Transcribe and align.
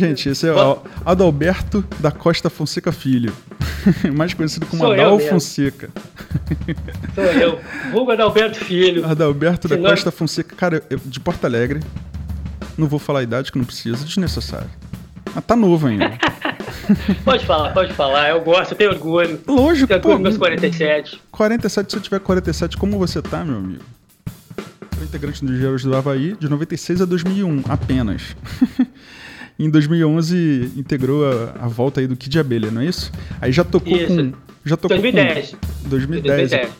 Gente, 0.00 0.30
esse 0.30 0.48
é 0.48 0.52
o 0.54 0.78
Adalberto 1.04 1.84
da 1.98 2.10
Costa 2.10 2.48
Fonseca 2.48 2.90
Filho. 2.90 3.34
Mais 4.16 4.32
conhecido 4.32 4.64
como 4.64 4.82
Sou 4.82 4.92
Adal 4.94 5.18
Fonseca. 5.18 5.90
Sou 7.14 7.24
eu. 7.24 7.60
Vulgo 7.92 8.10
Adalberto 8.10 8.64
Filho. 8.64 9.04
Adalberto 9.04 9.68
da 9.68 9.76
Costa 9.76 10.10
Fonseca. 10.10 10.56
Cara, 10.56 10.82
eu, 10.88 10.98
de 11.04 11.20
Porto 11.20 11.44
Alegre. 11.44 11.80
Não 12.78 12.88
vou 12.88 12.98
falar 12.98 13.18
a 13.18 13.22
idade 13.22 13.52
que 13.52 13.58
não 13.58 13.64
precisa, 13.66 14.02
desnecessário. 14.02 14.70
Mas 15.34 15.44
tá 15.44 15.54
novo 15.54 15.86
ainda. 15.86 16.18
pode 17.22 17.44
falar, 17.44 17.74
pode 17.74 17.92
falar. 17.92 18.30
Eu 18.30 18.40
gosto, 18.40 18.72
eu 18.72 18.78
tenho 18.78 18.92
orgulho. 18.92 19.38
Lógico, 19.46 19.86
tenho 19.86 20.00
orgulho 20.00 20.20
meus 20.20 20.38
47. 20.38 21.20
47, 21.30 21.90
se 21.90 21.98
eu 21.98 22.00
tiver 22.00 22.20
47, 22.20 22.74
como 22.78 22.98
você 22.98 23.20
tá, 23.20 23.44
meu 23.44 23.58
amigo? 23.58 23.84
Sou 24.94 25.04
integrante 25.04 25.44
dos 25.44 25.50
Engenheiros 25.52 25.82
do 25.82 25.94
Havaí 25.94 26.34
de 26.40 26.48
96 26.48 27.02
a 27.02 27.04
2001, 27.04 27.64
apenas. 27.68 28.34
Em 29.64 29.70
2011 29.70 30.72
integrou 30.76 31.24
a, 31.26 31.64
a, 31.64 31.68
volta 31.68 32.00
aí 32.00 32.06
do 32.06 32.16
Kid 32.16 32.38
Abelha, 32.38 32.70
não 32.70 32.80
é 32.80 32.86
isso? 32.86 33.12
Aí 33.40 33.52
já 33.52 33.64
tocou 33.64 33.96
isso. 33.96 34.06
com... 34.06 34.32
Já 34.64 34.76
tocou 34.76 34.98
2010. 34.98 35.50
Com, 35.50 35.88
2010. 35.88 36.50
2010. 36.50 36.72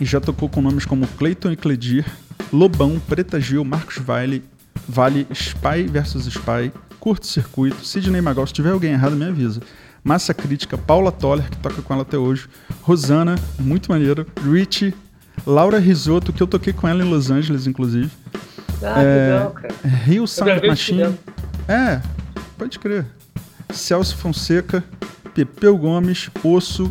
E 0.00 0.04
já 0.04 0.20
tocou 0.20 0.48
com 0.48 0.60
nomes 0.60 0.84
como 0.84 1.06
Clayton 1.06 1.52
e 1.52 1.56
Cledir, 1.56 2.04
Lobão, 2.52 3.00
Preta 3.08 3.40
Gil, 3.40 3.64
Marcos 3.64 3.98
Vale, 3.98 4.42
Vale, 4.88 5.26
Spy 5.32 5.86
vs 5.90 6.26
Spy, 6.26 6.72
Curto 7.00 7.26
Circuito, 7.26 7.84
Sidney 7.84 8.20
Magal. 8.20 8.46
Se 8.46 8.52
tiver 8.52 8.70
alguém 8.70 8.92
errado, 8.92 9.16
me 9.16 9.24
avisa. 9.24 9.60
Massa 10.04 10.32
Crítica, 10.32 10.78
Paula 10.78 11.10
Toller, 11.10 11.50
que 11.50 11.56
toca 11.56 11.82
com 11.82 11.92
ela 11.92 12.02
até 12.02 12.16
hoje, 12.16 12.46
Rosana, 12.82 13.34
muito 13.58 13.90
maneiro, 13.90 14.24
Richie, 14.40 14.94
Laura 15.44 15.78
Risotto, 15.80 16.32
que 16.32 16.42
eu 16.42 16.46
toquei 16.46 16.72
com 16.72 16.86
ela 16.86 17.02
em 17.04 17.08
Los 17.08 17.30
Angeles, 17.30 17.66
inclusive. 17.66 18.08
Ah, 18.82 19.02
é, 19.02 19.32
legal, 19.32 19.50
cara. 19.52 19.74
Rio 20.04 20.26
Sound 20.26 20.66
Machine. 20.66 21.18
É, 21.68 22.00
pode 22.58 22.78
crer. 22.78 23.06
Celso 23.72 24.16
Fonseca, 24.16 24.84
Pepeu 25.34 25.76
Gomes, 25.76 26.30
Osso, 26.42 26.90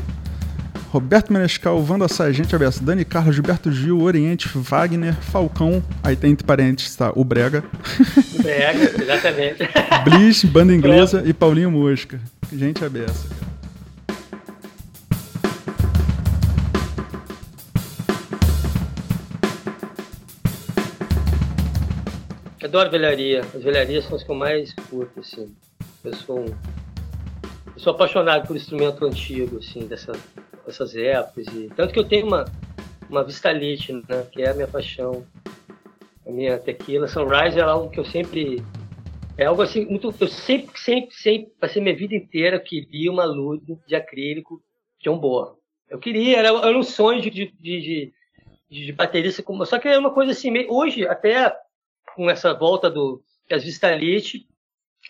Roberto 0.90 1.34
Menescal, 1.34 1.84
Wanda 1.88 2.08
Sargente, 2.08 2.56
Abessa, 2.56 2.82
Dani 2.84 3.04
Carlos, 3.04 3.36
Gilberto 3.36 3.72
Gil, 3.72 4.02
Oriente, 4.02 4.50
Wagner, 4.56 5.14
Falcão, 5.14 5.84
aí 6.02 6.16
tem 6.16 6.32
entre 6.32 6.46
parênteses, 6.46 6.96
tá? 6.96 7.12
O 7.16 7.24
Brega. 7.24 7.64
O 8.34 8.42
Brega, 8.42 9.04
exatamente. 9.04 9.60
Bliss, 10.06 10.46
Banda 10.46 10.72
Inglesa 10.76 11.22
e 11.26 11.34
Paulinho 11.34 11.72
Mosca. 11.72 12.20
Gente 12.54 12.84
abessa, 12.86 13.28
Adoro 22.76 22.92
velharia. 22.92 23.40
As 23.40 23.64
velharias 23.64 24.04
são 24.04 24.18
as 24.18 24.24
que 24.24 24.30
eu 24.30 24.36
mais 24.36 24.74
curto, 24.90 25.22
assim. 25.22 25.56
Eu 26.04 26.14
sou 26.14 26.42
um... 26.42 26.46
Eu 26.46 27.80
sou 27.80 27.94
apaixonado 27.94 28.46
por 28.46 28.54
instrumento 28.54 29.06
antigo, 29.06 29.60
assim, 29.60 29.88
dessa 29.88 30.12
essas 30.68 30.94
épocas. 30.94 31.48
E, 31.54 31.70
tanto 31.74 31.94
que 31.94 32.00
eu 32.00 32.04
tenho 32.04 32.28
uma, 32.28 32.44
uma 33.10 33.24
Vistalite, 33.24 33.94
né, 33.94 34.28
que 34.30 34.42
é 34.42 34.50
a 34.50 34.54
minha 34.54 34.68
paixão. 34.68 35.26
A 36.28 36.30
minha 36.30 36.60
tequila 36.60 37.08
Sunrise 37.08 37.58
é 37.58 37.62
algo 37.62 37.90
que 37.90 37.98
eu 37.98 38.04
sempre. 38.04 38.62
É 39.38 39.46
algo 39.46 39.62
assim, 39.62 39.86
muito. 39.86 40.14
Eu 40.20 40.28
sempre, 40.28 40.78
sempre, 40.78 41.16
sempre, 41.16 41.54
passei 41.58 41.82
minha 41.82 41.96
vida 41.96 42.14
inteira, 42.14 42.60
queria 42.60 43.10
uma 43.10 43.24
luz 43.24 43.62
de 43.88 43.96
acrílico 43.96 44.62
de 45.00 45.10
um 45.10 45.18
boa. 45.18 45.58
Eu 45.90 45.98
queria, 45.98 46.40
era, 46.40 46.50
era 46.50 46.78
um 46.78 46.84
sonho 46.84 47.22
de, 47.22 47.30
de, 47.30 47.52
de, 47.58 48.14
de, 48.70 48.92
baterista. 48.92 49.42
Só 49.66 49.80
que 49.80 49.88
é 49.88 49.98
uma 49.98 50.12
coisa 50.12 50.34
assim, 50.34 50.52
hoje, 50.70 51.08
até 51.08 51.56
com 52.16 52.30
essa 52.30 52.54
volta 52.54 52.90
do 52.90 53.22
as 53.52 53.64
Vistalite, 53.64 54.48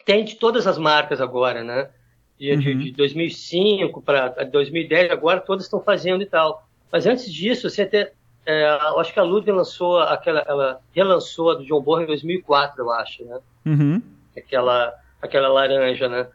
tem 0.05 0.25
de 0.25 0.35
todas 0.35 0.67
as 0.67 0.77
marcas 0.77 1.21
agora, 1.21 1.63
né? 1.63 1.89
de, 2.37 2.51
uhum. 2.51 2.59
de, 2.59 2.75
de 2.75 2.91
2005 2.91 4.01
para 4.01 4.43
2010, 4.43 5.11
agora 5.11 5.39
todas 5.39 5.65
estão 5.65 5.81
fazendo 5.81 6.21
e 6.21 6.25
tal. 6.25 6.67
Mas 6.91 7.05
antes 7.05 7.31
disso, 7.31 7.69
você 7.69 7.83
até, 7.83 8.11
é, 8.45 8.65
acho 8.97 9.13
que 9.13 9.19
a 9.19 9.23
Ludwig 9.23 9.51
lançou 9.51 9.99
aquela, 9.99 10.43
ela 10.47 10.79
relançou 10.93 11.51
a 11.51 11.55
do 11.55 11.65
John 11.65 11.81
Bonham 11.81 12.03
em 12.03 12.07
2004, 12.07 12.81
eu 12.81 12.91
acho, 12.91 13.25
né? 13.25 13.39
Uhum. 13.65 14.01
Aquela, 14.35 14.93
aquela 15.21 15.47
laranja, 15.47 16.07
né? 16.07 16.27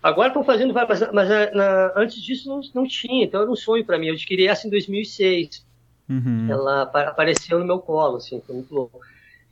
Agora 0.00 0.28
estão 0.28 0.44
fazendo, 0.44 0.72
mas, 0.72 1.12
mas 1.12 1.30
é, 1.30 1.50
na, 1.52 1.92
antes 1.96 2.22
disso 2.22 2.48
não, 2.48 2.60
não 2.72 2.86
tinha, 2.86 3.24
então 3.24 3.42
era 3.42 3.50
um 3.50 3.56
sonho 3.56 3.84
para 3.84 3.98
mim. 3.98 4.06
Eu 4.06 4.14
adquiri 4.14 4.46
essa 4.46 4.66
em 4.66 4.70
2006. 4.70 5.66
Uhum. 6.08 6.46
Ela 6.48 6.82
apareceu 6.82 7.58
no 7.58 7.66
meu 7.66 7.80
colo, 7.80 8.16
assim, 8.16 8.40
foi 8.46 8.54
muito 8.54 8.72
louco. 8.72 9.00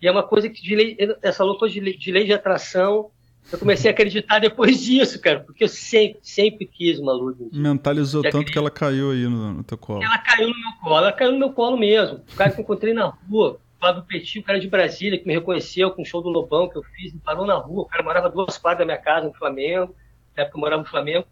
E 0.06 0.08
é 0.08 0.12
uma 0.12 0.22
coisa 0.22 0.48
que 0.48 0.62
de 0.62 0.76
lei, 0.76 0.96
essa 1.20 1.42
loucura 1.42 1.68
de 1.68 1.80
lei, 1.80 1.96
de 1.96 2.12
lei 2.12 2.24
de 2.24 2.32
atração 2.32 3.10
eu 3.50 3.58
comecei 3.58 3.90
a 3.90 3.92
acreditar 3.92 4.38
depois 4.38 4.78
disso, 4.86 5.20
cara, 5.20 5.40
porque 5.40 5.64
eu 5.64 5.68
sempre, 5.68 6.20
sempre 6.22 6.64
quis 6.64 7.00
uma 7.00 7.12
luz. 7.12 7.36
Mentalizou 7.52 8.22
tanto 8.22 8.52
que 8.52 8.56
ela 8.56 8.70
caiu 8.70 9.10
aí 9.10 9.24
no, 9.24 9.54
no, 9.54 9.64
teu 9.64 9.76
colo. 9.76 10.04
Ela 10.04 10.18
caiu 10.18 10.48
no 10.48 10.54
meu 10.54 10.72
colo, 10.80 10.98
ela 10.98 11.12
caiu 11.12 11.32
no 11.32 11.38
meu 11.40 11.52
colo 11.52 11.76
mesmo. 11.76 12.20
O 12.32 12.36
cara 12.36 12.52
que 12.52 12.60
eu 12.60 12.62
encontrei 12.62 12.94
na 12.94 13.06
rua, 13.06 13.58
Flávio 13.80 14.04
Petit, 14.04 14.38
o 14.38 14.44
cara 14.44 14.60
de 14.60 14.68
Brasília, 14.68 15.18
que 15.18 15.26
me 15.26 15.34
reconheceu 15.34 15.90
com 15.90 16.02
o 16.02 16.04
show 16.04 16.22
do 16.22 16.28
Lobão 16.28 16.68
que 16.68 16.78
eu 16.78 16.84
fiz, 16.84 17.12
me 17.12 17.18
parou 17.18 17.44
na 17.44 17.56
rua. 17.56 17.82
O 17.82 17.86
cara 17.86 18.04
morava 18.04 18.30
duas 18.30 18.56
quadras 18.56 18.78
da 18.78 18.84
minha 18.84 19.02
casa 19.04 19.26
no 19.26 19.34
Flamengo, 19.34 19.92
na 20.36 20.44
época 20.44 20.56
eu 20.56 20.60
morava 20.60 20.82
no 20.82 20.88
Flamengo. 20.88 21.26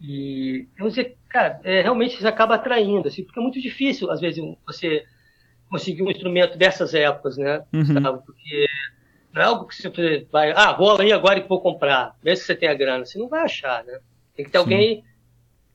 E 0.00 0.66
eu 0.76 0.88
dizer, 0.88 1.16
cara, 1.28 1.60
é, 1.62 1.80
realmente 1.80 2.20
você 2.20 2.26
acaba 2.26 2.56
atraindo, 2.56 3.06
assim, 3.06 3.22
porque 3.22 3.38
é 3.38 3.42
muito 3.42 3.60
difícil, 3.60 4.10
às 4.10 4.20
vezes, 4.20 4.42
você 4.66 5.04
conseguir 5.74 6.04
um 6.04 6.10
instrumento 6.10 6.56
dessas 6.56 6.94
épocas, 6.94 7.36
né? 7.36 7.64
Uhum. 7.72 7.84
Sabe? 7.84 8.22
Porque 8.24 8.66
não 9.32 9.42
é 9.42 9.44
algo 9.46 9.66
que 9.66 9.74
você 9.74 10.26
vai, 10.30 10.52
ah, 10.52 10.72
vou 10.72 10.96
ali 10.96 11.12
agora 11.12 11.40
e 11.40 11.48
vou 11.48 11.60
comprar, 11.60 12.16
mesmo 12.22 12.42
que 12.42 12.46
você 12.46 12.54
tenha 12.54 12.72
grana. 12.74 13.04
Você 13.04 13.18
não 13.18 13.28
vai 13.28 13.42
achar, 13.42 13.82
né? 13.82 13.98
Tem 14.36 14.44
que 14.44 14.52
ter 14.52 14.58
Sim. 14.58 14.62
alguém 14.62 15.04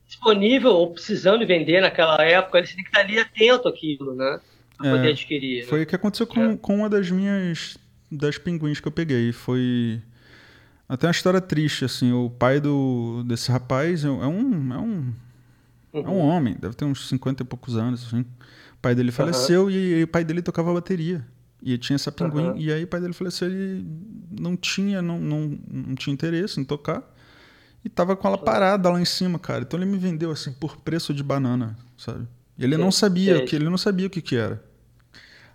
disponível 0.06 0.70
ou 0.70 0.90
precisando 0.90 1.46
vender 1.46 1.82
naquela 1.82 2.16
época, 2.24 2.64
você 2.64 2.74
tem 2.74 2.82
que 2.82 2.88
estar 2.88 3.00
ali 3.00 3.18
atento 3.18 3.68
àquilo, 3.68 4.14
né? 4.14 4.40
Pra 4.78 4.88
é, 4.88 4.90
poder 4.92 5.08
adquirir. 5.10 5.66
Foi 5.66 5.80
né? 5.80 5.84
o 5.84 5.86
que 5.86 5.94
aconteceu 5.94 6.26
com, 6.26 6.52
é. 6.52 6.56
com 6.56 6.76
uma 6.76 6.88
das 6.88 7.10
minhas 7.10 7.76
das 8.10 8.38
pinguins 8.38 8.80
que 8.80 8.88
eu 8.88 8.92
peguei. 8.92 9.32
Foi 9.32 10.00
até 10.88 11.06
uma 11.06 11.12
história 11.12 11.42
triste, 11.42 11.84
assim. 11.84 12.10
O 12.10 12.30
pai 12.30 12.58
do, 12.58 13.22
desse 13.26 13.52
rapaz 13.52 14.02
é 14.02 14.08
um, 14.08 14.22
é 14.22 14.26
um, 14.26 14.72
uhum. 14.72 15.14
é 15.92 16.08
um 16.08 16.18
homem, 16.20 16.56
deve 16.58 16.74
ter 16.74 16.86
uns 16.86 17.06
50 17.06 17.42
e 17.42 17.46
poucos 17.46 17.76
anos, 17.76 18.06
assim. 18.06 18.24
O 18.80 18.82
pai 18.82 18.94
dele 18.94 19.12
faleceu 19.12 19.64
uhum. 19.64 19.70
e, 19.70 20.00
e 20.00 20.02
o 20.02 20.08
pai 20.08 20.24
dele 20.24 20.40
tocava 20.40 20.72
bateria. 20.72 21.22
E 21.62 21.76
tinha 21.76 21.96
essa 21.96 22.10
pinguim. 22.10 22.48
Uhum. 22.48 22.56
E 22.56 22.72
aí 22.72 22.84
o 22.84 22.86
pai 22.86 22.98
dele 22.98 23.12
faleceu, 23.12 23.46
ele 23.46 23.86
não 24.40 24.56
tinha, 24.56 25.02
não, 25.02 25.20
não, 25.20 25.58
não 25.70 25.94
tinha 25.94 26.14
interesse 26.14 26.58
em 26.58 26.64
tocar. 26.64 27.02
E 27.84 27.88
tava 27.90 28.16
com 28.16 28.26
ela 28.26 28.38
parada 28.38 28.88
lá 28.88 28.98
em 28.98 29.04
cima, 29.04 29.38
cara. 29.38 29.62
Então 29.62 29.78
ele 29.78 29.90
me 29.90 29.98
vendeu 29.98 30.30
assim 30.30 30.50
por 30.52 30.78
preço 30.78 31.12
de 31.12 31.22
banana, 31.22 31.76
sabe? 31.96 32.26
E 32.56 32.64
ele 32.64 32.78
não 32.78 32.90
sabia 32.90 33.38
o 33.38 33.44
que, 33.44 33.54
ele 33.54 33.68
não 33.68 33.78
sabia 33.78 34.06
o 34.06 34.10
que 34.10 34.22
que 34.22 34.36
era. 34.36 34.62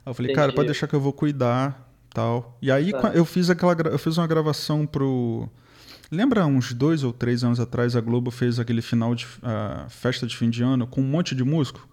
Aí 0.06 0.12
eu 0.12 0.14
falei, 0.14 0.32
Entendi. 0.32 0.36
cara, 0.36 0.54
pode 0.54 0.68
deixar 0.68 0.88
que 0.88 0.94
eu 0.94 1.02
vou 1.02 1.14
cuidar, 1.14 1.92
tal. 2.14 2.58
E 2.62 2.72
aí 2.72 2.92
tá. 2.92 3.12
eu 3.16 3.26
fiz 3.26 3.50
aquela, 3.50 3.76
eu 3.92 3.98
fiz 3.98 4.18
uma 4.18 4.28
gravação 4.28 4.86
pro 4.86 5.50
Lembra 6.12 6.46
uns 6.46 6.74
dois 6.74 7.04
ou 7.04 7.12
três 7.12 7.44
anos 7.44 7.60
atrás 7.60 7.96
a 7.96 8.02
Globo 8.02 8.30
fez 8.30 8.60
aquele 8.60 8.82
final 8.82 9.16
de 9.16 9.26
uh, 9.26 9.90
festa 9.90 10.28
de 10.28 10.38
fim 10.38 10.50
de 10.50 10.64
ano 10.64 10.86
com 10.86 11.02
um 11.02 11.06
monte 11.06 11.34
de 11.34 11.44
músico? 11.44 11.88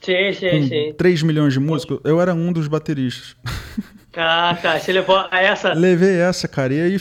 Sim, 0.00 0.32
sim, 0.32 0.50
com 0.50 0.68
sim. 0.68 0.94
3 0.96 1.22
milhões 1.22 1.52
de 1.52 1.60
músicos, 1.60 2.00
eu 2.04 2.20
era 2.20 2.34
um 2.34 2.52
dos 2.52 2.68
bateristas. 2.68 3.36
Ah, 4.16 4.56
tá. 4.60 4.78
Você 4.80 4.92
levou 4.92 5.16
essa? 5.30 5.72
Levei 5.74 6.16
essa, 6.16 6.48
cara. 6.48 6.74
E 6.74 6.80
aí 6.80 6.96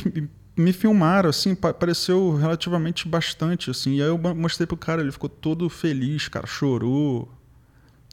me 0.56 0.74
filmaram, 0.74 1.30
assim, 1.30 1.56
pareceu 1.56 2.36
relativamente 2.36 3.08
bastante, 3.08 3.70
assim. 3.72 3.96
E 3.96 4.02
aí 4.02 4.08
eu 4.08 4.18
mostrei 4.18 4.68
pro 4.68 4.76
cara, 4.76 5.02
ele 5.02 5.12
ficou 5.12 5.30
todo 5.30 5.70
feliz, 5.70 6.28
cara, 6.28 6.46
chorou. 6.46 7.30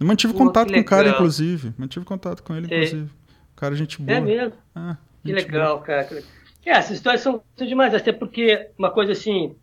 Eu 0.00 0.06
mantive 0.06 0.32
Pô, 0.32 0.38
contato 0.40 0.72
com 0.72 0.80
o 0.80 0.84
cara, 0.84 1.08
inclusive. 1.08 1.72
Mantive 1.76 2.04
contato 2.04 2.42
com 2.42 2.54
ele, 2.54 2.66
inclusive. 2.66 3.10
O 3.52 3.56
cara, 3.56 3.74
gente 3.74 4.00
boa. 4.00 4.18
É 4.18 4.20
mesmo? 4.20 4.54
Ah, 4.74 4.96
que 5.22 5.32
legal, 5.32 5.76
boa. 5.76 5.86
cara. 5.86 6.22
É, 6.64 6.70
essas 6.70 6.96
histórias 6.96 7.20
são, 7.22 7.42
são 7.56 7.66
demais, 7.66 7.94
até 7.94 8.12
porque 8.12 8.70
uma 8.78 8.90
coisa 8.90 9.12
assim, 9.12 9.54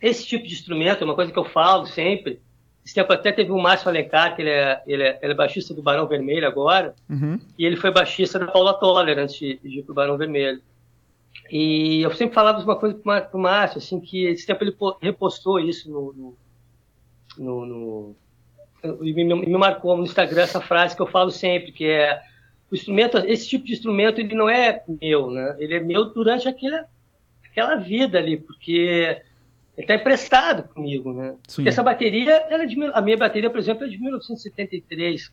esse 0.00 0.26
tipo 0.26 0.46
de 0.46 0.52
instrumento 0.52 1.02
é 1.02 1.04
uma 1.04 1.14
coisa 1.14 1.32
que 1.32 1.38
eu 1.38 1.44
falo 1.44 1.86
sempre, 1.86 2.40
esse 2.86 2.94
tempo 2.94 3.12
até 3.12 3.32
teve 3.32 3.50
o 3.50 3.58
Márcio 3.58 3.88
Alencar, 3.88 4.36
que 4.36 4.42
ele 4.42 4.50
é, 4.50 4.80
ele 4.86 5.02
é, 5.02 5.18
ele 5.20 5.32
é 5.32 5.36
baixista 5.36 5.74
do 5.74 5.82
Barão 5.82 6.06
Vermelho 6.06 6.46
agora, 6.46 6.94
uhum. 7.10 7.36
e 7.58 7.66
ele 7.66 7.74
foi 7.74 7.90
baixista 7.90 8.38
da 8.38 8.46
Paula 8.46 8.74
Toller 8.74 9.18
antes 9.18 9.34
de, 9.34 9.58
de 9.60 9.80
ir 9.80 9.82
pro 9.82 9.92
Barão 9.92 10.16
Vermelho. 10.16 10.62
E 11.50 12.00
eu 12.02 12.14
sempre 12.14 12.36
falava 12.36 12.62
uma 12.62 12.76
coisa 12.76 12.94
pro 12.94 13.40
Márcio, 13.40 13.78
assim, 13.78 13.98
que 13.98 14.26
esse 14.26 14.46
tempo 14.46 14.62
ele 14.62 14.76
repostou 15.02 15.58
isso 15.58 15.90
no, 15.90 16.12
no, 16.12 16.36
no, 17.36 17.66
no 17.66 18.16
e 19.04 19.12
me, 19.12 19.24
me, 19.24 19.58
marcou 19.58 19.96
no 19.96 20.04
Instagram 20.04 20.42
essa 20.42 20.60
frase 20.60 20.94
que 20.94 21.02
eu 21.02 21.08
falo 21.08 21.32
sempre, 21.32 21.72
que 21.72 21.86
é 21.86 22.22
o 22.70 22.74
instrumento, 22.76 23.18
esse 23.18 23.48
tipo 23.48 23.64
de 23.64 23.72
instrumento 23.72 24.20
ele 24.20 24.32
não 24.32 24.48
é 24.48 24.84
meu, 25.02 25.28
né? 25.28 25.56
Ele 25.58 25.74
é 25.74 25.80
meu 25.80 26.04
durante 26.04 26.46
aquela, 26.46 26.86
aquela 27.50 27.74
vida 27.74 28.16
ali, 28.16 28.36
porque 28.36 29.20
ele 29.76 29.84
está 29.84 29.94
emprestado 29.94 30.62
comigo, 30.68 31.12
né? 31.12 31.34
Sim. 31.46 31.56
Porque 31.56 31.68
essa 31.68 31.82
bateria, 31.82 32.32
ela 32.48 32.62
é 32.62 32.66
de, 32.66 32.82
a 32.94 33.02
minha 33.02 33.16
bateria, 33.16 33.50
por 33.50 33.58
exemplo, 33.58 33.84
é 33.84 33.88
de 33.88 33.98
1973. 34.00 35.30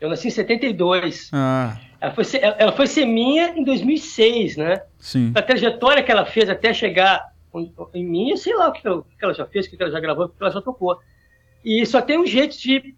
Eu 0.00 0.08
nasci 0.08 0.28
em 0.28 0.30
72. 0.32 1.30
Ah. 1.32 1.78
ela 2.00 2.12
foi, 2.12 2.24
ser, 2.24 2.40
ela 2.42 2.72
foi 2.72 2.86
ser 2.88 3.06
minha 3.06 3.56
em 3.56 3.62
2006, 3.62 4.56
né? 4.56 4.82
Sim. 4.98 5.32
A 5.34 5.40
trajetória 5.40 6.02
que 6.02 6.10
ela 6.10 6.26
fez 6.26 6.50
até 6.50 6.74
chegar 6.74 7.32
em 7.94 8.04
mim, 8.04 8.36
sei 8.36 8.54
lá 8.56 8.68
o 8.68 8.72
que 8.72 8.84
ela, 8.84 8.96
o 8.96 9.02
que 9.04 9.24
ela 9.24 9.32
já 9.32 9.46
fez, 9.46 9.66
o 9.66 9.70
que 9.70 9.80
ela 9.80 9.92
já 9.92 10.00
gravou, 10.00 10.26
o 10.26 10.28
que 10.28 10.42
ela 10.42 10.50
já 10.50 10.60
tocou. 10.60 10.98
E 11.64 11.86
só 11.86 12.02
tem 12.02 12.18
um 12.18 12.26
jeito 12.26 12.58
de, 12.58 12.96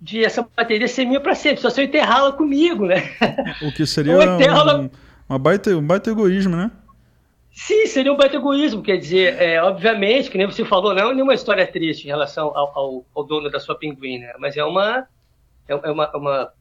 de 0.00 0.24
essa 0.24 0.44
bateria 0.56 0.88
ser 0.88 1.04
minha 1.04 1.20
para 1.20 1.36
sempre, 1.36 1.62
só 1.62 1.70
se 1.70 1.80
eu 1.80 1.84
enterrá-la 1.84 2.32
comigo, 2.32 2.86
né? 2.86 2.96
O 3.62 3.72
que 3.72 3.86
seria 3.86 4.18
um, 4.18 4.90
uma 5.28 5.38
baita, 5.38 5.70
um 5.70 5.86
baita 5.86 6.10
egoísmo, 6.10 6.56
né? 6.56 6.72
Sim, 7.54 7.86
seria 7.86 8.12
um 8.12 8.16
baita 8.16 8.34
egoísmo, 8.34 8.82
quer 8.82 8.96
dizer, 8.96 9.40
é, 9.40 9.62
obviamente, 9.62 10.28
que 10.28 10.36
nem 10.36 10.44
você 10.44 10.64
falou, 10.64 10.92
não 10.92 11.10
é 11.10 11.14
nenhuma 11.14 11.34
história 11.34 11.64
triste 11.64 12.04
em 12.04 12.08
relação 12.08 12.48
ao, 12.48 12.76
ao, 12.76 13.06
ao 13.14 13.24
dono 13.24 13.48
da 13.48 13.60
sua 13.60 13.78
pinguim, 13.78 14.18
né? 14.18 14.32
mas 14.40 14.56
é 14.56 14.64
uma, 14.64 15.06
é, 15.68 15.72
é 15.72 15.90
uma, 15.92 16.16
uma, 16.16 16.52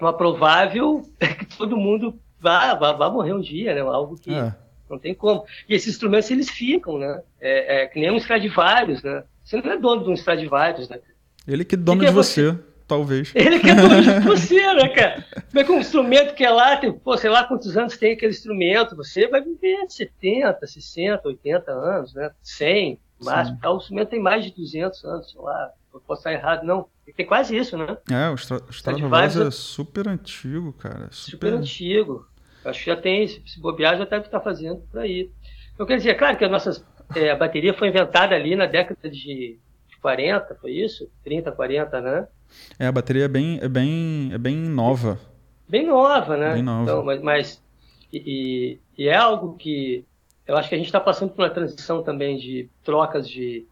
uma 0.00 0.12
provável 0.14 1.02
que 1.38 1.44
todo 1.58 1.76
mundo 1.76 2.18
vá, 2.40 2.74
vá, 2.74 2.92
vá 2.92 3.10
morrer 3.10 3.34
um 3.34 3.40
dia, 3.40 3.74
né? 3.74 3.82
Algo 3.82 4.16
que 4.16 4.32
é. 4.32 4.54
não 4.88 4.98
tem 4.98 5.14
como. 5.14 5.44
E 5.68 5.74
esses 5.74 5.88
instrumentos, 5.88 6.30
eles 6.30 6.48
ficam, 6.48 6.98
né? 6.98 7.22
É, 7.38 7.82
é 7.82 7.86
que 7.86 8.00
nem 8.00 8.10
um 8.10 8.16
Stradivarius, 8.16 9.02
né? 9.02 9.24
Você 9.44 9.60
não 9.60 9.72
é 9.72 9.76
dono 9.76 10.04
de 10.04 10.10
um 10.10 10.14
Stradivarius, 10.14 10.88
né? 10.88 11.00
Ele 11.46 11.66
que 11.66 11.74
é 11.74 11.78
dono 11.78 12.00
que 12.00 12.06
de 12.06 12.10
é 12.10 12.14
você. 12.14 12.52
você 12.52 12.73
talvez. 12.86 13.32
Ele 13.34 13.58
que 13.58 13.70
é 13.70 13.74
dono 13.74 14.02
de 14.02 14.20
você, 14.20 14.74
né, 14.74 14.88
cara? 14.88 15.24
Como 15.50 15.60
é 15.60 15.64
que 15.64 15.72
um 15.72 15.78
instrumento 15.78 16.34
que 16.34 16.44
é 16.44 16.50
lá, 16.50 16.76
tem, 16.76 16.92
pô, 16.92 17.16
sei 17.16 17.30
lá 17.30 17.44
quantos 17.44 17.76
anos 17.76 17.96
tem 17.96 18.12
aquele 18.12 18.32
instrumento, 18.32 18.96
você 18.96 19.28
vai 19.28 19.42
viver 19.42 19.84
70, 19.88 20.66
60, 20.66 21.28
80 21.28 21.72
anos, 21.72 22.14
né? 22.14 22.30
100, 22.42 22.98
máximo. 23.22 23.58
Tá, 23.60 23.70
o 23.70 23.76
instrumento 23.76 24.08
tem 24.08 24.20
mais 24.20 24.44
de 24.44 24.54
200 24.54 25.04
anos, 25.04 25.30
sei 25.30 25.40
lá. 25.40 25.70
Eu 25.92 26.00
posso 26.00 26.20
estar 26.20 26.32
errado, 26.32 26.64
não. 26.64 26.86
Tem 27.16 27.26
quase 27.26 27.56
isso, 27.56 27.76
né? 27.76 27.96
É, 28.10 28.30
o 28.30 28.34
Stradivarius 28.70 29.36
é 29.36 29.50
super 29.50 30.08
antigo, 30.08 30.72
cara. 30.72 31.08
Super, 31.10 31.30
super 31.30 31.52
antigo. 31.52 32.26
Acho 32.64 32.80
que 32.80 32.86
já 32.86 32.96
tem, 32.96 33.28
se 33.28 33.60
bobear, 33.60 33.96
já 33.98 34.04
deve 34.04 34.24
estar 34.24 34.40
fazendo 34.40 34.80
por 34.90 35.00
aí. 35.00 35.30
Então, 35.74 35.86
quer 35.86 35.98
dizer, 35.98 36.10
é 36.10 36.14
claro 36.14 36.36
que 36.36 36.44
a 36.44 36.48
nossa 36.48 36.84
é, 37.14 37.30
a 37.30 37.36
bateria 37.36 37.74
foi 37.74 37.88
inventada 37.88 38.34
ali 38.34 38.56
na 38.56 38.66
década 38.66 39.10
de 39.10 39.58
40, 40.00 40.54
foi 40.56 40.72
isso? 40.72 41.10
30, 41.22 41.52
40, 41.52 42.00
né? 42.00 42.28
É, 42.78 42.86
a 42.86 42.92
bateria 42.92 43.24
é 43.24 43.28
bem, 43.28 43.58
é 43.62 43.68
bem, 43.68 44.30
é 44.32 44.38
bem 44.38 44.56
nova. 44.56 45.18
Bem 45.68 45.86
nova, 45.86 46.36
né? 46.36 46.54
Bem 46.54 46.62
nova. 46.62 46.82
Então, 46.82 47.04
mas, 47.04 47.22
mas 47.22 47.62
e, 48.12 48.78
e, 48.96 49.08
é 49.08 49.16
algo 49.16 49.56
que 49.56 50.04
eu 50.46 50.56
acho 50.56 50.68
que 50.68 50.74
a 50.74 50.78
gente 50.78 50.86
está 50.86 51.00
passando 51.00 51.30
por 51.30 51.42
uma 51.42 51.50
transição 51.50 52.02
também 52.02 52.36
de 52.36 52.68
trocas 52.82 53.28
de, 53.28 53.66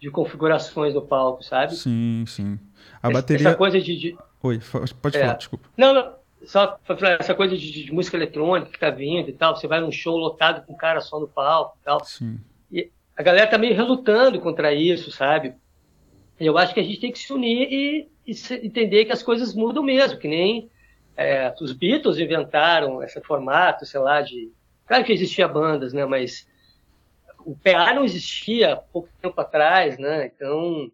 de 0.00 0.10
configurações 0.10 0.94
no 0.94 1.02
palco, 1.02 1.42
sabe? 1.42 1.74
Sim, 1.74 2.24
sim. 2.26 2.58
A 3.02 3.08
essa, 3.08 3.20
bateria. 3.20 3.48
Essa 3.48 3.56
coisa 3.56 3.80
de. 3.80 3.96
de... 3.96 4.16
Oi, 4.42 4.60
pode 5.02 5.16
é. 5.16 5.20
falar, 5.20 5.34
desculpa. 5.34 5.68
Não, 5.76 5.92
não. 5.92 6.14
Só 6.44 6.78
essa 7.18 7.34
coisa 7.34 7.56
de, 7.56 7.84
de, 7.84 7.92
música 7.92 8.18
eletrônica 8.18 8.70
que 8.70 8.78
tá 8.78 8.90
vindo 8.90 9.30
e 9.30 9.32
tal. 9.32 9.56
Você 9.56 9.66
vai 9.66 9.80
num 9.80 9.90
show 9.90 10.16
lotado 10.16 10.64
com 10.66 10.74
um 10.74 10.76
cara 10.76 11.00
só 11.00 11.18
no 11.18 11.26
palco 11.26 11.78
e 11.80 11.84
tal. 11.84 12.04
Sim. 12.04 12.38
E 12.70 12.90
a 13.16 13.22
galera 13.22 13.46
tá 13.46 13.56
meio 13.56 13.74
relutando 13.74 14.38
contra 14.40 14.74
isso, 14.74 15.10
sabe? 15.10 15.54
Eu 16.38 16.58
acho 16.58 16.74
que 16.74 16.80
a 16.80 16.82
gente 16.82 17.00
tem 17.00 17.12
que 17.12 17.18
se 17.18 17.32
unir 17.32 17.68
e, 17.72 18.08
e 18.26 18.34
se, 18.34 18.54
entender 18.54 19.04
que 19.04 19.12
as 19.12 19.22
coisas 19.22 19.54
mudam 19.54 19.82
mesmo, 19.82 20.18
que 20.18 20.28
nem 20.28 20.70
é, 21.16 21.54
os 21.60 21.72
Beatles 21.72 22.18
inventaram 22.18 23.02
esse 23.02 23.20
formato, 23.20 23.86
sei 23.86 24.00
lá, 24.00 24.20
de. 24.20 24.52
Claro 24.86 25.04
que 25.04 25.12
existia 25.12 25.48
bandas, 25.48 25.92
né? 25.92 26.04
Mas 26.04 26.48
o 27.44 27.56
PA 27.56 27.94
não 27.94 28.04
existia 28.04 28.74
há 28.74 28.76
pouco 28.76 29.08
tempo 29.20 29.40
atrás, 29.40 29.98
né? 29.98 30.26
Então, 30.26 30.90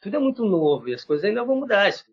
tudo 0.00 0.16
é 0.16 0.18
muito 0.18 0.44
novo 0.44 0.88
e 0.88 0.94
as 0.94 1.04
coisas 1.04 1.24
ainda 1.24 1.44
vão 1.44 1.56
mudar. 1.56 1.88
Isso 1.88 2.04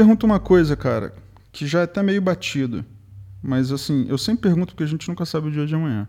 pergunto 0.00 0.24
uma 0.24 0.40
coisa, 0.40 0.74
cara, 0.74 1.14
que 1.52 1.66
já 1.66 1.80
é 1.80 1.82
até 1.82 2.02
meio 2.02 2.22
batido. 2.22 2.86
Mas 3.42 3.70
assim, 3.70 4.06
eu 4.08 4.16
sempre 4.16 4.48
pergunto 4.48 4.72
porque 4.72 4.84
a 4.84 4.86
gente 4.86 5.06
nunca 5.06 5.26
sabe 5.26 5.48
o 5.48 5.50
dia 5.50 5.66
de 5.66 5.74
amanhã. 5.74 6.08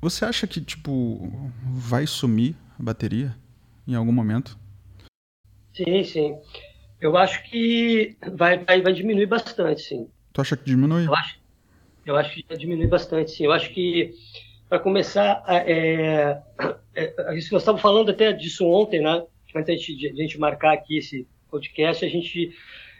Você 0.00 0.24
acha 0.24 0.46
que, 0.46 0.62
tipo, 0.62 1.30
vai 1.62 2.06
sumir 2.06 2.54
a 2.78 2.82
bateria 2.82 3.36
em 3.86 3.94
algum 3.94 4.12
momento? 4.12 4.58
Sim, 5.74 6.04
sim. 6.04 6.38
Eu 6.98 7.18
acho 7.18 7.42
que 7.50 8.16
vai, 8.32 8.64
vai, 8.64 8.80
vai 8.80 8.94
diminuir 8.94 9.26
bastante, 9.26 9.82
sim. 9.82 10.08
Tu 10.32 10.40
acha 10.40 10.56
que 10.56 10.64
diminui? 10.64 11.06
Eu 11.06 11.14
acho, 11.14 11.38
eu 12.06 12.16
acho 12.16 12.34
que 12.34 12.46
vai 12.48 12.56
diminuir 12.56 12.86
bastante, 12.86 13.30
sim. 13.30 13.44
Eu 13.44 13.52
acho 13.52 13.68
que, 13.74 14.14
para 14.70 14.78
começar, 14.78 15.44
é, 15.48 16.40
é, 16.94 17.14
nós 17.26 17.44
estávamos 17.44 17.82
falando 17.82 18.10
até 18.10 18.32
disso 18.32 18.64
ontem, 18.66 19.02
né? 19.02 19.22
Antes 19.54 19.84
de 19.84 20.08
a 20.08 20.14
gente 20.14 20.38
marcar 20.38 20.72
aqui 20.72 20.98
esse 20.98 21.26
podcast, 21.56 22.04
a 22.04 22.08
gente 22.08 22.54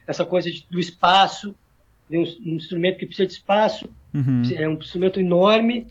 essa 0.07 0.25
coisa 0.25 0.51
de, 0.51 0.67
do 0.71 0.79
espaço, 0.79 1.55
um, 2.11 2.23
um, 2.23 2.55
instrumento 2.55 2.99
que 2.99 3.07
precisa 3.07 3.27
de 3.27 3.33
espaço, 3.35 3.89
uhum. 4.15 4.43
é 4.55 4.69
um 4.69 4.75
instrumento 4.75 5.19
enorme, 5.19 5.87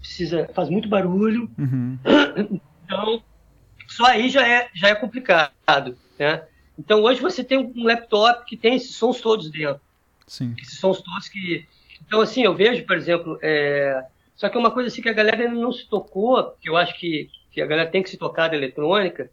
precisa 0.00 0.48
faz 0.54 0.68
muito 0.68 0.88
barulho, 0.88 1.50
uhum. 1.58 1.98
então 2.84 3.22
só 3.86 4.06
aí 4.06 4.28
já 4.28 4.46
é 4.46 4.68
já 4.74 4.88
é 4.88 4.94
complicado, 4.94 5.96
né? 6.18 6.44
Então 6.78 7.02
hoje 7.02 7.20
você 7.20 7.44
tem 7.44 7.58
um 7.58 7.84
laptop 7.84 8.44
que 8.46 8.56
tem 8.56 8.74
esses 8.74 8.94
sons 8.94 9.20
todos 9.20 9.50
dentro, 9.50 9.80
Sim. 10.26 10.54
esses 10.60 10.78
sons 10.78 11.02
todos 11.02 11.28
que 11.28 11.66
então 12.06 12.20
assim 12.20 12.42
eu 12.42 12.54
vejo 12.54 12.84
por 12.86 12.96
exemplo 12.96 13.38
é... 13.42 14.02
só 14.34 14.48
que 14.48 14.56
é 14.56 14.60
uma 14.60 14.70
coisa 14.70 14.88
assim 14.88 15.02
que 15.02 15.08
a 15.08 15.14
galera 15.14 15.42
ainda 15.42 15.60
não 15.60 15.72
se 15.72 15.86
tocou, 15.88 16.54
que 16.60 16.68
eu 16.68 16.76
acho 16.76 16.98
que 16.98 17.30
que 17.50 17.60
a 17.60 17.66
galera 17.66 17.90
tem 17.90 18.02
que 18.02 18.10
se 18.10 18.16
tocar 18.16 18.48
da 18.48 18.56
eletrônica, 18.56 19.30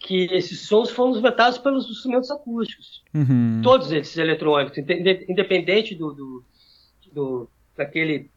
que 0.00 0.24
esses 0.32 0.60
sons 0.60 0.90
foram 0.90 1.16
inventados 1.16 1.58
pelos 1.58 1.88
instrumentos 1.88 2.30
acústicos. 2.30 3.02
Uhum. 3.14 3.60
Todos 3.62 3.92
esses 3.92 4.16
eletrônicos, 4.16 4.78
independente 4.78 5.94
do, 5.94 6.12
do, 6.14 6.44
do, 7.12 7.50
daquele 7.76 8.30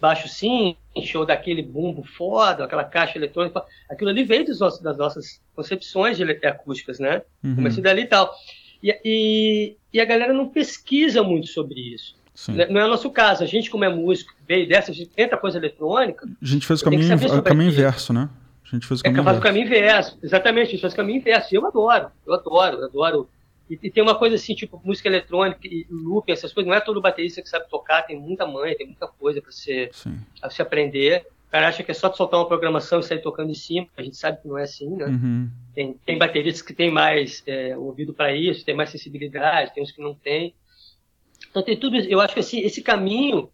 baixo 0.00 0.28
synth 0.28 0.76
ou 1.16 1.26
daquele 1.26 1.62
bumbo 1.62 2.04
foda, 2.04 2.64
aquela 2.64 2.84
caixa 2.84 3.18
eletrônica, 3.18 3.62
aquilo 3.90 4.10
ali 4.10 4.22
veio 4.22 4.44
nossos, 4.58 4.80
das 4.80 4.96
nossas 4.96 5.40
concepções 5.54 6.18
acústicas, 6.44 7.00
né? 7.00 7.22
Uhum. 7.42 7.56
Comecei 7.56 7.82
dali 7.82 8.02
e 8.02 8.06
tal. 8.06 8.32
E, 8.82 9.00
e, 9.04 9.76
e, 9.92 10.00
a 10.00 10.04
galera 10.04 10.32
não 10.32 10.48
pesquisa 10.48 11.22
muito 11.22 11.48
sobre 11.48 11.80
isso. 11.94 12.16
Sim. 12.34 12.56
Não 12.70 12.80
é 12.80 12.84
o 12.84 12.88
nosso 12.88 13.10
caso. 13.10 13.44
A 13.44 13.46
gente, 13.46 13.70
como 13.70 13.84
é 13.84 13.88
músico, 13.88 14.32
veio 14.48 14.68
dessa, 14.68 14.90
a 14.90 14.94
gente 14.94 15.10
tenta 15.10 15.36
coisa 15.36 15.58
eletrônica. 15.58 16.26
A 16.40 16.46
gente 16.46 16.66
fez 16.66 16.80
o 16.80 16.84
caminho, 16.84 17.38
o 17.38 17.42
caminho 17.42 17.70
inverso, 17.70 18.12
né? 18.12 18.28
A 18.72 18.76
gente 18.76 18.86
fez 18.86 19.00
o 19.00 19.02
é 19.02 19.04
caminho 19.04 19.20
é, 19.20 19.24
faz 19.24 19.38
o 19.38 19.40
caminho 19.42 19.66
inverso. 19.66 20.18
Exatamente, 20.22 20.68
a 20.68 20.70
gente 20.70 20.80
faz 20.80 20.94
o 20.94 20.96
caminho 20.96 21.18
inverso. 21.18 21.54
E 21.54 21.56
eu 21.56 21.66
adoro, 21.66 22.10
eu 22.26 22.34
adoro, 22.34 22.78
eu 22.78 22.84
adoro. 22.84 23.28
E, 23.68 23.78
e, 23.82 23.90
tem 23.90 24.02
uma 24.02 24.14
coisa 24.14 24.36
assim, 24.36 24.54
tipo, 24.54 24.80
música 24.82 25.08
eletrônica 25.08 25.60
e 25.64 25.86
looping, 25.90 26.32
essas 26.32 26.52
coisas, 26.52 26.68
não 26.68 26.76
é 26.76 26.80
todo 26.80 27.00
baterista 27.00 27.42
que 27.42 27.48
sabe 27.48 27.68
tocar, 27.68 28.02
tem 28.02 28.18
muita 28.18 28.46
mãe, 28.46 28.74
tem 28.74 28.86
muita 28.86 29.06
coisa 29.06 29.42
para 29.42 29.52
você, 29.52 29.90
se 29.92 30.62
aprender. 30.62 31.26
O 31.48 31.50
cara 31.50 31.68
acha 31.68 31.82
que 31.82 31.90
é 31.90 31.94
só 31.94 32.10
soltar 32.12 32.40
uma 32.40 32.48
programação 32.48 33.00
e 33.00 33.02
sair 33.02 33.20
tocando 33.20 33.50
em 33.50 33.54
cima, 33.54 33.86
a 33.94 34.02
gente 34.02 34.16
sabe 34.16 34.40
que 34.40 34.48
não 34.48 34.56
é 34.56 34.62
assim, 34.62 34.88
né? 34.96 35.04
Uhum. 35.04 35.50
Tem, 35.74 35.94
tem 36.04 36.18
bateristas 36.18 36.62
que 36.62 36.72
têm 36.72 36.90
mais 36.90 37.42
é, 37.46 37.76
ouvido 37.76 38.14
para 38.14 38.34
isso, 38.34 38.64
tem 38.64 38.74
mais 38.74 38.88
sensibilidade, 38.88 39.74
tem 39.74 39.82
uns 39.82 39.92
que 39.92 40.00
não 40.00 40.14
têm. 40.14 40.54
Então 41.50 41.62
tem 41.62 41.76
tudo 41.76 41.96
isso. 41.96 42.08
Eu 42.08 42.22
acho 42.22 42.32
que 42.32 42.40
assim, 42.40 42.60
esse 42.60 42.80
caminho, 42.80 43.50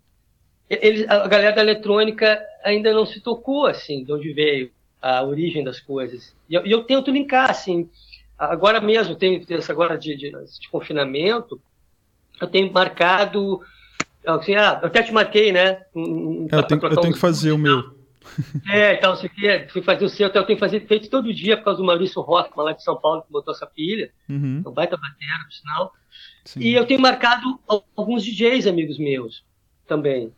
ele, 0.70 1.06
a 1.08 1.26
galera 1.26 1.56
da 1.56 1.62
eletrônica 1.62 2.40
ainda 2.62 2.92
não 2.92 3.04
se 3.04 3.20
tocou, 3.20 3.66
assim, 3.66 4.04
de 4.04 4.12
onde 4.12 4.32
veio 4.32 4.70
a 5.00 5.22
origem 5.22 5.64
das 5.64 5.80
coisas. 5.80 6.34
E 6.48 6.54
eu, 6.54 6.66
e 6.66 6.70
eu 6.70 6.82
tento 6.84 7.10
linkar, 7.10 7.50
assim, 7.50 7.88
agora 8.38 8.80
mesmo, 8.80 9.14
tem 9.14 9.44
essa 9.50 9.72
agora 9.72 9.96
de, 9.96 10.16
de, 10.16 10.30
de, 10.30 10.68
confinamento, 10.70 11.60
eu 12.40 12.46
tenho 12.46 12.72
marcado, 12.72 13.60
assim, 14.26 14.54
ah, 14.54 14.78
eu 14.82 14.88
até 14.88 15.02
te 15.02 15.12
marquei, 15.12 15.52
né? 15.52 15.82
Um, 15.94 16.46
é, 16.50 16.56
eu, 16.56 16.62
tenho, 16.62 16.80
eu 16.84 17.00
tenho 17.00 17.14
que 17.14 17.20
fazer 17.20 17.52
o 17.52 17.58
meu. 17.58 17.96
É, 18.68 18.94
então, 18.94 19.16
você 19.16 19.26
quer 19.26 19.68
fazer 19.82 20.04
o 20.04 20.08
seu, 20.08 20.28
então 20.28 20.42
eu 20.42 20.46
tenho 20.46 20.58
que 20.58 20.64
fazer 20.64 20.86
feito 20.86 21.08
todo 21.08 21.32
dia 21.32 21.56
por 21.56 21.64
causa 21.64 21.80
do 21.80 21.86
Maurício 21.86 22.20
Rockman 22.20 22.66
lá 22.66 22.72
de 22.72 22.84
São 22.84 22.94
Paulo, 22.94 23.22
que 23.22 23.32
botou 23.32 23.54
essa 23.54 23.66
pilha. 23.66 24.10
Uhum. 24.28 24.58
Então, 24.58 24.70
baita 24.70 24.98
bateria, 24.98 25.44
por 25.44 25.52
sinal. 25.52 25.94
Sim. 26.44 26.60
E 26.60 26.74
eu 26.74 26.86
tenho 26.86 27.00
marcado 27.00 27.58
alguns 27.96 28.22
DJs 28.22 28.66
amigos 28.66 28.98
meus 28.98 29.42
também. 29.86 30.32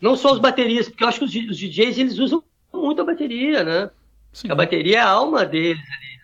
Não 0.00 0.16
só 0.16 0.32
os 0.32 0.38
bateristas, 0.38 0.88
porque 0.88 1.04
eu 1.04 1.08
acho 1.08 1.18
que 1.18 1.24
os, 1.24 1.50
os 1.50 1.58
DJs 1.58 1.98
eles 1.98 2.18
usam 2.18 2.42
muito 2.80 3.02
a 3.02 3.04
bateria, 3.04 3.64
né? 3.64 3.90
Sim. 4.32 4.50
A 4.50 4.54
bateria 4.54 4.98
é 4.98 5.00
a 5.00 5.08
alma 5.08 5.44
deles 5.44 5.82
ali. 5.82 6.20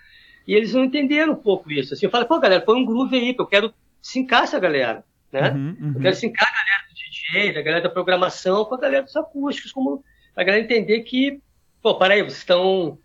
E 0.47 0.55
eles 0.55 0.73
não 0.73 0.85
entenderam 0.85 1.33
um 1.33 1.37
pouco 1.37 1.71
isso. 1.71 1.95
Assim, 1.95 2.07
eu 2.07 2.11
falo, 2.11 2.27
pô, 2.27 2.39
galera, 2.39 2.63
põe 2.63 2.81
um 2.81 2.85
groove 2.87 3.17
aí, 3.17 3.35
que 3.35 3.41
eu 3.41 3.47
quero 3.47 3.75
sincar 4.01 4.45
essa 4.45 4.61
galera, 4.61 5.05
né? 5.33 5.51
Uhum, 5.51 5.77
uhum. 5.81 5.93
Eu 5.97 6.01
quero 6.01 6.17
sincar 6.17 6.49
a 6.49 6.53
galera 6.53 6.85
do 6.89 6.95
DJ, 6.95 7.53
da 7.53 7.63
galera 7.63 7.83
da 7.83 7.91
programação, 7.91 8.65
com 8.65 8.75
a 8.77 8.81
galera 8.81 9.03
dos 9.03 9.17
acústicos, 9.17 9.73
como 9.73 10.05
a 10.37 10.45
galera 10.45 10.63
entender 10.63 11.01
que, 11.01 11.41
pô, 11.83 11.97
para 11.97 12.15
aí, 12.15 12.23
vocês 12.23 12.39
estão 12.39 12.99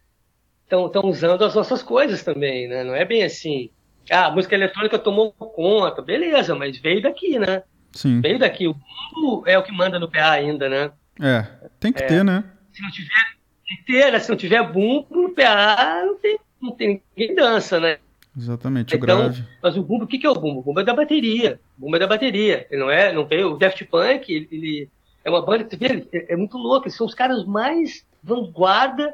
estão 0.63 1.01
usando 1.03 1.43
as 1.43 1.55
nossas 1.55 1.83
coisas 1.83 2.23
também, 2.23 2.67
né? 2.67 2.83
Não 2.83 2.95
é 2.95 3.03
bem 3.03 3.23
assim. 3.23 3.69
Ah, 4.09 4.27
a 4.27 4.31
música 4.31 4.55
eletrônica 4.55 4.97
tomou 4.97 5.31
conta, 5.33 6.01
beleza, 6.01 6.55
mas 6.55 6.77
veio 6.77 7.01
daqui, 7.01 7.37
né? 7.37 7.63
Sim. 7.91 8.21
Veio 8.21 8.39
daqui. 8.39 8.67
O 8.67 8.73
bumbo 8.73 9.43
é 9.45 9.57
o 9.57 9.63
que 9.63 9.71
manda 9.71 9.99
no 9.99 10.09
PA 10.09 10.31
ainda, 10.31 10.69
né? 10.69 10.91
É, 11.19 11.69
tem 11.79 11.91
que 11.91 12.01
é. 12.01 12.07
ter, 12.07 12.23
né? 12.23 12.43
Se 12.71 12.81
não 12.81 12.89
tiver, 12.89 13.37
tem 13.85 14.11
né? 14.11 14.19
Se 14.19 14.29
não 14.29 14.37
tiver 14.37 14.63
bumbo, 14.71 15.07
no 15.09 15.29
PA 15.29 16.03
não 16.05 16.15
tem, 16.17 16.39
não 16.61 16.71
tem 16.71 17.01
ninguém 17.15 17.35
dança, 17.35 17.79
né? 17.79 17.97
Exatamente, 18.37 18.95
então, 18.95 18.97
o 18.97 19.01
grave. 19.01 19.43
Mas 19.61 19.75
o 19.75 19.83
bumbo, 19.83 20.05
o 20.05 20.07
que, 20.07 20.17
que 20.17 20.25
é 20.25 20.29
o 20.29 20.35
bumbo? 20.35 20.61
O 20.61 20.63
bumbo 20.63 20.79
é 20.79 20.83
da 20.83 20.93
bateria. 20.93 21.59
O 21.77 21.81
bumbo 21.81 21.95
é 21.97 21.99
da 21.99 22.07
bateria. 22.07 22.65
Ele 22.71 22.81
não 22.81 22.89
é, 22.89 23.11
não 23.11 23.25
veio. 23.25 23.53
O 23.53 23.57
Daft 23.57 23.83
Punk, 23.85 24.31
ele, 24.31 24.47
ele 24.51 24.89
é 25.23 25.29
uma 25.29 25.41
banda 25.41 25.65
que 25.65 25.75
vê, 25.75 26.07
é, 26.13 26.33
é 26.33 26.35
muito 26.37 26.57
louco. 26.57 26.87
Eles 26.87 26.95
são 26.95 27.05
os 27.05 27.13
caras 27.13 27.45
mais 27.45 28.05
vanguarda 28.23 29.13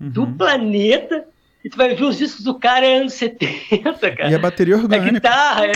uhum. 0.00 0.10
do 0.10 0.26
planeta. 0.26 1.24
E 1.64 1.70
tu 1.70 1.76
vai 1.76 1.94
ver 1.94 2.02
os 2.02 2.18
discos 2.18 2.44
do 2.44 2.58
cara 2.58 2.86
é 2.86 2.98
anos 2.98 3.12
70, 3.14 3.92
cara. 4.16 4.30
E 4.30 4.34
a 4.34 4.38
bateria 4.38 4.76
orgânica. 4.76 5.08
A 5.08 5.12
guitarra, 5.12 5.66
é... 5.66 5.72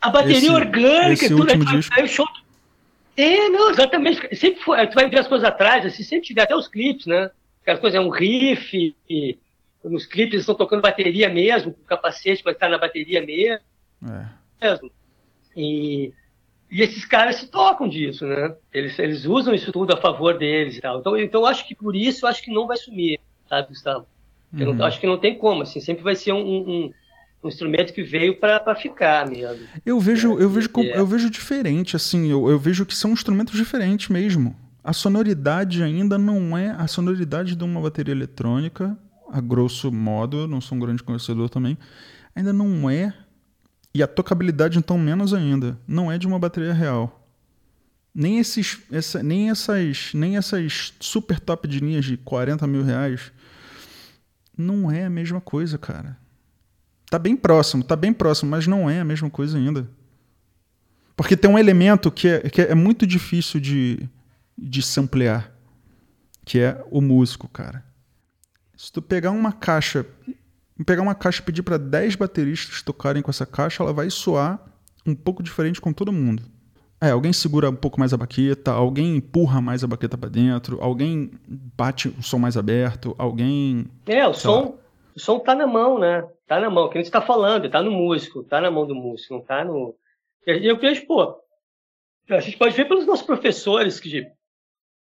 a 0.00 0.10
bateria 0.10 0.38
esse, 0.38 0.50
orgânica, 0.50 1.12
esse 1.12 1.28
tudo. 1.28 1.40
Último 1.40 1.64
disco. 1.64 2.00
É, 2.00 2.06
show... 2.06 2.26
é, 3.20 3.48
não, 3.48 3.70
exatamente. 3.70 4.36
Sempre 4.36 4.62
foi, 4.62 4.86
tu 4.86 4.94
vai 4.94 5.10
ver 5.10 5.18
as 5.18 5.26
coisas 5.26 5.48
atrás, 5.48 5.84
assim, 5.84 6.02
sempre 6.02 6.26
tiver 6.26 6.42
até 6.42 6.54
os 6.54 6.68
clipes, 6.68 7.06
né? 7.06 7.30
Aquela 7.62 7.78
coisa 7.78 7.98
é 7.98 8.00
um 8.00 8.10
riff, 8.10 8.94
e 9.10 9.38
nos 9.82 10.06
clipes 10.06 10.34
eles 10.34 10.42
estão 10.42 10.54
tocando 10.54 10.82
bateria 10.82 11.28
mesmo, 11.28 11.72
com 11.72 11.80
o 11.80 11.84
capacete 11.84 12.44
vai 12.44 12.52
estar 12.52 12.68
na 12.68 12.78
bateria 12.78 13.20
mesmo. 13.20 13.64
É. 14.62 14.78
E, 15.56 16.12
e 16.70 16.82
esses 16.82 17.04
caras 17.04 17.36
se 17.36 17.48
tocam 17.48 17.88
disso, 17.88 18.24
né? 18.24 18.54
Eles, 18.72 18.98
eles 18.98 19.24
usam 19.24 19.52
isso 19.52 19.72
tudo 19.72 19.92
a 19.92 19.96
favor 19.96 20.38
deles 20.38 20.76
e 20.76 20.80
tal. 20.80 21.00
Então, 21.00 21.18
então 21.18 21.40
eu 21.40 21.46
acho 21.46 21.66
que 21.66 21.74
por 21.74 21.96
isso 21.96 22.24
eu 22.24 22.30
acho 22.30 22.42
que 22.42 22.52
não 22.52 22.66
vai 22.66 22.76
sumir, 22.76 23.18
sabe, 23.48 23.68
Gustavo? 23.68 24.06
Eu 24.56 24.68
uhum. 24.68 24.74
não, 24.74 24.86
acho 24.86 25.00
que 25.00 25.06
não 25.06 25.18
tem 25.18 25.36
como, 25.36 25.62
assim, 25.62 25.80
sempre 25.80 26.02
vai 26.02 26.14
ser 26.14 26.32
um, 26.32 26.40
um, 26.40 26.92
um 27.42 27.48
instrumento 27.48 27.92
que 27.92 28.02
veio 28.02 28.36
para 28.36 28.74
ficar 28.74 29.28
mesmo. 29.28 29.66
Eu 29.86 30.00
vejo, 30.00 30.38
é, 30.38 30.42
eu 30.42 30.50
vejo, 30.50 30.70
é. 30.76 30.98
eu 30.98 31.06
vejo 31.06 31.30
diferente, 31.30 31.94
assim, 31.94 32.28
eu, 32.30 32.48
eu 32.48 32.58
vejo 32.58 32.84
que 32.84 32.94
são 32.94 33.12
instrumentos 33.12 33.56
diferentes 33.56 34.08
mesmo. 34.08 34.56
A 34.82 34.92
sonoridade 34.92 35.82
ainda 35.82 36.18
não 36.18 36.56
é 36.56 36.70
a 36.70 36.86
sonoridade 36.86 37.54
de 37.54 37.64
uma 37.64 37.80
bateria 37.80 38.14
eletrônica 38.14 38.96
a 39.30 39.40
grosso 39.40 39.92
modo, 39.92 40.48
não 40.48 40.60
sou 40.60 40.76
um 40.76 40.80
grande 40.80 41.02
conhecedor 41.02 41.48
também, 41.50 41.76
ainda 42.34 42.52
não 42.52 42.88
é, 42.88 43.12
e 43.94 44.02
a 44.02 44.06
tocabilidade 44.06 44.78
então 44.78 44.98
menos 44.98 45.34
ainda, 45.34 45.78
não 45.86 46.10
é 46.10 46.18
de 46.18 46.26
uma 46.26 46.38
bateria 46.38 46.72
real. 46.72 47.14
Nem, 48.14 48.38
esses, 48.38 48.78
essa, 48.90 49.22
nem, 49.22 49.50
essas, 49.50 50.12
nem 50.14 50.36
essas 50.36 50.94
super 50.98 51.38
top 51.38 51.68
de 51.68 51.78
linhas 51.78 52.04
de 52.04 52.16
40 52.16 52.66
mil 52.66 52.82
reais 52.82 53.30
não 54.56 54.90
é 54.90 55.04
a 55.04 55.10
mesma 55.10 55.40
coisa, 55.40 55.78
cara. 55.78 56.16
Tá 57.10 57.18
bem 57.18 57.34
próximo, 57.34 57.82
tá 57.82 57.96
bem 57.96 58.12
próximo, 58.12 58.50
mas 58.50 58.66
não 58.66 58.88
é 58.88 59.00
a 59.00 59.04
mesma 59.04 59.30
coisa 59.30 59.56
ainda. 59.56 59.88
Porque 61.16 61.36
tem 61.36 61.50
um 61.50 61.58
elemento 61.58 62.10
que 62.10 62.28
é, 62.28 62.40
que 62.50 62.60
é 62.60 62.74
muito 62.74 63.06
difícil 63.06 63.58
de, 63.58 64.08
de 64.56 64.82
samplear, 64.82 65.52
que 66.44 66.60
é 66.60 66.84
o 66.90 67.00
músico, 67.00 67.48
cara. 67.48 67.84
Se 68.76 68.92
tu 68.92 69.02
pegar 69.02 69.30
uma 69.30 69.52
caixa, 69.52 70.06
pegar 70.86 71.02
uma 71.02 71.14
caixa 71.14 71.40
e 71.40 71.44
pedir 71.44 71.62
para 71.62 71.76
10 71.76 72.14
bateristas 72.14 72.82
tocarem 72.82 73.22
com 73.22 73.30
essa 73.30 73.44
caixa, 73.44 73.82
ela 73.82 73.92
vai 73.92 74.10
soar 74.10 74.60
um 75.04 75.14
pouco 75.14 75.42
diferente 75.42 75.80
com 75.80 75.92
todo 75.92 76.12
mundo. 76.12 76.42
É, 77.00 77.10
alguém 77.10 77.32
segura 77.32 77.70
um 77.70 77.76
pouco 77.76 77.98
mais 77.98 78.12
a 78.12 78.16
baqueta, 78.16 78.70
alguém 78.70 79.16
empurra 79.16 79.60
mais 79.60 79.82
a 79.82 79.86
baqueta 79.86 80.18
para 80.18 80.28
dentro, 80.28 80.78
alguém 80.80 81.30
bate 81.48 82.08
o 82.08 82.22
som 82.22 82.38
mais 82.38 82.56
aberto, 82.56 83.14
alguém. 83.18 83.86
É, 84.06 84.26
o 84.26 84.34
som, 84.34 84.78
o 85.16 85.20
som 85.20 85.38
tá 85.38 85.54
na 85.54 85.66
mão, 85.66 85.98
né? 85.98 86.24
Tá 86.48 86.58
na 86.58 86.70
mão, 86.70 86.88
que 86.88 86.96
a 86.96 87.02
gente 87.02 87.12
tá 87.12 87.20
falando, 87.20 87.68
tá 87.68 87.82
no 87.82 87.90
músico, 87.90 88.42
tá 88.42 88.58
na 88.58 88.70
mão 88.70 88.86
do 88.86 88.94
músico, 88.94 89.34
não 89.34 89.40
tá 89.42 89.62
no. 89.62 89.94
E 90.46 90.66
eu 90.66 90.78
vejo, 90.78 91.06
pô, 91.06 91.38
a 92.30 92.40
gente 92.40 92.56
pode 92.56 92.74
ver 92.74 92.86
pelos 92.88 93.04
nossos 93.04 93.26
professores 93.26 94.00
que, 94.00 94.26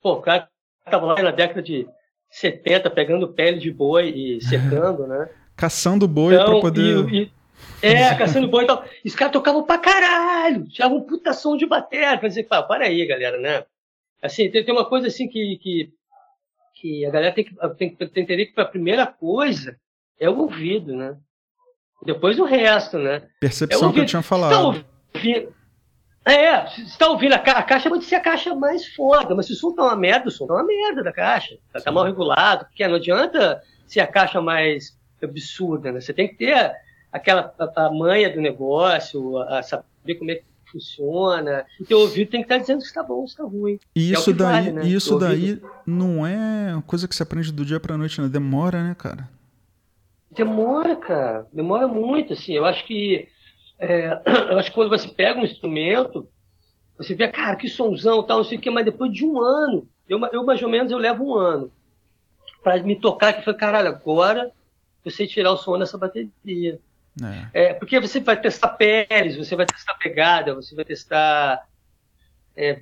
pô, 0.02 0.14
o 0.14 0.22
cara 0.22 0.48
tava 0.86 1.06
lá 1.06 1.22
na 1.22 1.32
década 1.32 1.62
de 1.62 1.86
70 2.30 2.90
pegando 2.92 3.28
pele 3.28 3.60
de 3.60 3.70
boi 3.70 4.08
e 4.10 4.42
secando, 4.48 5.06
né? 5.06 5.30
Caçando 5.58 6.08
boi 6.08 6.34
então, 6.34 6.46
para 6.46 6.62
poder. 6.62 7.10
E, 7.14 7.24
e, 7.24 7.32
é, 7.82 8.16
caçando 8.16 8.48
boi 8.48 8.64
e 8.64 8.68
tal. 8.68 8.86
E 9.04 9.10
os 9.10 9.16
caras 9.16 9.34
tocavam 9.34 9.66
pra 9.66 9.78
caralho. 9.78 10.66
Tinha 10.70 10.88
um 10.88 11.02
puta 11.02 11.34
som 11.34 11.58
de 11.58 11.66
bateria. 11.66 12.18
Pra 12.18 12.30
dizer, 12.30 12.44
pá, 12.44 12.64
para 12.64 12.86
aí, 12.86 13.06
galera, 13.06 13.38
né? 13.38 13.66
Assim, 14.22 14.50
tem, 14.50 14.64
tem 14.64 14.74
uma 14.74 14.88
coisa 14.88 15.08
assim 15.08 15.28
que, 15.28 15.58
que, 15.58 15.94
que 16.76 17.06
a 17.06 17.12
galera 17.12 17.36
tem 17.36 17.44
que, 17.44 17.54
tem, 17.76 17.96
tem 17.96 18.08
que 18.08 18.20
entender 18.22 18.46
que 18.46 18.62
a 18.62 18.66
primeira 18.66 19.06
coisa 19.06 19.78
é 20.18 20.30
o 20.30 20.40
ouvido, 20.40 20.96
né? 20.96 21.18
Depois 22.06 22.40
o 22.40 22.46
resto, 22.46 22.98
né? 22.98 23.24
Percepção 23.40 23.90
é 23.90 23.94
que 23.94 24.00
eu 24.00 24.06
tinha 24.06 24.22
falado. 24.22 24.52
Tá 24.52 24.62
ouvindo, 25.16 25.54
é, 26.26 26.66
você 26.66 26.82
está 26.82 27.10
ouvindo 27.10 27.34
a, 27.34 27.40
ca 27.40 27.54
a 27.54 27.64
caixa 27.64 27.90
pode 27.90 28.06
ser 28.06 28.16
a 28.16 28.22
caixa 28.22 28.56
mais 28.56 28.88
foda, 28.88 29.36
mas 29.36 29.46
se 29.46 29.54
o 29.54 29.56
som 29.56 29.74
tá 29.74 29.84
uma 29.84 29.96
merda, 29.96 30.30
o 30.30 30.32
som 30.32 30.48
tá 30.48 30.54
uma 30.54 30.64
merda 30.64 31.04
da 31.04 31.12
caixa. 31.12 31.58
Tá, 31.72 31.82
tá 31.82 31.92
mal 31.92 32.06
regulado, 32.06 32.66
porque 32.66 32.88
não 32.88 32.96
adianta 32.96 33.62
ser 33.86 34.00
a 34.00 34.08
caixa 34.08 34.40
mais 34.40 34.98
absurda, 35.22 35.92
né? 35.92 36.00
Você 36.00 36.14
tem 36.14 36.30
que 36.30 36.36
ter 36.36 36.72
aquela 37.12 37.54
a, 37.60 37.86
a 37.86 37.92
manha 37.92 38.34
do 38.34 38.40
negócio, 38.40 39.38
a, 39.40 39.60
a, 39.60 39.64
saber 39.64 40.16
como 40.18 40.32
é 40.32 40.36
que 40.36 40.44
funciona. 40.72 41.66
O 41.80 41.86
teu 41.86 42.00
ouvido 42.00 42.32
tem 42.32 42.40
que 42.40 42.46
estar 42.46 42.56
tá 42.56 42.62
dizendo 42.62 42.82
se 42.82 42.88
está 42.88 43.04
bom 43.04 43.16
ou 43.16 43.28
se 43.28 43.34
está 43.34 43.44
ruim. 43.44 43.78
E 43.94 44.14
é 44.14 44.18
isso 44.18 44.30
é 44.30 44.34
daí, 44.34 44.64
vale, 44.64 44.72
né? 44.72 44.88
isso 44.88 45.20
daí 45.20 45.62
não 45.86 46.26
é 46.26 46.82
coisa 46.88 47.06
que 47.06 47.16
se 47.16 47.22
aprende 47.22 47.52
do 47.52 47.66
dia 47.66 47.82
para 47.82 47.98
noite, 47.98 48.22
né? 48.22 48.30
Demora, 48.30 48.82
né, 48.82 48.96
cara? 48.98 49.30
Demora, 50.36 50.96
cara. 50.96 51.48
Demora 51.52 51.88
muito, 51.88 52.34
assim. 52.34 52.54
Eu 52.54 52.66
acho 52.66 52.86
que 52.86 53.28
é, 53.80 54.22
eu 54.52 54.58
acho 54.58 54.70
que 54.70 54.76
quando 54.76 54.90
você 54.90 55.08
pega 55.08 55.40
um 55.40 55.44
instrumento, 55.44 56.28
você 56.98 57.14
vê, 57.14 57.28
cara, 57.28 57.56
que 57.56 57.68
somzão, 57.68 58.24
tal, 58.24 58.38
não 58.38 58.44
sei 58.44 58.58
o 58.58 58.62
que, 58.62 58.70
mas 58.70 58.86
depois 58.86 59.12
de 59.12 59.26
um 59.26 59.42
ano, 59.42 59.88
eu, 60.08 60.20
eu 60.28 60.44
mais 60.44 60.62
ou 60.62 60.70
menos 60.70 60.92
eu 60.92 60.98
levo 60.98 61.24
um 61.24 61.36
ano 61.36 61.72
para 62.64 62.82
me 62.82 62.96
tocar, 62.96 63.34
que 63.34 63.44
foi, 63.44 63.54
caralho, 63.54 63.90
agora 63.90 64.52
eu 65.04 65.12
sei 65.12 65.28
tirar 65.28 65.52
o 65.52 65.58
som 65.58 65.78
dessa 65.78 65.98
bateria. 65.98 66.80
É. 67.54 67.66
é. 67.66 67.74
porque 67.74 68.00
você 68.00 68.20
vai 68.20 68.40
testar 68.40 68.70
peles, 68.70 69.36
você 69.36 69.56
vai 69.56 69.66
testar 69.66 69.94
pegada, 69.96 70.56
você 70.56 70.74
vai 70.74 70.86
testar 70.86 71.68
é, 72.56 72.82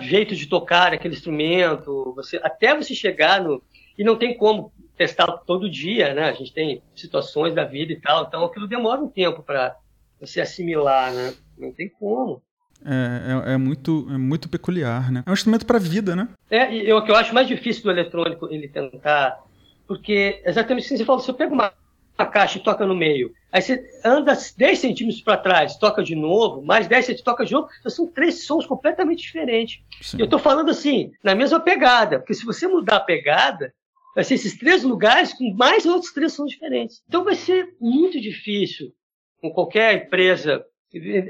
jeito 0.00 0.34
de 0.34 0.46
tocar 0.46 0.92
aquele 0.92 1.14
instrumento, 1.14 2.12
você, 2.14 2.38
até 2.42 2.74
você 2.74 2.94
chegar 2.94 3.40
no. 3.40 3.62
E 3.96 4.02
não 4.02 4.16
tem 4.16 4.36
como 4.36 4.72
testar 4.96 5.26
todo 5.38 5.70
dia, 5.70 6.14
né? 6.14 6.24
A 6.28 6.32
gente 6.32 6.52
tem 6.52 6.82
situações 6.94 7.54
da 7.54 7.64
vida 7.64 7.92
e 7.92 8.00
tal, 8.00 8.24
então 8.24 8.44
aquilo 8.44 8.66
demora 8.66 9.00
um 9.00 9.08
tempo 9.08 9.42
para 9.42 9.76
você 10.20 10.40
assimilar, 10.40 11.12
né? 11.12 11.34
Não 11.58 11.72
tem 11.72 11.88
como. 11.88 12.42
É, 12.84 13.50
é, 13.50 13.54
é, 13.54 13.56
muito, 13.56 14.06
é 14.10 14.18
muito 14.18 14.48
peculiar, 14.48 15.10
né? 15.10 15.22
É 15.26 15.30
um 15.30 15.34
instrumento 15.34 15.64
para 15.64 15.78
a 15.78 15.80
vida, 15.80 16.14
né? 16.14 16.28
É, 16.50 16.72
e 16.74 16.92
o 16.92 17.02
que 17.02 17.10
eu 17.10 17.16
acho 17.16 17.34
mais 17.34 17.48
difícil 17.48 17.82
do 17.82 17.90
eletrônico 17.90 18.48
ele 18.50 18.68
tentar. 18.68 19.42
Porque, 19.86 20.42
exatamente 20.44 20.86
assim, 20.86 20.96
você 20.96 21.04
fala, 21.04 21.18
você 21.18 21.32
pega 21.32 21.52
uma, 21.52 21.72
uma 22.18 22.26
caixa 22.26 22.58
e 22.58 22.62
toca 22.62 22.86
no 22.86 22.94
meio, 22.94 23.32
aí 23.52 23.60
você 23.60 23.82
anda 24.04 24.36
10 24.56 24.78
centímetros 24.78 25.22
para 25.22 25.36
trás, 25.36 25.76
toca 25.76 26.02
de 26.02 26.14
novo, 26.14 26.62
mais 26.62 26.86
10 26.86 27.04
centímetros, 27.04 27.24
toca 27.24 27.44
de 27.44 27.52
novo, 27.52 27.68
então 27.78 27.90
são 27.90 28.06
três 28.06 28.46
sons 28.46 28.66
completamente 28.66 29.22
diferentes. 29.22 29.82
Sim. 30.00 30.18
Eu 30.18 30.24
estou 30.24 30.38
falando 30.38 30.70
assim, 30.70 31.12
na 31.22 31.34
mesma 31.34 31.60
pegada, 31.60 32.18
porque 32.18 32.34
se 32.34 32.46
você 32.46 32.66
mudar 32.66 32.96
a 32.96 33.00
pegada, 33.00 33.74
vai 34.14 34.24
ser 34.24 34.34
esses 34.34 34.56
três 34.58 34.82
lugares 34.82 35.32
com 35.32 35.52
mais 35.54 35.84
outros 35.86 36.12
três 36.12 36.32
sons 36.32 36.50
diferentes. 36.50 37.02
Então 37.08 37.24
vai 37.24 37.34
ser 37.34 37.74
muito 37.80 38.20
difícil 38.20 38.92
com 39.40 39.50
qualquer 39.50 40.06
empresa 40.06 40.64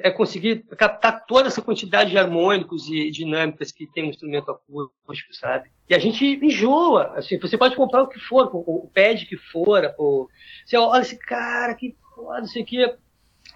é 0.03 0.11
conseguir 0.11 0.63
captar 0.77 1.25
toda 1.25 1.49
essa 1.49 1.63
quantidade 1.63 2.11
de 2.11 2.19
harmônicos 2.19 2.89
e 2.89 3.11
dinâmicas 3.11 3.73
que 3.73 3.87
tem 3.87 4.05
um 4.05 4.11
instrumento 4.11 4.51
acústico, 4.51 5.35
sabe? 5.35 5.71
E 5.89 5.95
a 5.95 5.99
gente 5.99 6.23
enjoa, 6.43 7.15
assim, 7.17 7.39
você 7.39 7.57
pode 7.57 7.75
comprar 7.75 8.03
o 8.03 8.09
que 8.09 8.19
for, 8.19 8.51
o 8.53 8.91
pad 8.95 9.25
que 9.25 9.39
for, 9.39 9.95
o, 9.99 10.29
você 10.67 10.77
olha 10.77 11.01
esse 11.01 11.19
cara, 11.19 11.75
que 11.75 11.97
foda, 12.15 12.43
isso 12.43 12.59
aqui, 12.59 12.85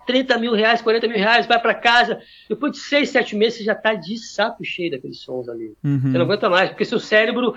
30 0.06 0.38
mil 0.38 0.54
reais, 0.54 0.80
40 0.80 1.06
mil 1.08 1.18
reais, 1.18 1.46
vai 1.46 1.60
para 1.60 1.74
casa, 1.74 2.22
depois 2.48 2.72
de 2.72 2.78
6, 2.78 3.10
7 3.10 3.36
meses 3.36 3.58
você 3.58 3.64
já 3.64 3.74
tá 3.74 3.92
de 3.92 4.16
saco 4.16 4.64
cheio 4.64 4.90
daqueles 4.90 5.20
sons 5.20 5.46
ali. 5.46 5.76
Uhum. 5.84 6.00
Você 6.00 6.16
não 6.16 6.24
aguenta 6.24 6.48
mais, 6.48 6.70
porque 6.70 6.86
seu 6.86 6.98
cérebro, 6.98 7.54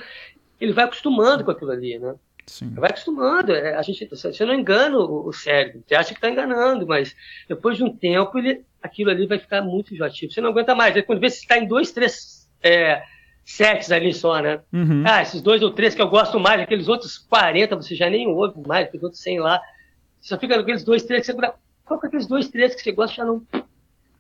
ele 0.62 0.74
vai 0.74 0.86
acostumando 0.86 1.44
com 1.44 1.50
aquilo 1.50 1.72
ali, 1.72 1.98
né? 1.98 2.14
Sim. 2.46 2.70
Vai 2.76 2.92
acostumando. 2.92 3.52
É, 3.52 3.76
a 3.76 3.82
gente, 3.82 4.06
você 4.06 4.46
não 4.46 4.54
engana 4.54 4.98
o, 4.98 5.34
cérebro. 5.34 5.84
Você 5.86 5.96
acha 5.96 6.10
que 6.10 6.16
está 6.16 6.30
enganando, 6.30 6.86
mas 6.86 7.16
depois 7.48 7.78
de 7.78 7.84
um 7.84 7.96
tempo, 7.96 8.38
ele, 8.38 8.64
aquilo 8.82 9.10
ali 9.10 9.26
vai 9.26 9.40
ficar 9.40 9.62
muito 9.62 9.94
enjoativo. 9.94 10.32
Você 10.32 10.40
não 10.40 10.50
aguenta 10.50 10.76
mais. 10.76 10.96
Aí, 10.96 11.02
quando 11.02 11.20
vê, 11.20 11.30
você 11.30 11.40
está 11.40 11.58
em 11.58 11.68
dois, 11.68 11.92
três 11.92 12.48
é, 12.62 13.04
sets 13.44 13.92
ali 13.92 14.14
só, 14.14 14.40
né? 14.40 14.60
Uhum. 14.72 15.04
Ah, 15.06 15.22
esses 15.22 15.42
dois 15.42 15.64
ou 15.64 15.72
três 15.72 15.96
que 15.96 16.02
eu 16.02 16.10
gosto 16.10 16.40
mais, 16.40 16.62
aqueles 16.62 16.88
outros 16.88 17.18
40 17.18 17.76
você 17.76 17.96
já 17.96 18.10
nem 18.10 18.28
ouve 18.28 18.62
mais, 18.68 18.88
aqueles 18.88 19.04
outros 19.04 19.22
100 19.22 19.40
lá. 19.40 19.60
Você 20.20 20.30
só 20.30 20.38
fica 20.38 20.58
naqueles 20.58 20.84
dois, 20.84 21.04
três 21.04 21.26
que 21.26 21.34
você... 21.34 21.54
Qual 21.86 22.00
que 22.00 22.06
é 22.06 22.08
aqueles 22.08 22.28
dois, 22.28 22.48
três 22.48 22.76
que 22.76 22.82
você 22.82 22.92
gosta 22.92 23.16
já 23.16 23.26
não 23.26 23.42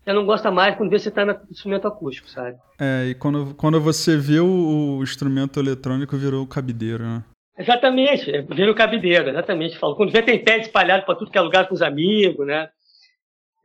já 0.06 0.14
não 0.14 0.26
gosta 0.26 0.50
mais 0.50 0.76
quando 0.76 0.90
vê 0.90 0.98
você 0.98 1.10
está 1.10 1.26
no 1.26 1.38
instrumento 1.50 1.88
acústico, 1.88 2.30
sabe? 2.30 2.58
É, 2.80 3.08
e 3.10 3.16
quando, 3.16 3.54
quando 3.56 3.80
você 3.80 4.18
viu 4.18 4.46
o 4.46 5.04
instrumento 5.04 5.60
eletrônico 5.60 6.18
virou 6.18 6.44
o 6.44 6.48
cabideiro, 6.48 7.04
né? 7.04 7.24
Exatamente, 7.58 8.32
vira 8.50 8.72
o 8.72 8.76
cabideiro, 8.76 9.30
exatamente. 9.30 9.78
Falo. 9.78 9.96
Quando 9.96 10.12
vê 10.12 10.22
tem 10.22 10.44
pé 10.44 10.58
espalhado 10.58 11.06
para 11.06 11.16
tudo 11.16 11.30
que 11.30 11.38
é 11.38 11.42
lugar 11.42 11.68
com 11.68 11.76
os 11.76 11.82
amigos, 11.82 12.48
né? 12.48 12.70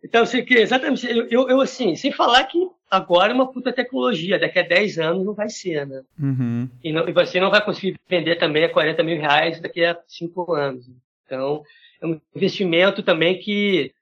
Então, 0.05 0.23
assim, 0.23 0.45
que 0.45 0.55
exatamente, 0.55 1.07
eu, 1.07 1.27
eu, 1.29 1.49
eu, 1.49 1.61
assim, 1.61 1.97
sem 1.97 2.13
falar 2.13 2.45
que 2.45 2.59
agora 2.91 3.33
é 3.33 3.35
uma 3.35 3.51
puta 3.51 3.73
tecnologia, 3.73 4.39
daqui 4.39 4.59
a 4.59 4.63
10 4.63 4.99
anos 4.99 5.25
não 5.25 5.35
vai 5.35 5.49
ser, 5.49 5.87
né? 5.87 6.03
Uhum. 6.21 6.69
E, 6.85 6.93
não, 6.93 7.09
e 7.09 7.13
você 7.13 7.41
não 7.41 7.51
vai 7.51 7.65
conseguir 7.65 7.99
vender 8.09 8.37
também 8.37 8.65
a 8.65 8.73
40 8.73 9.03
mil 9.03 9.19
reais 9.19 9.61
daqui 9.61 9.85
a 9.85 9.99
5 10.07 10.53
anos. 10.53 10.87
Então, 11.25 11.63
é 12.01 12.07
um 12.07 12.21
investimento 12.37 13.03
também 13.03 13.39
que 13.39 13.93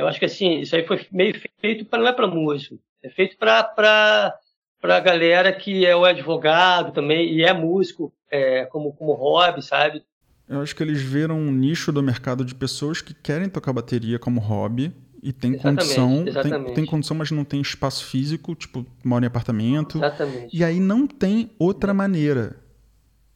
eu 0.00 0.08
acho 0.08 0.18
que 0.18 0.24
assim, 0.24 0.60
isso 0.60 0.74
aí 0.74 0.86
foi 0.86 1.06
meio 1.12 1.34
feito 1.60 1.84
para 1.84 1.98
não 1.98 2.08
é 2.08 2.12
para 2.12 2.26
músico, 2.26 2.78
é 3.02 3.08
feito 3.10 3.36
para 3.36 3.62
para 3.64 4.96
a 4.96 5.00
galera 5.00 5.52
que 5.52 5.84
é 5.84 5.94
o 5.94 6.04
advogado 6.04 6.92
também 6.92 7.32
e 7.32 7.42
é 7.42 7.52
músico 7.52 8.12
é, 8.30 8.64
como 8.66 8.92
como 8.92 9.12
hobby, 9.12 9.62
sabe? 9.62 10.02
Eu 10.48 10.60
acho 10.60 10.74
que 10.74 10.82
eles 10.82 11.00
viram 11.00 11.38
um 11.38 11.52
nicho 11.52 11.92
do 11.92 12.02
mercado 12.02 12.44
de 12.44 12.54
pessoas 12.54 13.00
que 13.00 13.14
querem 13.14 13.48
tocar 13.48 13.72
bateria 13.72 14.18
como 14.18 14.40
hobby 14.40 14.92
e 15.22 15.32
tem 15.32 15.52
exatamente, 15.52 15.80
condição, 15.80 16.24
exatamente. 16.26 16.64
Tem, 16.66 16.74
tem, 16.74 16.86
condição, 16.86 17.16
mas 17.16 17.30
não 17.30 17.44
tem 17.44 17.60
espaço 17.60 18.06
físico, 18.06 18.54
tipo, 18.54 18.86
mora 19.04 19.24
em 19.24 19.28
apartamento. 19.28 19.98
Exatamente. 19.98 20.56
E 20.56 20.64
aí 20.64 20.80
não 20.80 21.06
tem 21.06 21.50
outra 21.58 21.92
maneira. 21.92 22.56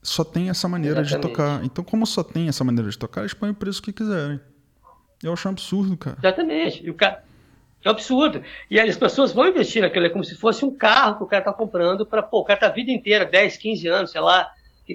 Só 0.02 0.24
tem 0.24 0.50
essa 0.50 0.66
maneira 0.66 1.02
de 1.02 1.18
tocar. 1.18 1.64
Então, 1.64 1.84
como 1.84 2.06
só 2.06 2.22
tem 2.22 2.48
essa 2.48 2.64
maneira 2.64 2.90
de 2.90 2.98
tocar, 2.98 3.20
eles 3.20 3.34
põem 3.34 3.50
o 3.50 3.54
preço 3.54 3.82
que 3.82 3.92
quiserem. 3.92 4.40
Eu 5.24 5.32
acho 5.32 5.48
um 5.48 5.52
absurdo, 5.52 5.96
cara. 5.96 6.16
Exatamente. 6.18 6.84
E 6.84 6.90
o 6.90 6.94
cara... 6.94 7.24
É 7.84 7.88
um 7.88 7.92
absurdo. 7.92 8.42
E 8.70 8.80
as 8.80 8.96
pessoas 8.96 9.32
vão 9.32 9.46
investir 9.46 9.82
naquilo, 9.82 10.06
é 10.06 10.08
como 10.08 10.24
se 10.24 10.34
fosse 10.36 10.64
um 10.64 10.74
carro 10.74 11.16
que 11.18 11.24
o 11.24 11.26
cara 11.26 11.42
está 11.42 11.52
comprando 11.52 12.06
para, 12.06 12.22
pô, 12.22 12.40
o 12.40 12.44
cara 12.44 12.58
tá 12.58 12.66
a 12.68 12.70
vida 12.70 12.90
inteira, 12.90 13.26
10, 13.26 13.58
15 13.58 13.88
anos, 13.88 14.10
sei 14.10 14.22
lá, 14.22 14.50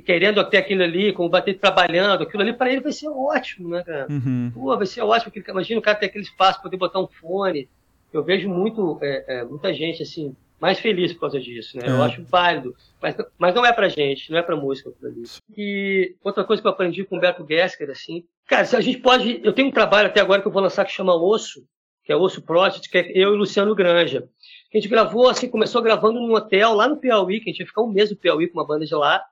querendo 0.05 0.43
ter 0.49 0.57
aquilo 0.57 0.83
ali, 0.83 1.13
como 1.13 1.29
bater 1.29 1.59
trabalhando, 1.59 2.23
aquilo 2.23 2.41
ali 2.41 2.53
para 2.53 2.71
ele 2.71 2.81
vai 2.81 2.91
ser 2.91 3.07
ótimo, 3.07 3.69
né, 3.69 3.83
cara? 3.83 4.07
Uhum. 4.09 4.51
Pô, 4.53 4.75
vai 4.75 4.87
ser 4.87 5.01
ótimo. 5.01 5.31
Imagina 5.47 5.79
o 5.79 5.83
cara 5.83 5.97
ter 5.97 6.07
aquele 6.07 6.23
espaço, 6.23 6.61
poder 6.61 6.77
botar 6.77 6.99
um 6.99 7.07
fone. 7.07 7.69
Eu 8.11 8.23
vejo 8.23 8.49
muito, 8.49 8.97
é, 9.01 9.39
é, 9.39 9.43
muita 9.43 9.71
gente, 9.71 10.01
assim, 10.01 10.35
mais 10.59 10.79
feliz 10.79 11.13
por 11.13 11.21
causa 11.21 11.39
disso, 11.39 11.77
né? 11.77 11.87
É. 11.87 11.89
Eu 11.89 12.03
acho 12.03 12.23
válido. 12.23 12.75
Mas, 13.01 13.15
mas 13.37 13.55
não 13.55 13.65
é 13.65 13.71
pra 13.71 13.87
gente, 13.87 14.31
não 14.31 14.37
é 14.37 14.41
pra 14.41 14.55
música 14.55 14.89
aquilo 14.89 15.07
ali. 15.07 15.23
E 15.57 16.15
outra 16.23 16.43
coisa 16.43 16.61
que 16.61 16.67
eu 16.67 16.71
aprendi 16.71 17.03
com 17.03 17.17
o 17.17 17.19
Beto 17.19 17.45
Gesker, 17.47 17.89
assim, 17.89 18.23
cara, 18.47 18.65
se 18.65 18.75
a 18.75 18.81
gente 18.81 18.99
pode. 18.99 19.39
Eu 19.43 19.53
tenho 19.53 19.69
um 19.69 19.71
trabalho 19.71 20.07
até 20.07 20.19
agora 20.19 20.41
que 20.41 20.47
eu 20.47 20.51
vou 20.51 20.61
lançar 20.61 20.85
que 20.85 20.91
chama 20.91 21.15
Osso, 21.15 21.63
que 22.03 22.11
é 22.11 22.15
Osso 22.15 22.41
Project, 22.41 22.89
que 22.89 22.97
é 22.97 23.11
eu 23.15 23.33
e 23.33 23.37
Luciano 23.37 23.75
Granja. 23.75 24.27
A 24.73 24.77
gente 24.77 24.87
gravou, 24.87 25.29
assim, 25.29 25.47
começou 25.47 25.81
gravando 25.81 26.19
num 26.19 26.33
hotel 26.33 26.73
lá 26.73 26.87
no 26.87 26.97
Piauí, 26.97 27.39
que 27.39 27.49
a 27.49 27.53
gente 27.53 27.61
ia 27.61 27.67
ficar 27.67 27.81
um 27.81 27.91
mês 27.91 28.09
no 28.09 28.17
Piauí 28.17 28.47
com 28.47 28.59
uma 28.59 28.67
banda 28.67 28.85
de 28.85 28.95
lá. 28.95 29.23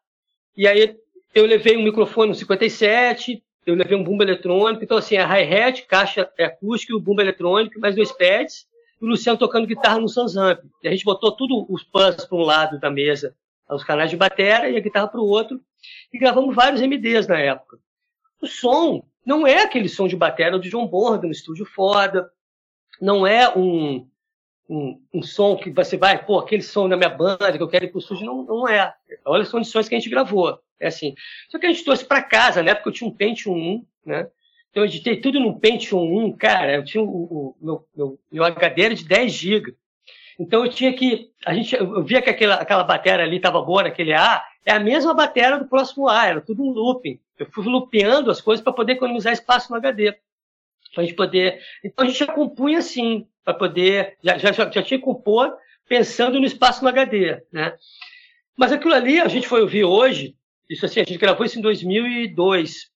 E 0.56 0.68
aí 0.68 0.96
eu 1.34 1.46
levei 1.46 1.76
um 1.76 1.84
microfone 1.84 2.30
no 2.30 2.36
57, 2.36 3.44
eu 3.66 3.76
levei 3.76 3.98
um 3.98 4.04
bumbo 4.04 4.24
eletrônico, 4.24 4.84
então 4.84 4.98
assim, 4.98 5.18
a 5.18 5.26
hi-hat, 5.26 5.86
caixa 5.88 6.32
é 6.38 6.46
acústica 6.46 6.96
o 6.96 7.00
bumbo 7.00 7.22
eletrônico, 7.22 7.80
mais 7.80 7.96
dois 7.96 8.12
pads, 8.12 8.67
e 9.02 9.06
o 9.06 9.08
Luciano 9.08 9.38
tocando 9.38 9.68
guitarra 9.68 10.00
no 10.00 10.10
Sansamp. 10.10 10.60
E 10.84 10.88
a 10.88 10.92
gente 10.92 11.06
botou 11.06 11.32
tudo 11.32 11.66
os 11.70 11.84
pans 11.84 12.26
para 12.26 12.38
um 12.38 12.42
lado 12.42 12.80
da 12.80 12.90
mesa, 12.90 13.36
os 13.70 13.84
canais 13.84 14.10
de 14.10 14.18
bateria 14.18 14.70
e 14.70 14.78
a 14.78 14.80
guitarra 14.80 15.08
para 15.08 15.20
o 15.20 15.28
outro, 15.28 15.62
e 16.12 16.18
gravamos 16.18 16.56
vários 16.56 16.82
MDs 16.82 17.28
na 17.28 17.40
época. 17.40 17.78
O 18.42 18.48
som 18.48 19.04
não 19.26 19.46
é 19.46 19.64
aquele 19.64 19.90
som 19.90 20.08
de 20.08 20.16
bateria 20.16 20.58
do 20.58 20.70
John 20.70 20.88
Bonham, 20.88 21.22
no 21.22 21.32
estúdio 21.32 21.66
foda, 21.66 22.30
não 23.02 23.28
é 23.28 23.56
um, 23.56 24.08
um, 24.70 25.02
um, 25.14 25.22
som 25.22 25.56
que 25.56 25.70
você 25.70 25.98
vai, 25.98 26.24
pô, 26.24 26.40
aquele 26.40 26.62
som 26.62 26.88
da 26.88 26.98
minha 26.98 27.10
banda 27.10 27.58
que 27.58 27.62
eu 27.62 27.68
quero 27.68 27.86
ir 27.86 27.90
pro 27.90 28.00
estúdio, 28.00 28.26
não, 28.26 28.44
não 28.44 28.68
é. 28.68 28.94
Olha 29.26 29.44
as 29.44 29.52
condições 29.52 29.88
que 29.88 29.96
a 29.96 30.00
gente 30.00 30.10
gravou. 30.10 30.60
É 30.80 30.88
assim. 30.88 31.16
Só 31.50 31.58
que 31.58 31.66
a 31.66 31.70
gente 31.70 31.84
trouxe 31.84 32.06
para 32.06 32.22
casa, 32.22 32.62
né? 32.62 32.76
Porque 32.76 32.90
eu 32.90 32.94
tinha 32.94 33.10
um 33.10 33.14
Pentium 33.14 33.54
1, 33.54 33.86
né? 34.06 34.30
Eu 34.78 34.86
editei 34.86 35.20
tudo 35.20 35.40
no 35.40 35.60
Pentium 35.60 36.26
1, 36.26 36.38
cara. 36.38 36.76
Eu 36.76 36.84
tinha 36.84 37.04
o, 37.04 37.08
o 37.08 37.56
meu, 37.60 37.88
meu, 37.96 38.20
meu 38.32 38.44
HD 38.44 38.82
era 38.84 38.94
de 38.94 39.04
10 39.04 39.32
GB. 39.32 39.76
Então 40.40 40.64
eu 40.64 40.72
tinha 40.72 40.94
que. 40.94 41.32
A 41.44 41.54
gente, 41.54 41.76
eu 41.76 42.04
via 42.04 42.22
que 42.22 42.30
aquela, 42.30 42.56
aquela 42.56 42.84
bateria 42.84 43.26
ali 43.26 43.38
estava 43.38 43.60
boa 43.62 43.84
naquele 43.84 44.14
A, 44.14 44.44
é 44.64 44.72
a 44.72 44.80
mesma 44.80 45.16
bateria 45.16 45.58
do 45.58 45.68
próximo 45.68 46.08
A, 46.08 46.28
era 46.28 46.42
tudo 46.42 46.62
um 46.62 46.70
looping. 46.70 47.20
Eu 47.40 47.48
fui 47.48 47.66
lupeando 47.66 48.30
as 48.30 48.40
coisas 48.40 48.64
para 48.64 48.72
poder 48.72 48.94
economizar 48.94 49.34
espaço 49.34 49.72
no 49.72 49.78
HD. 49.78 50.16
Pra 50.94 51.04
gente 51.04 51.16
poder. 51.16 51.60
Então 51.84 52.06
a 52.06 52.08
gente 52.08 52.20
já 52.20 52.28
compunha 52.28 52.78
assim, 52.78 53.28
para 53.44 53.56
poder. 53.56 54.16
Já, 54.24 54.38
já, 54.38 54.52
já 54.52 54.70
tinha 54.70 54.84
que 54.84 55.00
compor 55.00 55.58
pensando 55.90 56.40
no 56.40 56.46
espaço 56.46 56.84
no 56.84 56.90
HD, 56.90 57.42
né? 57.52 57.74
Mas 58.56 58.72
aquilo 58.72 58.94
ali 58.94 59.20
a 59.20 59.28
gente 59.28 59.48
foi 59.48 59.62
ouvir 59.62 59.86
hoje, 59.86 60.36
isso 60.70 60.86
assim, 60.86 61.00
a 61.00 61.04
gente 61.04 61.18
gravou 61.18 61.46
isso 61.46 61.58
em 61.58 61.62
2002, 61.62 62.74
né, 62.74 62.88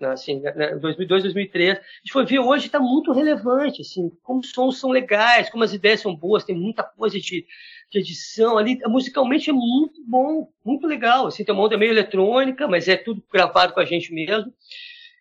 assim, 0.00 0.40
né, 0.40 0.76
2002, 0.76 1.22
2003. 1.22 1.70
A 1.70 1.74
gente 1.74 2.12
foi 2.12 2.24
ver 2.24 2.38
hoje 2.38 2.66
está 2.66 2.78
muito 2.78 3.12
relevante, 3.12 3.82
assim, 3.82 4.10
como 4.22 4.40
os 4.40 4.50
sons 4.50 4.78
são 4.78 4.90
legais, 4.90 5.50
como 5.50 5.64
as 5.64 5.72
ideias 5.72 6.00
são 6.00 6.14
boas, 6.14 6.44
tem 6.44 6.54
muita 6.54 6.82
coisa 6.82 7.18
de, 7.18 7.46
de 7.90 7.98
edição 7.98 8.58
ali. 8.58 8.78
Musicalmente 8.86 9.50
é 9.50 9.52
muito 9.52 10.02
bom, 10.06 10.48
muito 10.64 10.86
legal. 10.86 11.26
Assim, 11.26 11.44
tem 11.44 11.54
uma 11.54 11.64
onda 11.64 11.78
meio 11.78 11.92
eletrônica, 11.92 12.68
mas 12.68 12.88
é 12.88 12.96
tudo 12.96 13.22
gravado 13.32 13.72
com 13.72 13.80
a 13.80 13.84
gente 13.84 14.12
mesmo. 14.12 14.52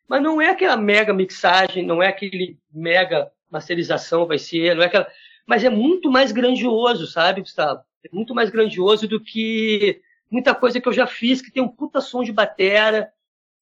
Mas 0.07 0.21
não 0.21 0.41
é 0.41 0.49
aquela 0.49 0.77
mega 0.77 1.13
mixagem, 1.13 1.85
não 1.85 2.01
é 2.01 2.07
aquele 2.07 2.57
mega 2.71 3.31
masterização, 3.49 4.25
vai 4.25 4.37
ser, 4.37 4.75
não 4.75 4.83
é 4.83 4.87
aquela. 4.87 5.07
Mas 5.47 5.63
é 5.63 5.69
muito 5.69 6.11
mais 6.11 6.31
grandioso, 6.31 7.07
sabe, 7.07 7.41
Gustavo? 7.41 7.81
É 8.03 8.09
muito 8.11 8.35
mais 8.35 8.49
grandioso 8.49 9.07
do 9.07 9.19
que 9.19 10.01
muita 10.29 10.53
coisa 10.53 10.79
que 10.81 10.87
eu 10.87 10.93
já 10.93 11.07
fiz, 11.07 11.41
que 11.41 11.51
tem 11.51 11.63
um 11.63 11.67
puta 11.67 12.01
som 12.01 12.23
de 12.23 12.31
batera, 12.31 13.11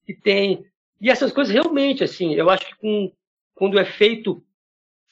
que 0.06 0.14
tem. 0.14 0.66
E 1.04 1.10
essas 1.10 1.34
coisas 1.34 1.54
realmente, 1.54 2.02
assim, 2.02 2.34
eu 2.34 2.50
acho 2.50 2.66
que 2.66 2.76
com, 2.78 3.12
quando 3.54 3.78
é 3.78 3.84
feito 3.84 4.42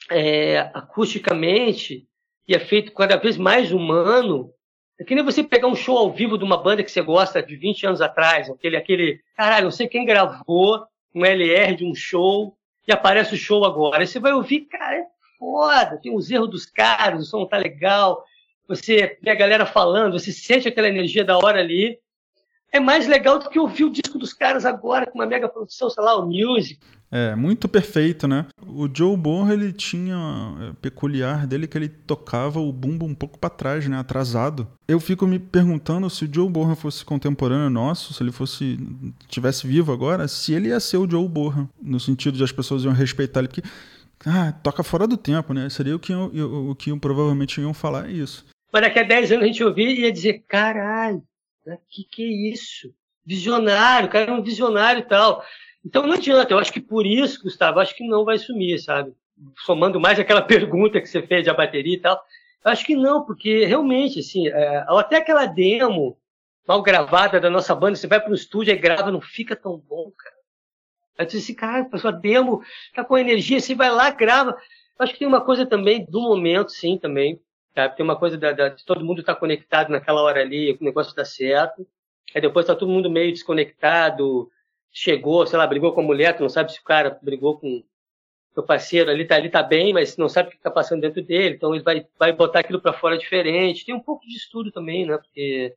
é, 0.09 0.59
acusticamente 0.73 2.07
e 2.47 2.55
é 2.55 2.59
feito 2.59 2.93
cada 2.93 3.17
vez 3.17 3.35
mais 3.35 3.73
humano, 3.73 4.53
é 4.97 5.03
que 5.03 5.13
nem 5.13 5.21
você 5.21 5.43
pegar 5.43 5.67
um 5.67 5.75
show 5.75 5.97
ao 5.97 6.09
vivo 6.09 6.37
de 6.37 6.45
uma 6.45 6.55
banda 6.55 6.81
que 6.81 6.89
você 6.89 7.01
gosta 7.01 7.43
de 7.43 7.57
20 7.57 7.87
anos 7.87 8.01
atrás, 8.01 8.49
aquele, 8.49 8.77
aquele, 8.77 9.19
caralho, 9.35 9.65
não 9.65 9.71
sei 9.71 9.85
quem 9.85 10.05
gravou 10.05 10.81
um 11.13 11.25
LR 11.25 11.75
de 11.75 11.83
um 11.83 11.93
show 11.93 12.55
e 12.87 12.93
aparece 12.93 13.35
o 13.35 13.37
show 13.37 13.65
agora. 13.65 14.05
Você 14.05 14.17
vai 14.17 14.31
ouvir, 14.31 14.61
cara, 14.61 14.95
é 14.95 15.05
foda, 15.37 15.99
tem 16.01 16.15
os 16.15 16.31
erros 16.31 16.49
dos 16.49 16.65
caras, 16.65 17.21
o 17.21 17.29
som 17.29 17.45
tá 17.45 17.57
legal, 17.57 18.23
você 18.65 19.17
vê 19.21 19.31
a 19.31 19.35
galera 19.35 19.65
falando, 19.65 20.17
você 20.17 20.31
sente 20.31 20.69
aquela 20.69 20.87
energia 20.87 21.25
da 21.25 21.37
hora 21.37 21.59
ali. 21.59 21.99
É 22.71 22.79
mais 22.79 23.07
legal 23.07 23.37
do 23.37 23.49
que 23.49 23.59
ouvir 23.59 23.83
o 23.83 23.89
disco 23.89 24.17
dos 24.17 24.33
caras 24.33 24.65
agora 24.65 25.05
com 25.05 25.19
uma 25.19 25.25
mega 25.25 25.49
produção, 25.49 25.89
sei 25.89 26.03
lá, 26.03 26.17
o 26.17 26.25
Music. 26.25 26.79
É, 27.11 27.35
muito 27.35 27.67
perfeito, 27.67 28.25
né? 28.25 28.45
O 28.65 28.87
Joe 28.91 29.17
Bonham, 29.17 29.51
ele 29.51 29.73
tinha 29.73 30.15
é, 30.61 30.73
peculiar 30.81 31.45
dele 31.45 31.67
que 31.67 31.77
ele 31.77 31.89
tocava 31.89 32.61
o 32.61 32.71
bumbo 32.71 33.05
um 33.05 33.13
pouco 33.13 33.37
para 33.37 33.49
trás, 33.49 33.85
né, 33.85 33.97
atrasado. 33.97 34.65
Eu 34.87 34.97
fico 34.97 35.27
me 35.27 35.37
perguntando 35.37 36.09
se 36.09 36.23
o 36.23 36.33
Joe 36.33 36.49
Bonham 36.49 36.73
fosse 36.73 37.03
contemporâneo 37.03 37.69
nosso, 37.69 38.13
se 38.13 38.23
ele 38.23 38.31
fosse 38.31 38.79
tivesse 39.27 39.67
vivo 39.67 39.91
agora, 39.91 40.25
se 40.29 40.53
ele 40.53 40.69
ia 40.69 40.79
ser 40.79 40.97
o 40.97 41.09
Joe 41.09 41.27
Bonham, 41.27 41.69
no 41.81 41.99
sentido 41.99 42.37
de 42.37 42.43
as 42.45 42.51
pessoas 42.53 42.85
iam 42.85 42.93
respeitar 42.93 43.41
ele, 43.41 43.49
porque 43.49 43.63
ah, 44.25 44.53
toca 44.63 44.81
fora 44.81 45.05
do 45.05 45.17
tempo, 45.17 45.53
né? 45.53 45.69
Seria 45.69 45.97
o 45.97 45.99
que, 45.99 46.13
o 46.13 46.73
que 46.75 46.97
provavelmente 46.97 47.59
iam 47.59 47.73
falar 47.73 48.07
é 48.09 48.13
isso. 48.13 48.45
Mas 48.71 48.83
daqui 48.83 48.99
a 48.99 49.03
10 49.03 49.33
anos 49.33 49.43
a 49.43 49.47
gente 49.47 49.63
ouvir 49.63 49.87
e 49.87 50.01
ia 50.03 50.13
dizer, 50.13 50.45
caralho, 50.47 51.21
né, 51.65 51.77
que 51.89 52.03
que 52.03 52.23
é 52.23 52.53
isso? 52.53 52.93
Visionário, 53.25 54.07
o 54.07 54.11
cara 54.11 54.31
é 54.31 54.33
um 54.33 54.41
visionário 54.41 55.01
e 55.01 55.07
tal. 55.07 55.43
Então 55.85 56.05
não 56.05 56.13
adianta, 56.13 56.53
eu 56.53 56.59
acho 56.59 56.71
que 56.71 56.81
por 56.81 57.05
isso, 57.05 57.41
Gustavo, 57.43 57.79
acho 57.79 57.95
que 57.95 58.07
não 58.07 58.23
vai 58.23 58.37
sumir, 58.37 58.79
sabe? 58.79 59.13
Somando 59.65 59.99
mais 59.99 60.19
aquela 60.19 60.41
pergunta 60.43 60.99
que 61.01 61.07
você 61.07 61.21
fez 61.21 61.45
da 61.45 61.53
bateria 61.53 61.95
e 61.95 61.99
tal, 61.99 62.21
acho 62.63 62.85
que 62.85 62.95
não, 62.95 63.25
porque 63.25 63.65
realmente, 63.65 64.19
assim, 64.19 64.47
é, 64.47 64.85
até 64.87 65.17
aquela 65.17 65.45
demo 65.45 66.17
mal 66.67 66.81
gravada 66.81 67.39
da 67.39 67.49
nossa 67.49 67.73
banda, 67.75 67.95
você 67.95 68.07
vai 68.07 68.19
para 68.19 68.31
o 68.31 68.35
estúdio 68.35 68.73
e 68.73 68.77
grava, 68.77 69.11
não 69.11 69.21
fica 69.21 69.55
tão 69.55 69.77
bom, 69.77 70.11
cara. 70.11 70.35
Aí 71.17 71.25
você 71.25 71.37
diz 71.37 71.43
assim, 71.43 71.55
cara, 71.55 71.87
a 71.91 71.97
sua 71.97 72.11
demo 72.11 72.63
tá 72.95 73.03
com 73.03 73.17
energia, 73.17 73.59
você 73.59 73.75
vai 73.75 73.89
lá, 73.91 74.09
grava. 74.09 74.55
Acho 74.97 75.13
que 75.13 75.19
tem 75.19 75.27
uma 75.27 75.41
coisa 75.41 75.65
também 75.65 76.05
do 76.05 76.21
momento, 76.21 76.71
sim, 76.71 76.97
também. 76.97 77.41
Tem 77.73 78.03
uma 78.03 78.15
coisa 78.15 78.37
da, 78.37 78.51
da, 78.51 78.69
de 78.69 78.85
todo 78.85 79.05
mundo 79.05 79.21
estar 79.21 79.33
tá 79.33 79.39
conectado 79.39 79.89
naquela 79.89 80.21
hora 80.21 80.41
ali, 80.41 80.73
o 80.73 80.83
negócio 80.83 81.15
dá 81.15 81.23
certo. 81.23 81.87
Aí 82.33 82.41
depois 82.41 82.65
tá 82.65 82.75
todo 82.75 82.91
mundo 82.91 83.09
meio 83.09 83.31
desconectado, 83.31 84.49
chegou, 84.91 85.45
sei 85.45 85.57
lá, 85.57 85.67
brigou 85.67 85.93
com 85.93 86.01
a 86.01 86.03
mulher, 86.03 86.35
tu 86.35 86.41
não 86.41 86.49
sabe 86.49 86.71
se 86.71 86.79
o 86.79 86.83
cara 86.83 87.17
brigou 87.21 87.57
com 87.59 87.83
o 88.55 88.63
parceiro 88.63 89.09
ali, 89.09 89.25
tá 89.25 89.35
ali, 89.35 89.49
tá 89.49 89.63
bem, 89.63 89.93
mas 89.93 90.17
não 90.17 90.27
sabe 90.27 90.49
o 90.49 90.51
que 90.51 90.59
tá 90.59 90.69
passando 90.69 91.01
dentro 91.01 91.21
dele, 91.21 91.55
então 91.55 91.73
ele 91.73 91.83
vai, 91.83 92.05
vai 92.19 92.33
botar 92.33 92.59
aquilo 92.59 92.81
para 92.81 92.93
fora 92.93 93.17
diferente. 93.17 93.85
Tem 93.85 93.95
um 93.95 93.99
pouco 93.99 94.27
de 94.27 94.35
estudo 94.35 94.71
também, 94.71 95.05
né? 95.05 95.17
Porque 95.17 95.75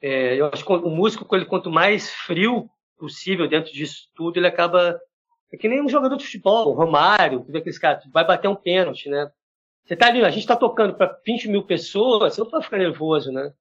é, 0.00 0.34
eu 0.38 0.46
acho 0.52 0.64
que 0.64 0.72
o 0.72 0.90
músico, 0.90 1.26
ele, 1.34 1.46
quanto 1.46 1.70
mais 1.70 2.12
frio 2.12 2.68
possível 2.98 3.48
dentro 3.48 3.72
disso 3.72 4.08
tudo, 4.14 4.38
ele 4.38 4.46
acaba. 4.46 5.00
É 5.52 5.56
que 5.56 5.68
nem 5.68 5.80
um 5.80 5.88
jogador 5.88 6.16
de 6.16 6.24
futebol, 6.24 6.68
o 6.68 6.74
Romário, 6.74 7.46
aqueles 7.48 7.78
caras, 7.78 8.04
vai 8.12 8.26
bater 8.26 8.48
um 8.48 8.56
pênalti, 8.56 9.08
né? 9.08 9.30
Você 9.84 9.94
tá 9.94 10.06
ali, 10.06 10.24
a 10.24 10.30
gente 10.30 10.46
tá 10.46 10.56
tocando 10.56 10.94
para 10.94 11.18
20 11.26 11.48
mil 11.48 11.62
pessoas, 11.62 12.34
você 12.34 12.40
não 12.40 12.48
pode 12.48 12.64
ficar 12.64 12.78
nervoso, 12.78 13.30
né? 13.30 13.52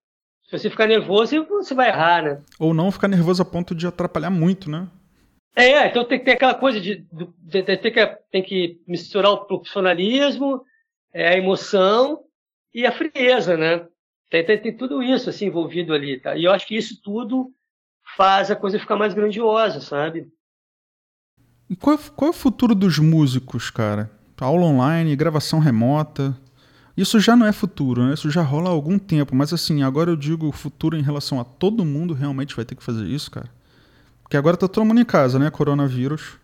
Se 0.46 0.58
você 0.58 0.70
ficar 0.70 0.88
nervoso, 0.88 1.46
você 1.46 1.74
vai 1.74 1.90
errar, 1.90 2.24
né? 2.24 2.42
Ou 2.60 2.74
não 2.74 2.92
ficar 2.92 3.08
nervoso 3.08 3.42
a 3.42 3.46
ponto 3.46 3.76
de 3.76 3.88
atrapalhar 3.88 4.30
muito, 4.30 4.70
né? 4.70 4.88
É, 5.56 5.88
então 5.88 6.06
tem 6.06 6.18
que 6.20 6.26
ter 6.26 6.32
aquela 6.32 6.56
coisa 6.56 6.80
de, 6.80 7.06
de, 7.12 7.28
de, 7.38 7.62
de 7.62 7.92
que, 7.92 8.06
tem 8.32 8.42
que 8.42 8.82
misturar 8.88 9.32
o 9.32 9.46
profissionalismo, 9.46 10.64
é, 11.14 11.28
a 11.28 11.38
emoção 11.38 12.24
e 12.74 12.86
a 12.86 12.92
frieza, 12.92 13.56
né? 13.56 13.86
Tem, 14.30 14.44
tem, 14.46 14.60
tem, 14.60 14.78
tudo 14.78 15.04
isso 15.04 15.30
assim 15.30 15.48
envolvido 15.48 15.94
ali, 15.94 16.20
tá? 16.20 16.36
E 16.36 16.46
eu 16.46 16.52
acho 16.52 16.66
que 16.66 16.76
isso 16.76 17.00
tudo 17.04 17.52
faz 18.16 18.50
a 18.50 18.56
coisa 18.56 18.80
ficar 18.80 18.96
mais 18.96 19.14
grandiosa, 19.14 19.80
sabe? 19.80 20.28
E 21.70 21.76
qual, 21.76 21.98
qual 22.16 22.28
é 22.28 22.32
o 22.32 22.34
futuro 22.34 22.74
dos 22.74 22.98
músicos, 22.98 23.70
cara? 23.70 24.10
Aula 24.44 24.66
online, 24.66 25.16
gravação 25.16 25.60
remota. 25.60 26.38
Isso 26.96 27.20
já 27.20 27.36
não 27.36 27.46
é 27.46 27.52
futuro, 27.52 28.04
né? 28.04 28.14
Isso 28.14 28.30
já 28.30 28.42
rola 28.42 28.70
há 28.70 28.72
algum 28.72 29.00
tempo. 29.00 29.36
Mas 29.36 29.52
assim, 29.52 29.82
agora 29.82 30.12
eu 30.12 30.16
digo 30.16 30.52
futuro 30.52 30.96
em 30.96 31.02
relação 31.02 31.40
a 31.40 31.44
todo 31.44 31.84
mundo 31.84 32.14
realmente 32.14 32.56
vai 32.56 32.64
ter 32.64 32.76
que 32.76 32.84
fazer 32.84 33.06
isso, 33.06 33.32
cara. 33.32 33.50
Porque 34.22 34.38
agora 34.38 34.56
tá 34.56 34.68
todo 34.68 34.86
mundo 34.86 35.02
em 35.02 35.06
casa, 35.06 35.40
né? 35.40 35.50
Coronavírus. 35.50 36.38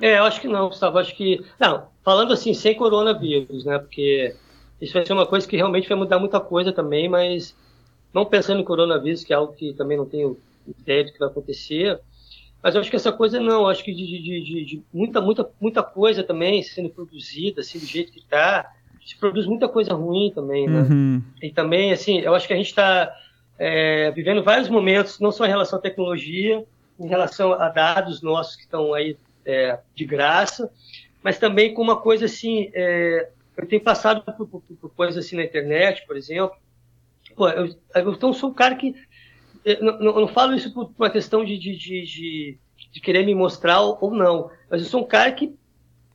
É, 0.00 0.18
eu 0.18 0.24
acho 0.24 0.40
que 0.40 0.48
não, 0.48 0.68
Gustavo. 0.68 0.98
Acho 0.98 1.14
que. 1.14 1.44
Não, 1.58 1.88
falando 2.02 2.32
assim, 2.32 2.54
sem 2.54 2.74
coronavírus, 2.74 3.64
né? 3.64 3.78
Porque 3.78 4.34
isso 4.80 4.92
vai 4.92 5.04
ser 5.04 5.12
uma 5.12 5.26
coisa 5.26 5.46
que 5.46 5.56
realmente 5.56 5.88
vai 5.88 5.98
mudar 5.98 6.18
muita 6.18 6.40
coisa 6.40 6.72
também, 6.72 7.08
mas 7.08 7.54
não 8.12 8.24
pensando 8.24 8.60
em 8.60 8.64
coronavírus, 8.64 9.24
que 9.24 9.32
é 9.32 9.36
algo 9.36 9.52
que 9.52 9.74
também 9.74 9.98
não 9.98 10.06
tenho 10.06 10.38
ideia 10.66 11.04
do 11.04 11.12
que 11.12 11.18
vai 11.18 11.28
acontecer. 11.28 12.00
Mas 12.62 12.74
eu 12.74 12.80
acho 12.80 12.90
que 12.90 12.96
essa 12.96 13.12
coisa 13.12 13.38
não, 13.38 13.62
eu 13.62 13.68
acho 13.68 13.84
que 13.84 13.92
de, 13.92 14.04
de, 14.04 14.42
de, 14.42 14.64
de, 14.64 14.82
muita, 14.92 15.20
muita, 15.20 15.48
muita 15.60 15.82
coisa 15.82 16.24
também 16.24 16.62
sendo 16.62 16.90
produzida, 16.90 17.60
assim, 17.60 17.78
do 17.78 17.86
jeito 17.86 18.12
que 18.12 18.18
está, 18.18 18.68
se 19.06 19.16
produz 19.16 19.46
muita 19.46 19.68
coisa 19.68 19.94
ruim 19.94 20.32
também, 20.34 20.68
né? 20.68 20.80
Uhum. 20.80 21.22
E 21.40 21.50
também, 21.50 21.92
assim, 21.92 22.18
eu 22.18 22.34
acho 22.34 22.46
que 22.46 22.52
a 22.52 22.56
gente 22.56 22.66
está 22.66 23.14
é, 23.58 24.10
vivendo 24.10 24.42
vários 24.42 24.68
momentos, 24.68 25.20
não 25.20 25.30
só 25.30 25.46
em 25.46 25.50
relação 25.50 25.78
à 25.78 25.82
tecnologia, 25.82 26.64
em 26.98 27.06
relação 27.06 27.52
a 27.52 27.68
dados 27.68 28.22
nossos 28.22 28.56
que 28.56 28.62
estão 28.62 28.92
aí 28.92 29.16
é, 29.46 29.78
de 29.94 30.04
graça, 30.04 30.70
mas 31.22 31.38
também 31.38 31.72
com 31.72 31.82
uma 31.82 31.96
coisa 31.96 32.26
assim, 32.26 32.70
é, 32.74 33.30
eu 33.56 33.66
tenho 33.66 33.82
passado 33.82 34.22
por, 34.22 34.46
por, 34.46 34.62
por, 34.62 34.90
coisas 34.90 35.24
assim 35.24 35.36
na 35.36 35.44
internet, 35.44 36.04
por 36.06 36.16
exemplo. 36.16 36.56
Pô, 37.36 37.48
eu, 37.48 37.74
eu 37.94 38.12
então 38.12 38.32
sou 38.32 38.50
um 38.50 38.54
cara 38.54 38.74
que 38.74 38.94
eu 39.64 39.82
não, 39.82 40.00
eu 40.00 40.20
não 40.20 40.28
falo 40.28 40.54
isso 40.54 40.72
por 40.72 40.90
uma 40.98 41.10
questão 41.10 41.44
de, 41.44 41.58
de, 41.58 41.76
de, 41.76 42.58
de, 42.92 43.00
querer 43.00 43.24
me 43.24 43.34
mostrar 43.34 43.80
ou 43.80 44.10
não, 44.10 44.50
mas 44.70 44.82
eu 44.82 44.88
sou 44.88 45.02
um 45.02 45.06
cara 45.06 45.32
que 45.32 45.54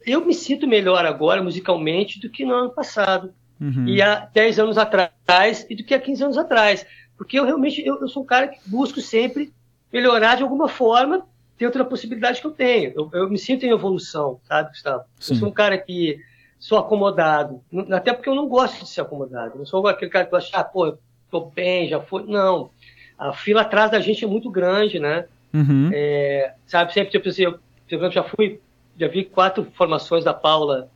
eu 0.05 0.25
me 0.25 0.33
sinto 0.33 0.67
melhor 0.67 1.05
agora 1.05 1.41
musicalmente 1.41 2.19
do 2.19 2.29
que 2.29 2.45
no 2.45 2.53
ano 2.53 2.69
passado. 2.71 3.33
Uhum. 3.59 3.87
E 3.87 4.01
há 4.01 4.27
10 4.33 4.59
anos 4.59 4.77
atrás 4.77 5.65
e 5.69 5.75
do 5.75 5.83
que 5.83 5.93
há 5.93 5.99
15 5.99 6.23
anos 6.23 6.37
atrás. 6.37 6.85
Porque 7.17 7.39
eu 7.39 7.45
realmente 7.45 7.85
eu, 7.85 8.01
eu 8.01 8.07
sou 8.07 8.23
um 8.23 8.25
cara 8.25 8.47
que 8.47 8.59
busco 8.65 8.99
sempre 8.99 9.53
melhorar 9.91 10.35
de 10.35 10.43
alguma 10.43 10.67
forma 10.67 11.25
dentro 11.57 11.79
da 11.79 11.89
possibilidade 11.89 12.41
que 12.41 12.47
eu 12.47 12.51
tenho. 12.51 12.91
Eu, 12.95 13.09
eu 13.13 13.29
me 13.29 13.37
sinto 13.37 13.65
em 13.65 13.69
evolução, 13.69 14.39
sabe, 14.43 14.69
Gustavo? 14.69 15.03
Sim. 15.19 15.33
Eu 15.33 15.39
sou 15.39 15.49
um 15.49 15.53
cara 15.53 15.77
que 15.77 16.19
sou 16.59 16.77
acomodado, 16.77 17.61
até 17.91 18.13
porque 18.13 18.29
eu 18.29 18.35
não 18.35 18.47
gosto 18.47 18.83
de 18.83 18.89
ser 18.89 19.01
acomodado. 19.01 19.53
Eu 19.53 19.59
não 19.59 19.65
sou 19.65 19.85
aquele 19.87 20.11
cara 20.11 20.25
que 20.25 20.31
gosta, 20.31 20.57
ah, 20.57 20.63
pô, 20.63 20.97
tô 21.29 21.41
bem, 21.41 21.87
já 21.89 21.99
foi. 21.99 22.23
Não. 22.23 22.69
A 23.17 23.33
fila 23.33 23.61
atrás 23.61 23.91
da 23.91 23.99
gente 23.99 24.23
é 24.23 24.27
muito 24.27 24.49
grande, 24.49 24.99
né? 24.99 25.25
Uhum. 25.53 25.89
É, 25.93 26.53
sabe, 26.65 26.93
sempre, 26.93 27.11
tipo 27.11 27.29
assim, 27.29 27.43
eu, 27.43 27.51
por 27.53 27.59
exemplo, 27.95 28.11
já 28.11 28.23
fui, 28.23 28.59
já 28.99 29.07
vi 29.07 29.23
quatro 29.23 29.67
formações 29.75 30.23
da 30.23 30.33
Paula, 30.33 30.89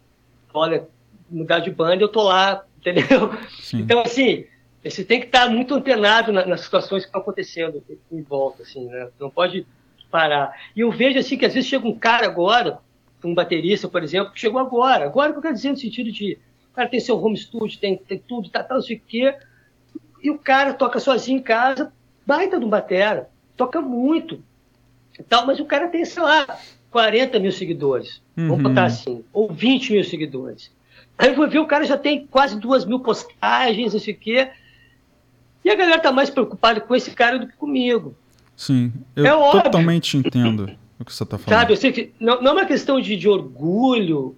olha, 0.54 0.88
mudar 1.30 1.60
de 1.60 1.70
banda, 1.70 2.02
eu 2.04 2.10
tô 2.10 2.24
lá, 2.24 2.64
entendeu? 2.80 3.32
Sim. 3.60 3.80
Então, 3.80 4.02
assim, 4.02 4.46
você 4.84 5.04
tem 5.04 5.20
que 5.20 5.28
estar 5.28 5.50
muito 5.50 5.76
antenado 5.76 6.32
na, 6.32 6.46
nas 6.46 6.62
situações 6.62 7.04
que 7.04 7.08
estão 7.08 7.22
acontecendo 7.22 7.84
em 8.12 8.22
volta, 8.22 8.64
assim, 8.64 8.86
né? 8.88 9.10
Não 9.20 9.30
pode 9.30 9.66
parar. 10.10 10.56
E 10.76 10.82
eu 10.82 10.92
vejo, 10.92 11.20
assim, 11.20 11.38
que 11.38 11.46
às 11.46 11.54
vezes 11.54 11.70
chega 11.70 11.88
um 11.88 11.98
cara 11.98 12.26
agora, 12.26 12.80
um 13.24 13.34
baterista, 13.34 13.88
por 13.88 14.04
exemplo, 14.04 14.32
que 14.32 14.40
chegou 14.40 14.60
agora, 14.60 15.06
agora 15.06 15.32
que 15.32 15.38
eu 15.38 15.42
quero 15.42 15.54
dizer 15.54 15.70
no 15.70 15.78
sentido 15.78 16.12
de, 16.12 16.38
o 16.72 16.76
cara 16.76 16.88
tem 16.88 17.00
seu 17.00 17.22
home 17.22 17.38
studio, 17.38 17.80
tem, 17.80 17.98
tem 17.98 18.18
tudo, 18.20 18.50
tá, 18.50 18.64
tá, 18.64 18.76
não 18.76 18.82
sei 18.82 18.98
o 18.98 19.02
quê, 19.06 19.36
e 20.24 20.32
o 20.32 20.38
cara 20.38 20.74
toca 20.74 21.00
sozinho 21.00 21.40
em 21.40 21.44
casa, 21.44 21.92
baita 22.28 22.60
de 22.60 22.66
um 22.66 22.70
batera, 22.70 23.30
toca 23.56 23.80
muito, 23.80 24.44
tal, 25.30 25.48
mas 25.48 25.62
o 25.62 25.66
cara 25.66 25.88
tem, 25.88 26.04
sei 26.04 26.22
lá, 26.22 26.46
40 26.92 27.40
mil 27.40 27.54
seguidores, 27.54 28.22
uhum. 28.36 28.50
vamos 28.50 28.64
botar 28.64 28.84
assim, 28.84 29.24
ou 29.32 29.50
20 29.52 29.94
mil 29.94 30.04
seguidores. 30.04 30.70
Aí 31.18 31.30
eu 31.30 31.36
vou 31.36 31.50
ver, 31.50 31.60
o 31.60 31.66
cara 31.66 31.86
já 31.86 31.98
tem 31.98 32.28
quase 32.28 32.60
duas 32.60 32.86
mil 32.86 33.00
postagens, 33.00 33.94
não 33.94 34.00
sei 34.00 34.14
o 34.14 34.18
quê, 34.18 34.50
e 35.64 35.70
a 35.70 35.76
galera 35.76 36.00
tá 36.00 36.12
mais 36.12 36.30
preocupada 36.30 36.82
com 36.82 36.94
esse 36.94 37.12
cara 37.12 37.40
do 37.40 37.48
que 37.48 37.56
comigo. 37.56 38.14
Sim, 38.56 38.92
eu 39.16 39.26
é 39.26 39.52
totalmente 39.64 40.18
entendo 40.18 40.70
o 41.00 41.06
que 41.06 41.14
você 41.14 41.26
tá 41.26 41.38
falando. 41.38 41.60
Sabe, 41.60 41.74
eu 41.74 41.78
sei 41.78 41.92
que 41.92 42.12
não, 42.20 42.42
não 42.42 42.52
é 42.52 42.54
uma 42.54 42.66
questão 42.66 43.00
de, 43.00 43.16
de 43.16 43.30
orgulho, 43.30 44.36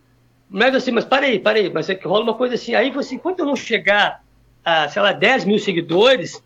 mas 0.50 0.76
assim, 0.76 0.92
mas 0.92 1.06
parei, 1.06 1.40
parei, 1.40 1.70
mas 1.70 1.90
é 1.90 1.96
que 1.96 2.08
rola 2.08 2.24
uma 2.24 2.34
coisa 2.36 2.56
assim, 2.56 2.76
aí 2.76 2.92
você, 2.92 3.16
enquanto 3.16 3.40
eu 3.40 3.46
não 3.46 3.56
chegar 3.56 4.24
a, 4.64 4.88
sei 4.90 5.02
lá, 5.02 5.12
10 5.12 5.46
mil 5.46 5.60
seguidores, 5.60 6.42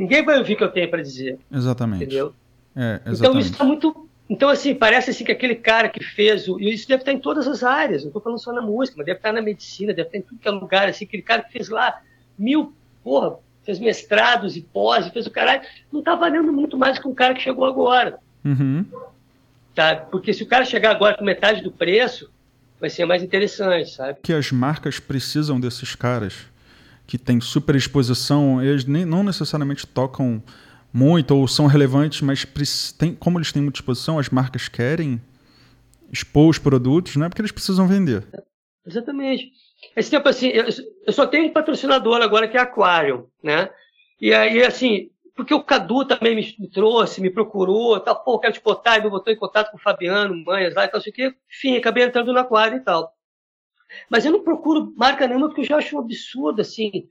ninguém 0.00 0.24
vai 0.24 0.38
ouvir 0.38 0.54
o 0.54 0.56
que 0.56 0.64
eu 0.64 0.70
tenho 0.70 0.90
para 0.90 1.02
dizer. 1.02 1.38
Exatamente. 1.52 2.04
Entendeu? 2.04 2.34
É, 2.74 3.00
exatamente. 3.06 3.18
Então 3.18 3.38
isso 3.38 3.56
tá 3.56 3.64
muito. 3.64 4.08
Então, 4.28 4.48
assim, 4.48 4.74
parece 4.74 5.10
assim 5.10 5.24
que 5.24 5.32
aquele 5.32 5.56
cara 5.56 5.88
que 5.88 6.02
fez 6.02 6.48
o. 6.48 6.58
E 6.58 6.72
isso 6.72 6.88
deve 6.88 7.02
estar 7.02 7.12
em 7.12 7.18
todas 7.18 7.46
as 7.46 7.62
áreas, 7.62 8.02
não 8.02 8.08
estou 8.08 8.22
falando 8.22 8.38
só 8.38 8.52
na 8.52 8.62
música, 8.62 8.96
mas 8.96 9.06
deve 9.06 9.18
estar 9.18 9.32
na 9.32 9.42
medicina, 9.42 9.92
deve 9.92 10.08
estar 10.08 10.18
em 10.18 10.22
tudo 10.22 10.40
que 10.40 10.48
é 10.48 10.50
lugar, 10.50 10.88
assim, 10.88 11.04
aquele 11.04 11.22
cara 11.22 11.42
que 11.42 11.52
fez 11.52 11.68
lá 11.68 12.00
mil, 12.38 12.72
porra, 13.02 13.36
fez 13.64 13.78
mestrados 13.78 14.56
e 14.56 14.62
pós, 14.62 15.08
fez 15.08 15.26
o 15.26 15.30
caralho, 15.30 15.62
não 15.92 16.00
está 16.00 16.14
valendo 16.14 16.52
muito 16.52 16.78
mais 16.78 16.98
que 16.98 17.06
um 17.06 17.14
cara 17.14 17.34
que 17.34 17.42
chegou 17.42 17.64
agora. 17.64 18.18
Uhum. 18.44 18.86
Tá? 19.74 19.96
Porque 19.96 20.32
se 20.32 20.42
o 20.42 20.46
cara 20.46 20.64
chegar 20.64 20.92
agora 20.92 21.16
com 21.16 21.24
metade 21.24 21.62
do 21.62 21.70
preço, 21.70 22.30
vai 22.80 22.88
ser 22.88 23.04
mais 23.04 23.22
interessante, 23.22 23.90
sabe? 23.90 24.18
Que 24.22 24.32
as 24.32 24.50
marcas 24.50 24.98
precisam 24.98 25.60
desses 25.60 25.94
caras 25.94 26.46
que 27.10 27.18
têm 27.18 27.40
super 27.40 27.74
exposição, 27.74 28.62
eles 28.62 28.84
nem, 28.84 29.04
não 29.04 29.24
necessariamente 29.24 29.84
tocam 29.84 30.40
muito 30.92 31.36
ou 31.36 31.48
são 31.48 31.66
relevantes, 31.66 32.20
mas 32.20 32.44
tem, 32.92 33.16
como 33.16 33.36
eles 33.36 33.50
têm 33.50 33.60
muita 33.60 33.78
exposição, 33.78 34.16
as 34.16 34.28
marcas 34.28 34.68
querem 34.68 35.20
expor 36.12 36.48
os 36.48 36.58
produtos, 36.58 37.16
não 37.16 37.26
é 37.26 37.28
porque 37.28 37.42
eles 37.42 37.50
precisam 37.50 37.88
vender. 37.88 38.24
Exatamente. 38.86 39.50
Esse 39.96 40.08
tempo, 40.08 40.28
assim, 40.28 40.50
eu, 40.50 40.66
eu 41.04 41.12
só 41.12 41.26
tenho 41.26 41.46
um 41.46 41.52
patrocinador 41.52 42.22
agora 42.22 42.46
que 42.46 42.56
é 42.56 42.60
Aquarium, 42.60 43.26
né? 43.42 43.68
E 44.20 44.32
aí, 44.32 44.62
assim, 44.62 45.10
porque 45.34 45.52
o 45.52 45.64
Cadu 45.64 46.04
também 46.04 46.36
me, 46.36 46.70
trouxe, 46.70 47.20
me 47.20 47.30
procurou, 47.30 47.98
tal, 47.98 48.22
pô, 48.22 48.38
quero 48.38 48.54
te 48.54 48.62
botar, 48.62 48.98
e 48.98 49.02
me 49.02 49.10
botou 49.10 49.32
em 49.32 49.36
contato 49.36 49.72
com 49.72 49.78
o 49.78 49.80
Fabiano, 49.80 50.44
Manhas 50.44 50.76
lá 50.76 50.84
e 50.84 50.88
tal, 50.88 51.00
sei 51.00 51.10
o 51.10 51.14
quê. 51.14 51.34
Enfim, 51.50 51.76
acabei 51.76 52.04
entrando 52.04 52.32
no 52.32 52.38
Aquário 52.38 52.76
e 52.76 52.84
tal. 52.84 53.12
Mas 54.08 54.24
eu 54.24 54.32
não 54.32 54.42
procuro 54.42 54.92
marca 54.96 55.26
nenhuma 55.26 55.48
porque 55.48 55.62
eu 55.62 55.66
já 55.66 55.76
acho 55.76 55.96
um 55.96 56.00
absurdo, 56.00 56.60
assim, 56.60 57.08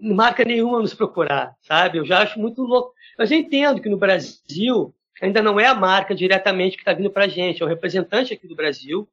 marca 0.00 0.44
nenhuma 0.44 0.80
nos 0.80 0.94
procurar, 0.94 1.54
sabe? 1.62 1.98
Eu 1.98 2.04
já 2.04 2.22
acho 2.22 2.38
muito 2.38 2.62
louco. 2.62 2.92
Mas 3.18 3.30
eu 3.30 3.38
entendo 3.38 3.80
que 3.80 3.88
no 3.88 3.96
Brasil 3.96 4.94
ainda 5.20 5.42
não 5.42 5.58
é 5.58 5.66
a 5.66 5.74
marca 5.74 6.14
diretamente 6.14 6.76
que 6.76 6.82
está 6.82 6.92
vindo 6.92 7.10
para 7.10 7.24
a 7.24 7.28
gente, 7.28 7.62
é 7.62 7.64
o 7.64 7.68
representante 7.68 8.32
aqui 8.32 8.46
do 8.46 8.54
Brasil 8.54 9.08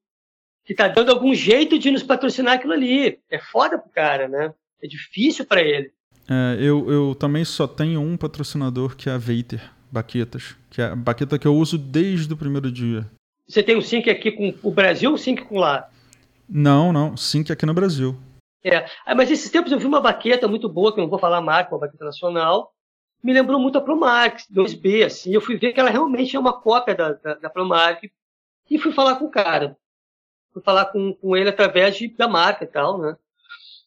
que 0.66 0.74
está 0.74 0.88
dando 0.88 1.12
algum 1.12 1.34
jeito 1.34 1.78
de 1.78 1.92
nos 1.92 2.02
patrocinar 2.02 2.56
aquilo 2.56 2.74
ali. 2.74 3.20
É 3.30 3.38
foda 3.38 3.78
pro 3.78 3.92
cara, 3.92 4.28
né? 4.28 4.54
É 4.82 4.88
difícil 4.88 5.46
para 5.46 5.62
ele. 5.62 5.92
É, 6.28 6.58
eu, 6.60 6.92
eu 6.92 7.16
também 7.16 7.46
só 7.46 7.68
tenho 7.68 8.02
um 8.02 8.18
patrocinador 8.18 8.96
que 8.96 9.08
é 9.08 9.12
a 9.12 9.18
Veiter 9.18 9.62
Baquetas, 9.92 10.56
que 10.72 10.82
é 10.82 10.86
a 10.86 10.96
baqueta 10.96 11.38
que 11.38 11.48
eu 11.48 11.56
uso 11.56 11.78
desde 11.78 12.34
o 12.34 12.38
primeiro 12.38 12.72
dia. 12.72 13.06
Você 13.48 13.62
tem 13.62 13.78
o 13.78 13.82
Sync 13.82 14.10
aqui 14.10 14.32
com 14.32 14.56
o 14.64 14.72
Brasil 14.72 15.14
o 15.14 15.18
Sync 15.18 15.44
com 15.44 15.60
lá? 15.60 15.88
Não, 16.48 16.94
não. 16.94 17.16
Sync 17.18 17.52
aqui 17.52 17.66
no 17.66 17.74
Brasil. 17.74 18.16
É. 18.64 18.86
Ah, 19.06 19.16
mas 19.16 19.30
esses 19.30 19.50
tempos 19.50 19.72
eu 19.72 19.80
vi 19.80 19.86
uma 19.86 20.02
baqueta 20.02 20.48
muito 20.48 20.68
boa, 20.68 20.94
que 20.94 21.00
eu 21.00 21.04
não 21.04 21.10
vou 21.10 21.20
falar 21.20 21.38
a 21.38 21.42
marca, 21.42 21.74
uma 21.74 21.82
baqueta 21.82 22.06
nacional. 22.06 22.74
Me 23.24 23.34
lembrou 23.34 23.60
muito 23.60 23.78
a 23.78 23.82
Promark 23.82 24.40
2B, 24.52 25.06
assim. 25.06 25.34
Eu 25.34 25.42
fui 25.42 25.58
ver 25.58 25.74
que 25.74 25.80
ela 25.80 25.90
realmente 25.90 26.36
é 26.36 26.40
uma 26.40 26.60
cópia 26.60 26.96
da, 26.96 27.14
da, 27.14 27.34
da 27.36 27.50
Promark 27.50 28.04
e 28.70 28.80
fui 28.80 28.92
falar 28.92 29.16
com 29.16 29.26
o 29.26 29.32
cara 29.32 29.78
fui 30.56 30.64
falar 30.64 30.86
com, 30.86 31.14
com 31.14 31.36
ele 31.36 31.50
através 31.50 31.98
de, 31.98 32.08
da 32.08 32.30
marca 32.30 32.64
e 32.64 32.68
tal, 32.68 32.98
né? 32.98 33.18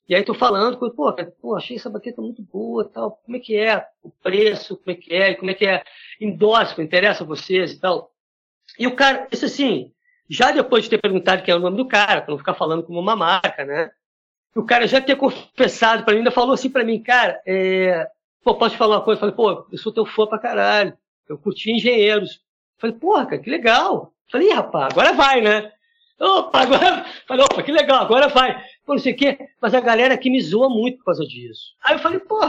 E 0.07 0.15
aí 0.15 0.23
tô 0.23 0.35
falando, 0.35 0.79
pô, 0.79 1.15
pô, 1.41 1.57
achei 1.57 1.77
essa 1.77 1.89
baqueta 1.89 2.21
muito 2.21 2.43
boa 2.43 2.85
tal, 2.85 3.13
como 3.25 3.37
é 3.37 3.41
que 3.41 3.57
é 3.57 3.87
o 4.03 4.11
preço, 4.11 4.77
como 4.77 4.91
é 4.91 4.95
que 4.95 5.15
é, 5.15 5.35
como 5.35 5.51
é 5.51 5.55
que 5.55 5.67
é 5.67 5.83
endosso, 6.21 6.81
interessa 6.81 7.25
a 7.25 7.27
vocês 7.27 7.73
e 7.73 7.81
tal. 7.81 8.13
E 8.79 8.87
o 8.87 8.95
cara, 8.95 9.27
isso 9.33 9.47
assim, 9.47 9.93
já 10.29 10.51
depois 10.53 10.85
de 10.85 10.91
ter 10.91 10.99
perguntado 10.99 11.43
quem 11.43 11.53
é 11.53 11.57
o 11.57 11.61
nome 11.61 11.77
do 11.77 11.89
cara, 11.89 12.21
para 12.21 12.31
não 12.31 12.39
ficar 12.39 12.55
falando 12.55 12.83
como 12.83 13.01
uma 13.01 13.17
marca, 13.17 13.65
né? 13.65 13.91
O 14.55 14.65
cara 14.65 14.87
já 14.87 15.01
ter 15.01 15.17
confessado 15.17 16.05
para 16.05 16.13
mim, 16.13 16.19
ainda 16.19 16.31
falou 16.31 16.53
assim 16.53 16.71
para 16.71 16.85
mim, 16.85 17.03
cara, 17.03 17.41
é, 17.47 18.09
pô, 18.43 18.55
posso 18.55 18.75
te 18.75 18.79
falar 18.79 18.97
uma 18.97 19.05
coisa? 19.05 19.19
Eu 19.19 19.21
falei, 19.21 19.35
pô, 19.35 19.67
eu 19.71 19.79
sou 19.79 19.93
teu 19.93 20.05
fã 20.05 20.27
pra 20.27 20.39
caralho, 20.39 20.97
eu 21.29 21.39
curti 21.39 21.71
engenheiros. 21.71 22.35
Eu 22.35 22.81
falei, 22.81 22.97
porra, 22.97 23.27
cara, 23.27 23.43
que 23.43 23.51
legal. 23.51 24.13
Eu 24.27 24.33
falei, 24.33 24.53
rapaz, 24.53 24.93
agora 24.93 25.13
vai, 25.13 25.41
né? 25.41 25.73
Opa, 26.21 26.63
agora. 26.63 27.07
Falei, 27.29 27.45
opa, 27.45 27.63
que 27.63 27.71
legal, 27.71 28.03
agora 28.03 28.29
vai. 28.29 28.61
Pô, 28.85 28.95
não 28.95 28.99
sei 28.99 29.13
o 29.13 29.17
quê. 29.17 29.39
Mas 29.61 29.73
a 29.73 29.81
galera 29.81 30.15
aqui 30.15 30.29
me 30.29 30.41
zoa 30.41 30.69
muito 30.69 30.99
por 30.99 31.05
causa 31.05 31.25
disso. 31.25 31.77
Aí 31.85 31.95
eu 31.95 32.01
falei, 32.01 32.19
pô. 32.19 32.41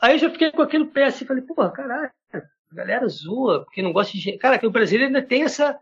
Aí 0.00 0.14
eu 0.14 0.18
já 0.18 0.30
fiquei 0.30 0.52
com 0.52 0.62
aquilo 0.62 0.86
pé 0.86 1.06
assim, 1.06 1.26
falei, 1.26 1.42
pô, 1.42 1.54
caralho, 1.70 2.10
a 2.32 2.40
galera 2.72 3.08
zoa, 3.08 3.64
porque 3.64 3.82
não 3.82 3.92
gosta 3.92 4.16
de. 4.16 4.38
Cara, 4.38 4.58
que 4.58 4.66
o 4.66 4.70
brasileiro 4.70 5.08
ainda 5.08 5.26
tem 5.26 5.42
essa, 5.42 5.78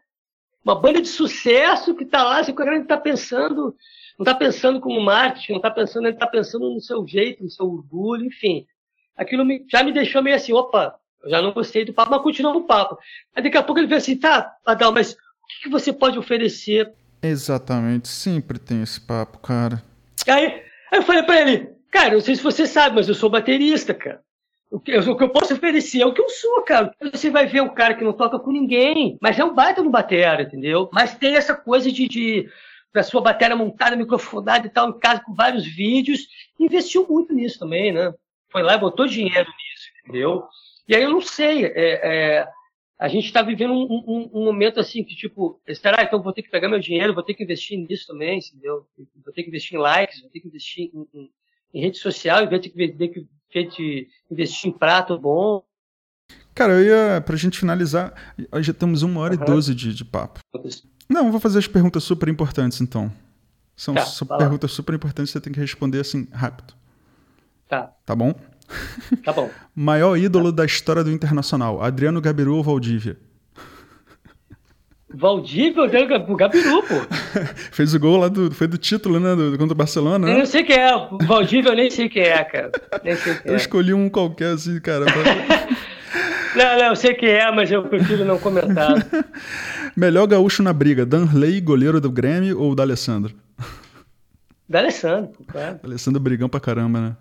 uma 0.69 0.79
banda 0.79 1.01
de 1.01 1.09
sucesso 1.09 1.95
que 1.95 2.05
tá 2.05 2.23
lá, 2.23 2.41
assim, 2.41 2.53
o 2.53 2.55
cara 2.55 2.77
não 2.77 2.85
tá 2.85 2.99
pensando, 2.99 3.75
não 4.19 4.25
tá 4.25 4.35
pensando 4.35 4.79
como 4.81 5.01
marketing, 5.01 5.55
não 5.55 5.61
tá 5.63 5.71
pensando, 5.71 6.07
ele 6.07 6.17
tá 6.19 6.27
pensando 6.27 6.69
no 6.69 6.81
seu 6.81 7.07
jeito, 7.07 7.43
no 7.43 7.49
seu 7.49 7.65
orgulho, 7.67 8.27
enfim. 8.27 8.67
Aquilo 9.17 9.47
me, 9.47 9.65
já 9.67 9.83
me 9.83 9.93
deixou 9.93 10.23
meio 10.23 10.37
assim, 10.37 10.53
opa, 10.53 10.95
eu 11.25 11.31
já 11.31 11.41
não 11.41 11.53
gostei 11.53 11.87
do 11.87 11.95
papo, 11.95 12.11
mas 12.11 12.23
continua 12.23 12.55
o 12.55 12.65
papo. 12.65 12.99
Aí 13.35 13.43
daqui 13.43 13.57
a 13.57 13.63
pouco 13.63 13.81
ele 13.81 13.87
veio 13.87 13.97
assim, 13.97 14.15
tá, 14.15 14.57
Adal, 14.67 14.93
mas 14.93 15.15
o 15.15 15.63
que, 15.63 15.71
você 15.71 15.91
pode 15.91 16.19
oferecer? 16.19 16.93
Exatamente, 17.23 18.09
sempre 18.09 18.59
tem 18.59 18.83
esse 18.83 19.01
papo, 19.01 19.39
cara. 19.39 19.83
Aí, 20.29 20.63
aí 20.93 20.99
eu 20.99 21.03
falei 21.03 21.23
pra 21.23 21.41
ele, 21.41 21.71
cara, 21.91 22.13
não 22.13 22.21
sei 22.21 22.37
se 22.37 22.43
você 22.43 22.67
sabe, 22.67 22.97
mas 22.97 23.09
eu 23.09 23.15
sou 23.15 23.31
baterista, 23.31 23.95
cara. 23.95 24.21
O 24.71 24.79
que, 24.79 24.97
o 24.97 25.17
que 25.17 25.25
eu 25.25 25.31
posso 25.31 25.55
oferecer 25.55 26.03
é 26.03 26.07
o 26.07 26.13
que 26.13 26.21
eu 26.21 26.29
sou, 26.29 26.63
cara. 26.63 26.95
Você 27.13 27.31
vai 27.31 27.47
ver 27.47 27.63
um 27.63 27.75
cara 27.75 27.95
que 27.95 28.05
não 28.05 28.13
toca 28.13 28.39
com 28.39 28.51
ninguém, 28.51 29.17
mas 29.21 29.39
é 29.39 29.45
um 29.45 29.55
baita 29.55 29.83
no 29.83 29.91
batera, 29.91 30.43
entendeu? 30.43 30.91
Mas 30.93 31.17
tem 31.17 31.37
essa 31.37 31.55
coisa 31.55 31.91
de, 31.91 32.07
de 32.07 32.49
da 32.93 33.03
sua 33.03 33.21
bateria 33.21 33.57
montada, 33.57 33.97
microfonada 33.97 34.67
e 34.67 34.71
tal, 34.71 34.91
em 34.91 34.99
casa 34.99 35.23
com 35.25 35.35
vários 35.35 35.67
vídeos. 35.67 36.27
Investiu 36.59 37.07
muito 37.09 37.33
nisso 37.33 37.59
também, 37.59 37.93
né? 37.93 38.13
Foi 38.51 38.63
lá 38.63 38.75
e 38.75 38.79
botou 38.79 39.07
dinheiro 39.07 39.49
nisso, 39.49 39.89
entendeu? 40.03 40.45
E 40.87 40.95
aí 40.95 41.03
eu 41.03 41.11
não 41.11 41.21
sei, 41.21 41.67
é, 41.67 41.73
é, 41.77 42.49
a 42.99 43.09
gente 43.09 43.27
está 43.27 43.43
vivendo 43.43 43.73
um, 43.73 43.85
um, 43.85 44.31
um, 44.33 44.45
momento 44.45 44.81
assim 44.81 45.05
que, 45.05 45.15
tipo, 45.15 45.61
será, 45.75 46.03
então 46.03 46.23
vou 46.23 46.33
ter 46.33 46.43
que 46.43 46.51
pegar 46.51 46.69
meu 46.69 46.81
dinheiro, 46.81 47.15
vou 47.15 47.23
ter 47.23 47.35
que 47.35 47.45
investir 47.45 47.79
nisso 47.79 48.07
também, 48.07 48.39
entendeu? 48.39 48.87
Vou 49.23 49.33
ter 49.33 49.43
que 49.43 49.51
investir 49.51 49.79
em 49.79 49.81
likes, 49.81 50.21
vou 50.21 50.31
ter 50.31 50.41
que 50.41 50.49
investir 50.49 50.91
em, 50.93 51.07
em, 51.15 51.31
em 51.75 51.81
rede 51.83 51.99
social, 51.99 52.43
em 52.43 52.49
vez 52.49 52.63
de 52.63 52.71
ter 52.71 53.09
que 53.09 53.27
de 53.53 54.09
investir 54.31 54.71
em 54.71 54.73
prato 54.73 55.19
bom. 55.19 55.63
Cara, 56.55 56.73
eu 56.75 56.85
ia, 56.85 57.21
pra 57.21 57.37
gente 57.37 57.59
finalizar, 57.59 58.13
já 58.61 58.73
temos 58.73 59.03
uma 59.03 59.21
hora 59.21 59.37
uhum. 59.37 59.43
e 59.43 59.47
doze 59.47 59.75
de, 59.75 59.95
de 59.95 60.05
papo. 60.05 60.41
Não, 61.09 61.31
vou 61.31 61.41
fazer 61.41 61.59
as 61.59 61.67
perguntas 61.67 62.03
super 62.05 62.29
importantes 62.29 62.81
então. 62.81 63.13
São, 63.77 63.95
tá, 63.95 64.05
perguntas 64.37 64.73
super 64.73 64.95
importantes, 64.95 65.33
você 65.33 65.41
tem 65.41 65.53
que 65.53 65.61
responder 65.61 66.01
assim, 66.01 66.27
rápido. 66.33 66.75
Tá. 67.69 67.93
Tá 68.05 68.17
bom? 68.17 68.35
Tá 69.25 69.33
bom. 69.33 69.49
Maior 69.75 70.17
ídolo 70.17 70.51
tá. 70.51 70.57
da 70.57 70.65
história 70.65 71.05
do 71.05 71.13
Internacional, 71.13 71.81
Adriano 71.81 72.21
Gabiru 72.21 72.57
ou 72.57 72.63
Valdívia? 72.63 73.17
Valdívia 75.13 75.85
o 75.85 76.37
Gabiru, 76.37 76.83
pô. 76.83 76.95
Fez 77.73 77.95
o 77.95 77.99
gol 77.99 78.19
lá 78.19 78.29
do. 78.29 78.51
Foi 78.51 78.67
do 78.67 78.77
título, 78.77 79.19
né? 79.19 79.35
Do, 79.35 79.57
contra 79.57 79.73
o 79.73 79.77
Barcelona. 79.77 80.27
Né? 80.27 80.35
Eu 80.35 80.39
não 80.39 80.47
sei 80.47 80.63
quem 80.65 80.77
é. 80.77 80.93
Valdívia 81.23 81.71
eu 81.71 81.77
nem 81.77 81.91
sei 81.91 82.09
quem 82.11 82.25
é, 82.25 82.45
cara. 82.45 82.71
Nem 83.03 83.17
sei 83.17 83.35
quem 83.37 83.51
eu 83.51 83.55
é. 83.55 83.57
escolhi 83.57 83.95
um 83.95 84.11
qualquer 84.11 84.53
assim, 84.53 84.79
cara. 84.81 85.07
não, 86.55 86.79
não, 86.79 86.87
eu 86.89 86.97
sei 86.97 87.15
quem 87.15 87.31
é, 87.31 87.51
mas 87.51 87.73
eu 87.73 87.85
prefiro 87.85 88.25
não 88.25 88.39
comentar. 88.39 88.95
Melhor 89.97 90.27
gaúcho 90.27 90.63
na 90.63 90.75
briga, 90.75 91.07
Danley, 91.07 91.61
goleiro 91.61 92.01
do 92.01 92.11
Grêmio 92.11 92.61
ou 92.61 92.75
D'Alessandro? 92.75 93.35
D'Alessandro, 94.69 95.33
claro. 95.47 95.81
D'Alessandro 95.83 96.21
brigão 96.21 96.51
pra 96.51 96.61
caramba, 96.61 97.01
né? 97.01 97.17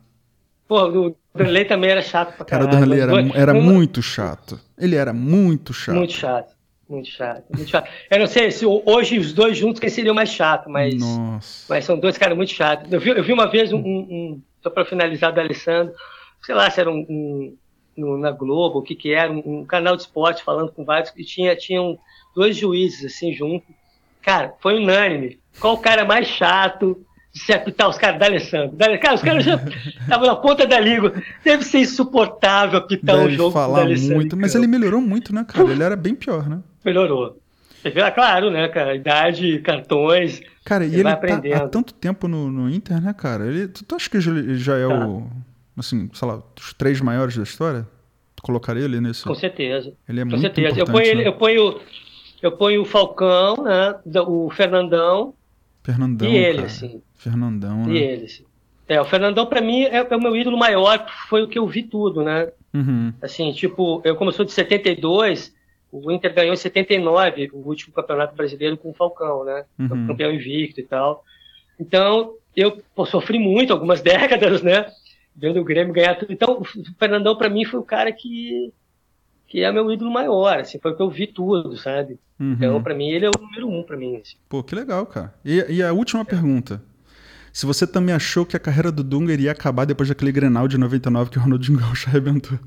Pô, 0.68 0.84
o 0.84 1.16
Danley 1.34 1.64
também 1.64 1.90
era 1.90 2.02
chato 2.02 2.36
pra 2.36 2.46
caramba. 2.46 2.72
Cara, 2.72 2.84
o 2.84 2.86
Danley 2.86 3.00
era, 3.00 3.40
era 3.40 3.54
muito 3.54 4.02
chato. 4.02 4.60
Ele 4.78 4.98
era 4.98 5.14
muito 5.14 5.74
chato. 5.74 5.96
Muito 5.96 6.12
chato. 6.12 6.57
Muito 6.90 7.10
chato, 7.10 7.44
muito 7.54 7.70
chato. 7.70 7.90
Eu 8.10 8.20
não 8.20 8.28
sei 8.28 8.50
se 8.50 8.66
hoje 8.66 9.20
os 9.20 9.34
dois 9.34 9.58
juntos 9.58 9.80
quem 9.80 9.90
seria 9.90 10.12
o 10.12 10.16
mais 10.16 10.30
chato, 10.30 10.70
mas, 10.70 10.96
Nossa. 10.96 11.66
mas 11.68 11.84
são 11.84 12.00
dois 12.00 12.18
caras 12.18 12.38
muito 12.38 12.54
chatos. 12.54 12.92
Eu 12.92 13.00
vi, 13.00 13.10
eu 13.10 13.24
vi 13.24 13.34
uma 13.34 13.48
vez 13.48 13.74
um, 13.74 13.80
um, 13.80 14.00
um 14.10 14.42
só 14.62 14.70
para 14.70 14.86
finalizar 14.86 15.34
do 15.34 15.40
Alessandro, 15.40 15.94
sei 16.42 16.56
lá 16.56 16.70
se 16.70 16.80
era 16.80 16.90
um, 16.90 17.06
um 17.10 17.58
no, 17.98 18.18
na 18.18 18.32
Globo, 18.32 18.80
o 18.80 18.82
que 18.82 18.96
que 18.96 19.12
era, 19.12 19.32
um, 19.32 19.42
um, 19.46 19.66
canal 19.66 19.96
de 19.96 20.04
esporte 20.04 20.44
falando 20.44 20.72
com 20.72 20.86
vários, 20.86 21.12
e 21.18 21.26
tinha, 21.26 21.56
tinham 21.56 22.00
dois 22.36 22.56
juízes 22.56 23.06
assim 23.06 23.34
junto. 23.34 23.66
Cara, 24.22 24.54
foi 24.60 24.78
unânime. 24.78 25.40
Qual 25.60 25.74
o 25.74 25.80
cara 25.80 26.06
mais 26.06 26.28
chato 26.28 27.06
de 27.38 27.44
se 27.44 27.54
apitar 27.54 27.90
os 27.90 27.98
caras 27.98 28.20
da 28.20 28.26
Alessandro? 28.26 28.76
Cara, 28.78 29.16
os 29.16 29.22
caras 29.22 29.44
já 29.44 29.56
estavam 30.02 30.28
na 30.28 30.36
ponta 30.36 30.66
da 30.66 30.80
língua. 30.80 31.14
Deve 31.44 31.64
ser 31.64 31.80
insuportável 31.80 32.80
apitar 32.80 33.18
Deve 33.18 33.34
um 33.34 33.36
jogo 33.36 33.52
falar 33.52 33.86
muito, 33.86 34.36
mas 34.36 34.56
ele 34.56 34.68
melhorou 34.68 35.02
muito, 35.02 35.34
né, 35.34 35.46
cara? 35.48 35.70
Ele 35.70 35.84
era 35.84 35.96
bem 35.96 36.16
pior, 36.16 36.48
né? 36.50 36.60
melhorou. 36.84 37.38
Claro, 38.16 38.50
né, 38.50 38.68
cara? 38.68 38.96
Idade, 38.96 39.60
cartões. 39.60 40.42
Cara, 40.66 40.86
e 40.86 40.94
ele 40.96 41.04
tá 41.04 41.64
há 41.64 41.68
tanto 41.68 41.94
tempo 41.94 42.28
no, 42.28 42.52
no 42.52 42.70
Inter, 42.70 43.02
né, 43.02 43.14
cara? 43.14 43.46
Ele, 43.46 43.68
tu, 43.68 43.86
tu 43.86 43.96
acha 43.96 44.10
que 44.10 44.18
ele 44.18 44.58
já 44.58 44.78
é 44.78 44.88
tá. 44.88 45.08
o. 45.08 45.28
Assim, 45.78 46.10
sei 46.14 46.28
lá, 46.28 46.42
os 46.60 46.74
três 46.74 47.00
maiores 47.00 47.38
da 47.38 47.44
história? 47.44 47.88
Tu 48.36 48.44
colocaria 48.44 48.84
ele 48.84 49.00
nesse. 49.00 49.24
Com 49.24 49.36
certeza. 49.36 49.94
Ele 50.10 50.20
é 50.20 50.24
Com 50.24 50.32
muito 50.32 50.42
certeza. 50.42 50.80
Eu 50.80 50.86
ponho, 50.86 51.16
né? 51.16 51.28
eu, 51.28 51.34
ponho, 51.34 51.80
eu 52.42 52.52
ponho 52.52 52.82
o 52.82 52.86
Falcão, 52.86 53.64
né? 53.64 53.96
O 54.28 54.50
Fernandão. 54.50 55.34
Fernandão. 55.88 56.28
E 56.28 56.36
ele, 56.36 56.56
cara. 56.56 56.68
assim. 56.68 57.02
Fernandão, 57.16 57.86
né? 57.86 57.94
E 57.94 57.98
ele, 57.98 58.26
assim. 58.26 58.44
É, 58.90 59.00
o 59.00 59.06
Fernandão, 59.06 59.46
para 59.46 59.62
mim, 59.62 59.84
é, 59.84 59.98
é, 59.98 60.16
o 60.16 60.22
meu 60.22 60.36
ídolo 60.36 60.58
maior, 60.58 61.08
foi 61.30 61.44
o 61.44 61.48
que 61.48 61.58
eu 61.58 61.66
vi 61.66 61.84
tudo, 61.84 62.24
né? 62.24 62.52
Uhum. 62.74 63.14
Assim, 63.22 63.54
tipo, 63.54 64.02
eu 64.04 64.32
sou 64.34 64.44
de 64.44 64.52
72, 64.52 65.54
o 65.90 66.12
Inter 66.12 66.34
ganhou 66.34 66.54
em 66.54 66.58
79 66.58 67.50
o 67.54 67.68
último 67.68 67.94
campeonato 67.94 68.36
brasileiro 68.36 68.78
com 68.78 68.90
o 68.90 68.94
Falcão, 68.94 69.46
né? 69.46 69.64
Uhum. 69.80 70.08
Campeão 70.08 70.32
invicto 70.32 70.82
e 70.82 70.84
tal. 70.84 71.24
Então, 71.80 72.34
eu 72.56 72.82
pô, 72.94 73.06
sofri 73.06 73.40
muito, 73.40 73.72
algumas 73.72 74.02
décadas, 74.04 74.62
né? 74.62 74.86
Vendo 75.34 75.62
o 75.62 75.66
Grêmio 75.66 75.94
ganhar 75.94 76.16
tudo. 76.16 76.34
Então, 76.34 76.60
o 76.60 76.66
Fernandão, 77.00 77.36
para 77.38 77.50
mim, 77.50 77.64
foi 77.64 77.80
o 77.80 77.84
cara 77.84 78.12
que, 78.12 78.74
que 79.48 79.64
é 79.64 79.72
meu 79.72 79.92
ídolo 79.92 80.12
maior, 80.12 80.60
assim, 80.60 80.80
foi 80.80 80.92
o 80.92 80.96
que 80.96 81.02
eu 81.02 81.10
vi 81.10 81.28
tudo, 81.28 81.78
sabe? 81.78 82.20
Uhum. 82.40 82.54
Então, 82.54 82.84
para 82.84 82.94
mim, 82.94 83.10
ele 83.10 83.26
é 83.26 83.30
o 83.30 83.42
número 83.42 83.70
um 83.70 83.82
para 83.84 83.98
mim. 83.98 84.18
Assim. 84.18 84.36
Pô, 84.50 84.62
que 84.62 84.76
legal, 84.76 85.06
cara. 85.06 85.34
E, 85.44 85.66
e 85.70 85.82
a 85.82 85.94
última 85.94 86.22
é. 86.22 86.26
pergunta. 86.26 86.82
Se 87.54 87.66
você 87.66 87.88
também 87.88 88.14
achou 88.14 88.46
que 88.46 88.56
a 88.56 88.60
carreira 88.60 88.92
do 88.92 89.04
Dunga 89.04 89.34
iria 89.34 89.52
acabar 89.52 89.86
depois 89.86 90.10
daquele 90.10 90.32
Grenal 90.32 90.68
de 90.68 90.78
99 90.78 91.32
que 91.32 91.40
o 91.40 91.42
Ronaldinho 91.42 91.80
Gaúcho 91.82 92.10
arrebentou 92.10 92.60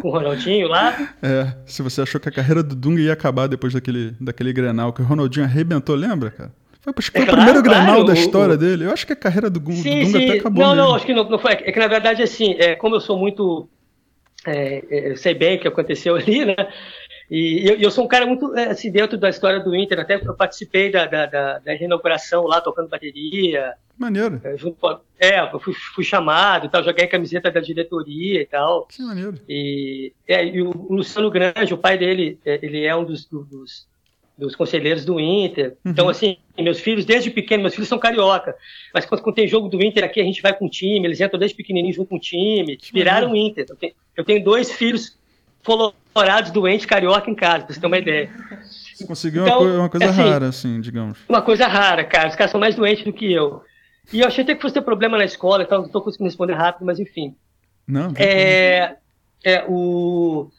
com 0.00 0.08
o 0.08 0.12
Ronaldinho 0.12 0.66
lá. 0.66 1.14
É, 1.22 1.52
se 1.66 1.82
você 1.82 2.00
achou 2.00 2.20
que 2.20 2.28
a 2.28 2.32
carreira 2.32 2.62
do 2.62 2.74
Dunga 2.74 3.00
ia 3.00 3.12
acabar 3.12 3.46
depois 3.46 3.72
daquele, 3.72 4.14
daquele 4.20 4.52
Grenal 4.52 4.92
que 4.92 5.02
o 5.02 5.04
Ronaldinho 5.04 5.44
arrebentou, 5.44 5.94
lembra, 5.94 6.30
cara? 6.30 6.52
Foi, 6.80 6.94
foi 6.94 7.20
é, 7.20 7.24
o 7.24 7.26
claro, 7.26 7.36
primeiro 7.36 7.62
Grenal 7.62 7.86
claro, 7.86 8.04
da 8.04 8.14
história 8.14 8.54
o, 8.54 8.58
dele. 8.58 8.84
Eu 8.86 8.92
acho 8.92 9.06
que 9.06 9.12
a 9.12 9.16
carreira 9.16 9.50
do, 9.50 9.60
sim, 9.72 10.00
do 10.00 10.06
Dunga 10.06 10.18
sim. 10.18 10.24
até 10.24 10.38
acabou 10.38 10.62
Não, 10.62 10.74
mesmo. 10.74 10.88
não, 10.88 10.94
acho 10.94 11.06
que 11.06 11.14
não, 11.14 11.28
não, 11.28 11.38
foi. 11.38 11.52
É 11.52 11.72
que 11.72 11.78
na 11.78 11.88
verdade, 11.88 12.22
assim, 12.22 12.54
é, 12.58 12.74
como 12.74 12.96
eu 12.96 13.00
sou 13.00 13.18
muito... 13.18 13.68
É, 14.46 14.84
é 14.90 15.10
eu 15.12 15.16
sei 15.16 15.34
bem 15.34 15.56
o 15.56 15.60
que 15.60 15.68
aconteceu 15.68 16.16
ali, 16.16 16.44
né? 16.44 16.56
E 17.30 17.64
eu, 17.64 17.76
eu, 17.76 17.90
sou 17.92 18.04
um 18.04 18.08
cara 18.08 18.26
muito, 18.26 18.56
é, 18.56 18.70
assim, 18.70 18.90
dentro 18.90 19.16
da 19.16 19.28
história 19.28 19.60
do 19.60 19.74
Inter, 19.74 20.00
até 20.00 20.16
eu 20.16 20.34
participei 20.34 20.90
da, 20.90 21.06
da, 21.06 21.26
da, 21.26 21.58
da 21.60 21.72
reinauguração 21.74 22.44
lá, 22.44 22.60
tocando 22.60 22.88
bateria. 22.88 23.74
Maneiro. 23.96 24.40
É, 24.42 24.56
junto 24.56 25.00
é 25.16 25.40
eu 25.40 25.60
fui, 25.60 25.72
fui, 25.72 26.02
chamado 26.02 26.66
e 26.66 26.68
tal, 26.68 26.82
joguei 26.82 27.04
a 27.04 27.08
camiseta 27.08 27.48
da 27.48 27.60
diretoria 27.60 28.42
e 28.42 28.46
tal. 28.46 28.86
Que 28.86 29.00
maneiro. 29.02 29.38
E, 29.48 30.12
é, 30.26 30.44
e 30.44 30.60
o, 30.60 30.70
Luciano 30.90 31.30
Grande, 31.30 31.72
o 31.72 31.78
pai 31.78 31.96
dele, 31.96 32.40
ele 32.44 32.84
é 32.84 32.96
um 32.96 33.04
dos, 33.04 33.26
dos, 33.26 33.86
dos 34.40 34.56
conselheiros 34.56 35.04
do 35.04 35.20
Inter. 35.20 35.76
Uhum. 35.84 35.92
Então, 35.92 36.08
assim, 36.08 36.38
meus 36.58 36.80
filhos, 36.80 37.04
desde 37.04 37.30
pequeno, 37.30 37.62
meus 37.62 37.74
filhos 37.74 37.88
são 37.88 37.98
carioca. 37.98 38.56
Mas 38.92 39.04
quando, 39.04 39.22
quando, 39.22 39.36
tem 39.36 39.46
jogo 39.46 39.68
do 39.68 39.82
Inter 39.82 40.04
aqui, 40.04 40.20
a 40.20 40.24
gente 40.24 40.42
vai 40.42 40.56
com 40.56 40.66
o 40.66 40.70
time, 40.70 41.06
eles 41.06 41.20
entram 41.20 41.38
desde 41.38 41.56
pequenininho 41.56 41.94
junto 41.94 42.08
com 42.08 42.16
o 42.16 42.20
time, 42.20 42.76
que 42.76 42.92
viraram 42.92 43.32
o 43.32 43.36
Inter. 43.36 43.66
Eu 43.68 43.76
tenho, 43.76 43.92
eu 44.16 44.24
tenho 44.24 44.42
dois 44.42 44.72
filhos 44.72 45.18
colorados 45.64 46.50
doentes 46.50 46.86
carioca 46.86 47.30
em 47.30 47.34
casa, 47.34 47.64
pra 47.64 47.74
você 47.74 47.80
ter 47.80 47.86
uma 47.86 47.98
ideia. 47.98 48.30
Você 48.94 49.06
conseguiu 49.06 49.42
então, 49.42 49.58
uma, 49.58 49.64
coisa, 49.64 49.78
uma 49.78 49.88
coisa 49.88 50.06
assim, 50.10 50.22
rara, 50.22 50.48
assim, 50.48 50.80
digamos. 50.80 51.18
Uma 51.28 51.42
coisa 51.42 51.66
rara, 51.66 52.04
cara. 52.04 52.28
Os 52.28 52.36
caras 52.36 52.50
são 52.50 52.60
mais 52.60 52.74
doentes 52.74 53.04
do 53.04 53.12
que 53.12 53.30
eu. 53.30 53.62
E 54.12 54.20
eu 54.20 54.26
achei 54.26 54.42
até 54.42 54.54
que 54.54 54.62
fosse 54.62 54.74
ter 54.74 54.82
problema 54.82 55.16
na 55.16 55.24
escola, 55.24 55.62
então 55.62 55.82
não 55.82 55.88
tô 55.88 56.00
conseguindo 56.00 56.28
responder 56.28 56.54
rápido, 56.54 56.84
mas 56.84 56.98
enfim. 56.98 57.36
Não, 57.86 58.12
é, 58.16 58.96
é 59.44 59.64
o, 59.68 60.50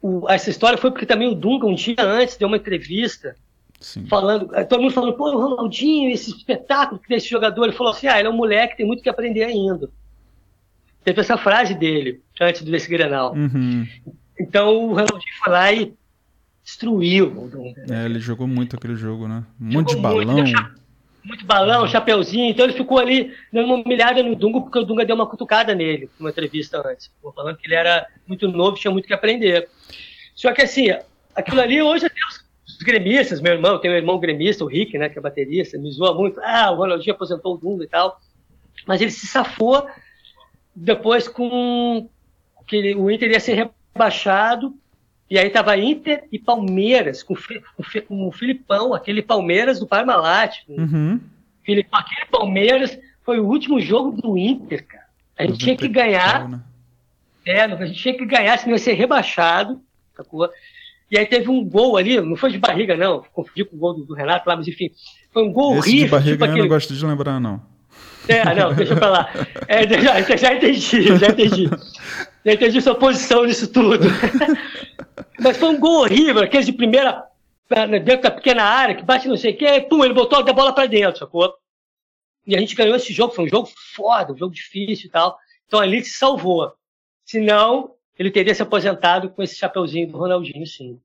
o, 0.00 0.28
essa 0.28 0.50
história 0.50 0.78
foi 0.78 0.90
porque 0.90 1.06
também 1.06 1.28
o 1.28 1.34
Dunga, 1.34 1.66
um 1.66 1.74
dia 1.74 1.96
antes, 2.00 2.36
deu 2.36 2.48
uma 2.48 2.56
entrevista 2.56 3.34
Sim. 3.80 4.06
falando, 4.06 4.48
todo 4.66 4.82
mundo 4.82 4.92
falando, 4.92 5.14
pô, 5.14 5.30
o 5.30 5.40
Ronaldinho, 5.40 6.10
esse 6.10 6.30
espetáculo 6.30 7.00
que 7.00 7.08
tem 7.08 7.16
esse 7.16 7.28
jogador, 7.28 7.64
ele 7.64 7.72
falou 7.72 7.92
assim, 7.92 8.06
ah, 8.06 8.18
ele 8.18 8.28
é 8.28 8.30
um 8.30 8.36
moleque, 8.36 8.76
tem 8.76 8.86
muito 8.86 9.02
que 9.02 9.08
aprender 9.08 9.44
ainda. 9.44 9.88
Teve 11.04 11.20
essa 11.20 11.36
frase 11.36 11.74
dele, 11.74 12.20
antes 12.40 12.62
desse 12.62 12.88
Grenal. 12.88 13.34
Uhum. 13.34 13.86
Então 14.38 14.76
o 14.76 14.88
Ronaldinho 14.88 15.34
foi 15.42 15.52
lá 15.52 15.72
e 15.72 15.94
destruiu 16.62 17.26
o 17.26 17.48
Dunga. 17.48 17.84
Né? 17.86 18.02
É, 18.02 18.04
ele 18.04 18.20
jogou 18.20 18.46
muito 18.46 18.76
aquele 18.76 18.94
jogo, 18.94 19.26
né? 19.26 19.44
Um 19.60 19.72
monte 19.72 19.94
de 19.94 20.02
balão. 20.02 20.34
Muito, 20.34 20.78
muito 21.28 21.44
balão, 21.44 21.86
chapeuzinho. 21.86 22.50
Então 22.50 22.64
ele 22.64 22.72
ficou 22.72 22.98
ali 22.98 23.34
dando 23.52 23.66
uma 23.66 23.76
humilhada 23.76 24.22
no 24.22 24.34
Dunga, 24.34 24.62
porque 24.62 24.78
o 24.78 24.84
Dunga 24.84 25.04
deu 25.04 25.14
uma 25.14 25.28
cutucada 25.28 25.74
nele, 25.74 26.10
numa 26.18 26.30
entrevista 26.30 26.82
antes. 26.84 27.12
Falando 27.36 27.56
que 27.56 27.66
ele 27.66 27.74
era 27.74 28.06
muito 28.26 28.48
novo, 28.48 28.76
tinha 28.76 28.90
muito 28.90 29.06
que 29.06 29.14
aprender. 29.14 29.68
Só 30.34 30.52
que 30.52 30.62
assim, 30.62 30.86
aquilo 31.34 31.60
ali 31.60 31.82
hoje 31.82 32.06
até 32.06 32.18
os, 32.30 32.44
os 32.66 32.78
gremistas, 32.78 33.40
meu 33.40 33.52
irmão, 33.52 33.78
tem 33.78 33.90
um 33.90 33.94
irmão 33.94 34.18
gremista, 34.18 34.64
o 34.64 34.68
Rick, 34.68 34.96
né, 34.96 35.08
que 35.08 35.18
é 35.18 35.22
baterista, 35.22 35.78
me 35.78 35.90
zoa 35.92 36.14
muito. 36.14 36.40
Ah, 36.42 36.70
o 36.70 36.76
Ronaldinho 36.76 37.14
aposentou 37.14 37.54
o 37.54 37.58
Dunga 37.58 37.84
e 37.84 37.88
tal. 37.88 38.18
Mas 38.86 39.00
ele 39.00 39.10
se 39.10 39.26
safou 39.26 39.86
depois 40.74 41.28
com 41.28 42.08
que 42.66 42.76
ele, 42.76 42.94
o 42.94 43.10
Inter 43.10 43.30
ia 43.30 43.40
ser 43.40 43.70
rebaixado 43.94 44.74
E 45.30 45.38
aí 45.38 45.50
tava 45.50 45.76
Inter 45.76 46.24
e 46.32 46.38
Palmeiras, 46.38 47.22
com, 47.22 47.34
com, 47.34 48.00
com 48.06 48.28
o 48.28 48.32
Filipão, 48.32 48.94
aquele 48.94 49.20
Palmeiras 49.20 49.78
do 49.78 49.86
Parmalat. 49.86 50.56
Uhum. 50.68 51.20
Filipão, 51.62 52.00
aquele 52.00 52.26
Palmeiras 52.30 52.98
foi 53.22 53.38
o 53.38 53.46
último 53.46 53.78
jogo 53.78 54.10
do 54.22 54.38
Inter, 54.38 54.86
cara. 54.86 55.04
A 55.38 55.44
gente 55.44 55.58
tinha 55.58 55.76
que 55.76 55.86
ganhar. 55.86 56.48
Né? 56.48 56.60
É, 57.46 57.62
a 57.62 57.86
gente 57.86 58.00
tinha 58.00 58.16
que 58.16 58.24
ganhar, 58.24 58.58
senão 58.58 58.72
ia 58.72 58.78
ser 58.78 58.94
rebaixado. 58.94 59.80
Sacou? 60.16 60.48
E 61.10 61.18
aí 61.18 61.26
teve 61.26 61.48
um 61.48 61.64
gol 61.64 61.96
ali, 61.96 62.20
não 62.20 62.36
foi 62.36 62.50
de 62.50 62.58
barriga, 62.58 62.96
não. 62.96 63.22
Confundi 63.32 63.64
com 63.64 63.76
o 63.76 63.78
gol 63.78 63.94
do, 63.94 64.04
do 64.04 64.14
Renato 64.14 64.48
lá, 64.48 64.56
mas 64.56 64.66
enfim. 64.66 64.90
Foi 65.30 65.42
um 65.42 65.52
gol 65.52 65.78
Esse 65.78 65.88
horrível. 65.88 66.06
De 66.06 66.10
barriga 66.10 66.32
tipo 66.32 66.44
eu 66.44 66.48
aquele... 66.50 66.62
não 66.62 66.68
gosto 66.68 66.94
de 66.94 67.06
lembrar, 67.06 67.38
não. 67.38 67.62
É, 68.28 68.54
não, 68.54 68.74
deixa 68.74 68.94
pra 68.94 69.08
lá. 69.08 69.30
É, 69.68 69.86
já, 69.86 70.36
já 70.36 70.54
entendi, 70.54 71.18
já 71.18 71.28
entendi. 71.28 71.70
Já 72.48 72.54
entendi 72.54 72.80
sua 72.80 72.94
posição 72.94 73.44
nisso 73.44 73.68
tudo. 73.70 74.06
Mas 75.38 75.58
foi 75.58 75.68
um 75.68 75.78
gol 75.78 76.00
horrível, 76.00 76.42
aquele 76.42 76.64
de 76.64 76.72
primeira, 76.72 77.22
dentro 78.02 78.22
da 78.22 78.30
pequena 78.30 78.62
área, 78.62 78.94
que 78.94 79.04
bate 79.04 79.28
não 79.28 79.36
sei 79.36 79.52
o 79.52 79.56
que, 79.58 79.82
pum, 79.82 80.02
ele 80.02 80.14
botou 80.14 80.38
a 80.38 80.52
bola 80.54 80.72
pra 80.72 80.86
dentro, 80.86 81.18
sacou? 81.18 81.52
E 82.46 82.56
a 82.56 82.58
gente 82.58 82.74
ganhou 82.74 82.96
esse 82.96 83.12
jogo, 83.12 83.34
foi 83.34 83.44
um 83.44 83.48
jogo 83.48 83.68
foda, 83.94 84.32
um 84.32 84.36
jogo 84.38 84.54
difícil 84.54 85.08
e 85.08 85.10
tal. 85.10 85.36
Então 85.66 85.78
ali 85.78 86.02
se 86.02 86.12
salvou. 86.12 86.72
Senão, 87.26 87.90
ele 88.18 88.30
teria 88.30 88.54
se 88.54 88.62
aposentado 88.62 89.28
com 89.28 89.42
esse 89.42 89.54
chapeuzinho 89.54 90.10
do 90.10 90.16
Ronaldinho, 90.16 90.66
sim. 90.66 90.98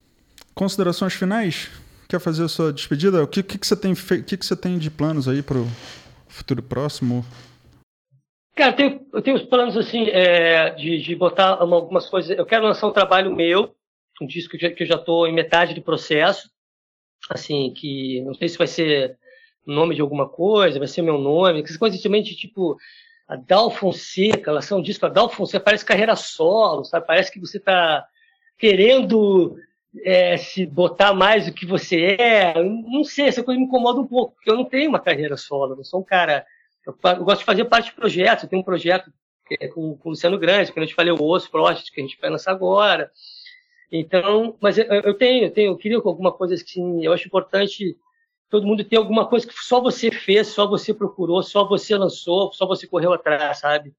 Considerações 0.56 1.14
finais? 1.14 1.70
Quer 2.08 2.22
fazer 2.22 2.46
a 2.46 2.48
sua 2.48 2.72
despedida? 2.72 3.22
O 3.22 3.28
que, 3.28 3.44
que, 3.44 3.58
que 3.58 3.68
você, 3.68 3.76
tem 3.76 3.94
fe... 3.94 4.24
que, 4.24 4.38
que 4.38 4.46
você 4.46 4.56
tem 4.56 4.78
de 4.78 4.90
planos 4.90 5.28
aí 5.28 5.42
pro 5.42 5.68
futuro 6.30 6.64
próximo? 6.64 7.26
Cara, 8.56 8.72
eu 8.72 8.76
tenho, 8.76 9.08
eu 9.14 9.22
tenho 9.22 9.36
os 9.36 9.44
planos 9.44 9.76
assim 9.76 10.08
é, 10.10 10.70
de, 10.72 11.00
de 11.02 11.16
botar 11.16 11.58
algumas 11.60 12.08
coisas. 12.08 12.38
Eu 12.38 12.46
quero 12.46 12.66
lançar 12.66 12.88
um 12.88 12.94
trabalho 12.94 13.36
meu, 13.36 13.76
um 14.22 14.28
disco 14.28 14.58
que 14.58 14.66
eu 14.66 14.86
já 14.86 14.96
estou 14.96 15.28
em 15.28 15.34
metade 15.34 15.74
do 15.74 15.82
processo, 15.82 16.50
assim 17.30 17.74
que 17.74 18.22
não 18.22 18.34
sei 18.34 18.48
se 18.48 18.58
vai 18.58 18.68
ser 18.68 19.18
nome 19.66 19.96
de 19.96 20.02
alguma 20.02 20.28
coisa, 20.28 20.78
vai 20.78 20.88
ser 20.88 21.02
meu 21.02 21.18
nome, 21.18 21.62
essas 21.62 21.78
coisas 21.78 22.00
de 22.00 22.36
tipo 22.36 22.78
a 23.28 23.36
Dal 23.36 23.72
Fonseca, 23.72 24.52
lançar 24.52 24.76
um 24.76 24.82
disco 24.82 25.06
a 25.06 25.10
Dal 25.10 25.30
Fonseca, 25.30 25.64
parece 25.64 25.86
carreira 25.86 26.16
solo, 26.16 26.84
sabe? 26.84 27.08
Parece 27.08 27.32
que 27.32 27.40
você 27.40 27.58
está 27.58 28.06
querendo 28.58 29.56
é, 30.04 30.38
se 30.38 30.66
botar 30.66 31.14
mais 31.14 31.46
do 31.46 31.54
que 31.54 31.66
você 31.66 32.18
é. 32.20 32.54
Não 32.62 33.04
sei, 33.04 33.28
essa 33.28 33.44
coisa 33.44 33.60
me 33.60 33.66
incomoda 33.66 34.00
um 34.00 34.08
pouco, 34.08 34.36
porque 34.36 34.50
eu 34.50 34.56
não 34.56 34.66
tenho 34.66 34.90
uma 34.90 35.00
carreira 35.00 35.38
solo, 35.38 35.74
eu 35.74 35.78
não 35.78 35.84
sou 35.84 36.02
um 36.02 36.04
cara. 36.04 36.46
Eu, 36.86 36.98
eu 37.04 37.24
gosto 37.24 37.40
de 37.40 37.46
fazer 37.46 37.66
parte 37.66 37.86
de 37.86 37.96
projetos, 37.96 38.44
eu 38.44 38.50
tenho 38.50 38.62
um 38.62 38.66
projeto 38.66 39.12
é 39.60 39.68
com, 39.68 39.98
com 39.98 40.10
o 40.10 40.12
Luciano 40.12 40.38
Grande, 40.38 40.72
que 40.72 40.80
a 40.80 40.84
gente 40.84 40.96
falei 40.96 41.12
o 41.12 41.22
Osso 41.22 41.52
Project, 41.52 41.92
que 41.92 42.00
a 42.00 42.04
gente 42.04 42.20
vai 42.20 42.30
lançar 42.30 42.52
agora. 42.52 43.12
Então, 43.92 44.58
mas 44.60 44.78
eu, 44.78 44.86
eu 44.86 45.14
tenho, 45.14 45.46
eu 45.46 45.52
tenho, 45.52 45.72
eu 45.72 45.78
queria 45.78 45.98
alguma 45.98 46.32
coisa 46.32 46.56
assim, 46.56 47.06
eu 47.06 47.14
acho 47.14 47.28
importante 47.28 47.98
todo 48.50 48.66
mundo 48.66 48.84
ter 48.84 48.98
alguma 48.98 49.28
coisa 49.28 49.48
que 49.48 49.54
só 49.54 49.82
você 49.82 50.12
fez, 50.12 50.48
só 50.48 50.68
você 50.68 50.94
procurou, 50.94 51.42
só 51.44 51.68
você 51.68 51.96
lançou, 51.96 52.52
só 52.54 52.66
você 52.66 52.88
correu 52.88 53.14
atrás, 53.14 53.60
sabe? 53.60 53.94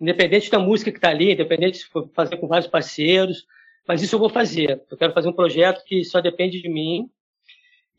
Independente 0.00 0.50
da 0.50 0.58
música 0.58 0.90
que 0.90 0.98
está 0.98 1.10
ali, 1.10 1.32
independente 1.32 1.78
se 1.78 1.86
for 1.86 2.08
fazer 2.14 2.36
com 2.36 2.46
vários 2.46 2.68
parceiros, 2.68 3.46
mas 3.86 4.02
isso 4.02 4.14
eu 4.14 4.18
vou 4.18 4.28
fazer. 4.28 4.82
Eu 4.90 4.96
quero 4.96 5.12
fazer 5.12 5.28
um 5.28 5.32
projeto 5.32 5.82
que 5.84 6.04
só 6.04 6.20
depende 6.20 6.60
de 6.60 6.68
mim. 6.68 7.10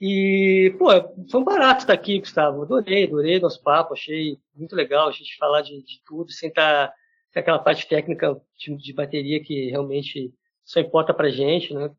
E, 0.02 0.74
pô, 0.78 0.88
foi 1.30 1.42
um 1.42 1.44
barato 1.44 1.82
estar 1.82 1.94
aqui, 1.94 2.20
Gustavo. 2.20 2.64
Adorei, 2.64 3.06
adorei 3.06 3.40
nosso 3.40 3.62
papo, 3.62 3.94
achei 3.94 4.38
muito 4.56 4.76
legal 4.76 5.10
a 5.10 5.12
gente 5.12 5.36
falar 5.38 5.62
de, 5.62 5.84
de 5.84 6.02
tudo, 6.06 6.32
sem 6.32 6.50
estar 6.50 6.88
tá, 7.34 7.40
aquela 7.40 7.60
parte 7.60 7.88
técnica 7.88 8.40
de, 8.58 8.76
de 8.78 8.94
bateria 8.94 9.44
que 9.44 9.70
realmente 9.70 10.34
só 10.64 10.80
importa 10.80 11.14
pra 11.14 11.30
gente, 11.30 11.74
né? 11.74 11.92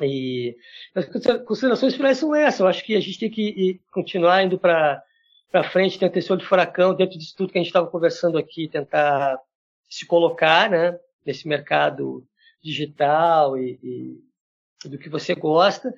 E 0.00 0.56
as 0.94 1.06
considerações 1.44 1.94
finais 1.94 2.18
são 2.18 2.34
essas. 2.34 2.60
Eu 2.60 2.68
acho 2.68 2.84
que 2.84 2.94
a 2.94 3.00
gente 3.00 3.18
tem 3.18 3.30
que 3.30 3.80
continuar 3.92 4.42
indo 4.44 4.58
para 4.58 5.02
para 5.50 5.64
frente, 5.64 5.98
ter 5.98 6.14
esse 6.18 6.30
olho 6.30 6.42
de 6.42 6.46
furacão 6.46 6.94
dentro 6.94 7.18
disso 7.18 7.34
tudo 7.34 7.50
que 7.50 7.58
a 7.58 7.62
gente 7.62 7.68
estava 7.68 7.86
conversando 7.86 8.36
aqui, 8.36 8.68
tentar 8.68 9.38
se 9.88 10.06
colocar, 10.06 10.68
né, 10.68 10.98
nesse 11.24 11.48
mercado 11.48 12.22
digital 12.62 13.56
e, 13.56 13.78
e, 13.82 14.27
do 14.84 14.98
que 14.98 15.08
você 15.08 15.34
gosta. 15.34 15.92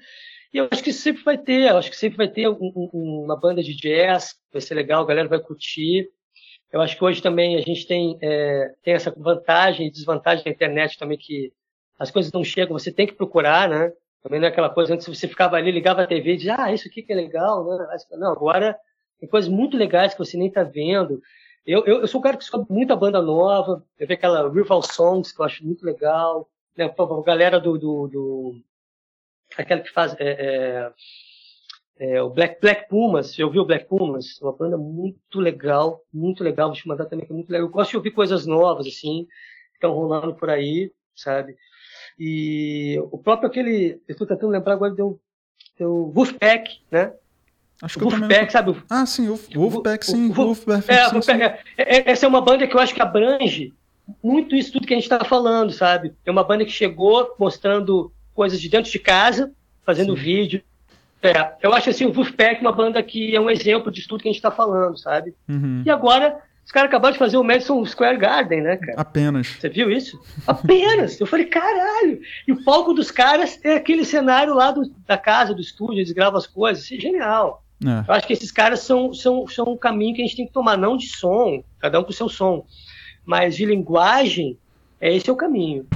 E 0.53 0.59
eu 0.59 0.69
acho 0.71 0.83
que 0.83 0.93
sempre 0.93 1.23
vai 1.23 1.39
ter, 1.39 1.71
eu 1.71 1.77
acho 1.77 1.91
que 1.91 1.97
sempre 1.97 2.17
vai 2.17 2.29
ter 2.29 2.49
um, 2.49 2.73
um, 2.93 3.23
uma 3.25 3.39
banda 3.39 3.63
de 3.63 3.75
jazz, 3.75 4.37
vai 4.53 4.61
ser 4.61 4.75
legal, 4.75 5.03
a 5.03 5.07
galera 5.07 5.29
vai 5.29 5.39
curtir. 5.39 6.09
Eu 6.73 6.81
acho 6.81 6.97
que 6.97 7.05
hoje 7.05 7.23
também 7.23 7.57
a 7.57 7.61
gente 7.61 7.87
tem, 7.87 8.19
é, 8.21 8.73
tem 8.83 8.95
essa 8.95 9.13
vantagem 9.17 9.87
e 9.87 9.91
desvantagem 9.91 10.45
da 10.45 10.51
internet 10.51 10.99
também 10.99 11.19
que 11.19 11.53
as 11.99 12.11
coisas 12.11 12.33
não 12.33 12.43
chegam, 12.43 12.79
você 12.79 12.91
tem 12.91 13.07
que 13.07 13.15
procurar, 13.15 13.69
né? 13.69 13.93
Também 14.23 14.41
não 14.41 14.47
é 14.47 14.51
aquela 14.51 14.71
coisa, 14.71 14.95
antes 14.95 15.07
você 15.07 15.29
ficava 15.29 15.57
ali, 15.57 15.71
ligava 15.71 16.03
a 16.03 16.07
TV 16.07 16.33
e 16.33 16.37
dizia, 16.37 16.57
ah, 16.59 16.73
isso 16.73 16.89
aqui 16.89 17.03
que 17.03 17.13
é 17.13 17.17
legal, 17.17 17.65
né? 17.67 17.97
Não, 18.13 18.33
agora 18.33 18.77
tem 19.19 19.29
coisas 19.29 19.51
muito 19.51 19.77
legais 19.77 20.15
que 20.15 20.19
você 20.19 20.37
nem 20.37 20.51
tá 20.51 20.63
vendo. 20.63 21.21
Eu, 21.67 21.85
eu, 21.85 22.01
eu 22.01 22.09
sou 22.09 22.21
um 22.21 22.23
cara 22.23 22.37
que 22.37 22.43
escuta 22.43 22.73
muita 22.73 22.97
banda 22.97 23.21
nova, 23.21 23.85
eu 23.99 24.07
vejo 24.07 24.19
aquela 24.19 24.51
Rival 24.51 24.83
Songs, 24.83 25.33
que 25.33 25.41
eu 25.41 25.45
acho 25.45 25.65
muito 25.65 25.85
legal, 25.85 26.49
né? 26.77 26.87
A 26.87 27.23
galera 27.23 27.61
do, 27.61 27.79
do, 27.79 28.09
do 28.09 28.61
aquela 29.57 29.81
que 29.81 29.93
faz 29.93 30.15
é, 30.19 30.93
é, 31.99 32.15
é, 32.15 32.23
o 32.23 32.31
Black, 32.31 32.61
Black 32.61 32.89
Pumas, 32.89 33.39
eu 33.39 33.51
vi 33.51 33.59
o 33.59 33.65
Black 33.65 33.87
Pumas, 33.87 34.41
uma 34.41 34.53
banda 34.53 34.77
muito 34.77 35.39
legal, 35.39 36.03
muito 36.13 36.43
legal, 36.43 36.69
vou 36.69 36.77
te 36.77 36.89
mandar 36.89 37.07
também, 37.07 37.27
que 37.27 37.33
é 37.33 37.35
muito 37.35 37.51
legal. 37.51 37.67
Eu 37.67 37.71
gosto 37.71 37.91
de 37.91 37.97
ouvir 37.97 38.13
coisas 38.13 38.47
novas, 38.47 38.87
assim, 38.87 39.27
que 39.71 39.77
estão 39.77 39.93
rolando 39.93 40.35
por 40.35 40.49
aí, 40.49 40.93
sabe? 41.15 41.57
E 42.19 42.99
o 43.11 43.19
próprio 43.19 43.49
aquele, 43.49 44.01
eu 44.09 44.13
estou 44.13 44.27
tentando 44.27 44.51
lembrar 44.51 44.75
agora, 44.75 44.95
deu, 44.95 45.21
deu 45.79 46.11
Wolfpack, 46.15 46.81
né? 46.91 47.13
Acho 47.83 47.99
que 47.99 48.05
Wolfpack, 48.05 48.53
sabe? 48.53 48.83
Ah, 48.91 49.07
sim, 49.07 49.27
Wolfpack, 49.55 50.05
sim. 50.05 50.31
Wolfpack, 50.31 50.91
é, 50.91 51.09
Wolfpack, 51.11 51.43
é, 51.43 51.63
é, 51.79 52.11
essa 52.11 52.27
é 52.27 52.29
uma 52.29 52.43
banda 52.43 52.67
que 52.67 52.75
eu 52.75 52.81
acho 52.81 52.95
que 52.95 53.03
abrange 53.03 53.73
muito 54.23 54.55
isso 54.55 54.73
tudo 54.73 54.87
que 54.87 54.95
a 54.95 54.97
gente 54.97 55.05
está 55.05 55.25
falando, 55.25 55.73
sabe? 55.73 56.15
É 56.25 56.31
uma 56.31 56.45
banda 56.45 56.65
que 56.65 56.71
chegou 56.71 57.35
mostrando 57.39 58.13
coisas 58.41 58.59
de 58.59 58.71
dentro 58.71 58.91
de 58.91 58.99
casa, 58.99 59.53
fazendo 59.85 60.17
sim. 60.17 60.23
vídeo. 60.23 60.63
É, 61.23 61.53
eu 61.61 61.75
acho 61.75 61.91
assim, 61.91 62.07
o 62.07 62.13
Wolfpack 62.13 62.63
uma 62.63 62.73
banda 62.73 63.03
que 63.03 63.37
é 63.37 63.39
um 63.39 63.51
exemplo 63.51 63.93
de 63.93 64.09
tudo 64.09 64.23
que 64.23 64.29
a 64.31 64.33
gente 64.33 64.39
está 64.39 64.51
falando, 64.51 64.99
sabe? 64.99 65.35
Uhum. 65.47 65.83
E 65.85 65.91
agora 65.91 66.41
os 66.65 66.73
caras 66.73 66.89
acabaram 66.89 67.13
de 67.13 67.19
fazer 67.19 67.37
o 67.37 67.45
Madison 67.45 67.85
Square 67.85 68.17
Garden, 68.17 68.63
né, 68.63 68.79
cara? 68.79 68.99
Apenas. 68.99 69.47
Você 69.47 69.69
viu 69.69 69.91
isso? 69.91 70.19
Apenas. 70.47 71.21
Eu 71.21 71.27
falei, 71.27 71.45
caralho. 71.45 72.19
E 72.49 72.53
o 72.53 72.65
palco 72.65 72.95
dos 72.95 73.11
caras 73.11 73.61
é 73.63 73.75
aquele 73.75 74.07
cenário 74.07 74.55
lá 74.55 74.71
do, 74.71 74.91
da 75.07 75.19
casa, 75.19 75.53
do 75.53 75.61
estúdio, 75.61 75.99
eles 75.99 76.11
gravam 76.11 76.39
as 76.39 76.47
coisas. 76.47 76.85
Isso 76.85 76.95
é 76.95 76.99
genial. 76.99 77.63
É. 77.85 78.09
Eu 78.09 78.15
acho 78.15 78.27
que 78.27 78.33
esses 78.33 78.51
caras 78.51 78.81
são, 78.81 79.13
são, 79.13 79.47
são 79.49 79.67
um 79.67 79.77
caminho 79.77 80.15
que 80.15 80.23
a 80.23 80.25
gente 80.25 80.37
tem 80.37 80.47
que 80.47 80.53
tomar, 80.55 80.79
não 80.79 80.97
de 80.97 81.09
som, 81.09 81.63
cada 81.79 82.01
um 82.01 82.05
com 82.05 82.11
o 82.11 82.15
seu 82.15 82.31
som, 82.31 82.65
mas 83.23 83.55
de 83.55 83.67
linguagem, 83.67 84.57
é 84.99 85.15
esse 85.15 85.29
é 85.29 85.33
o 85.33 85.37
caminho. 85.37 85.87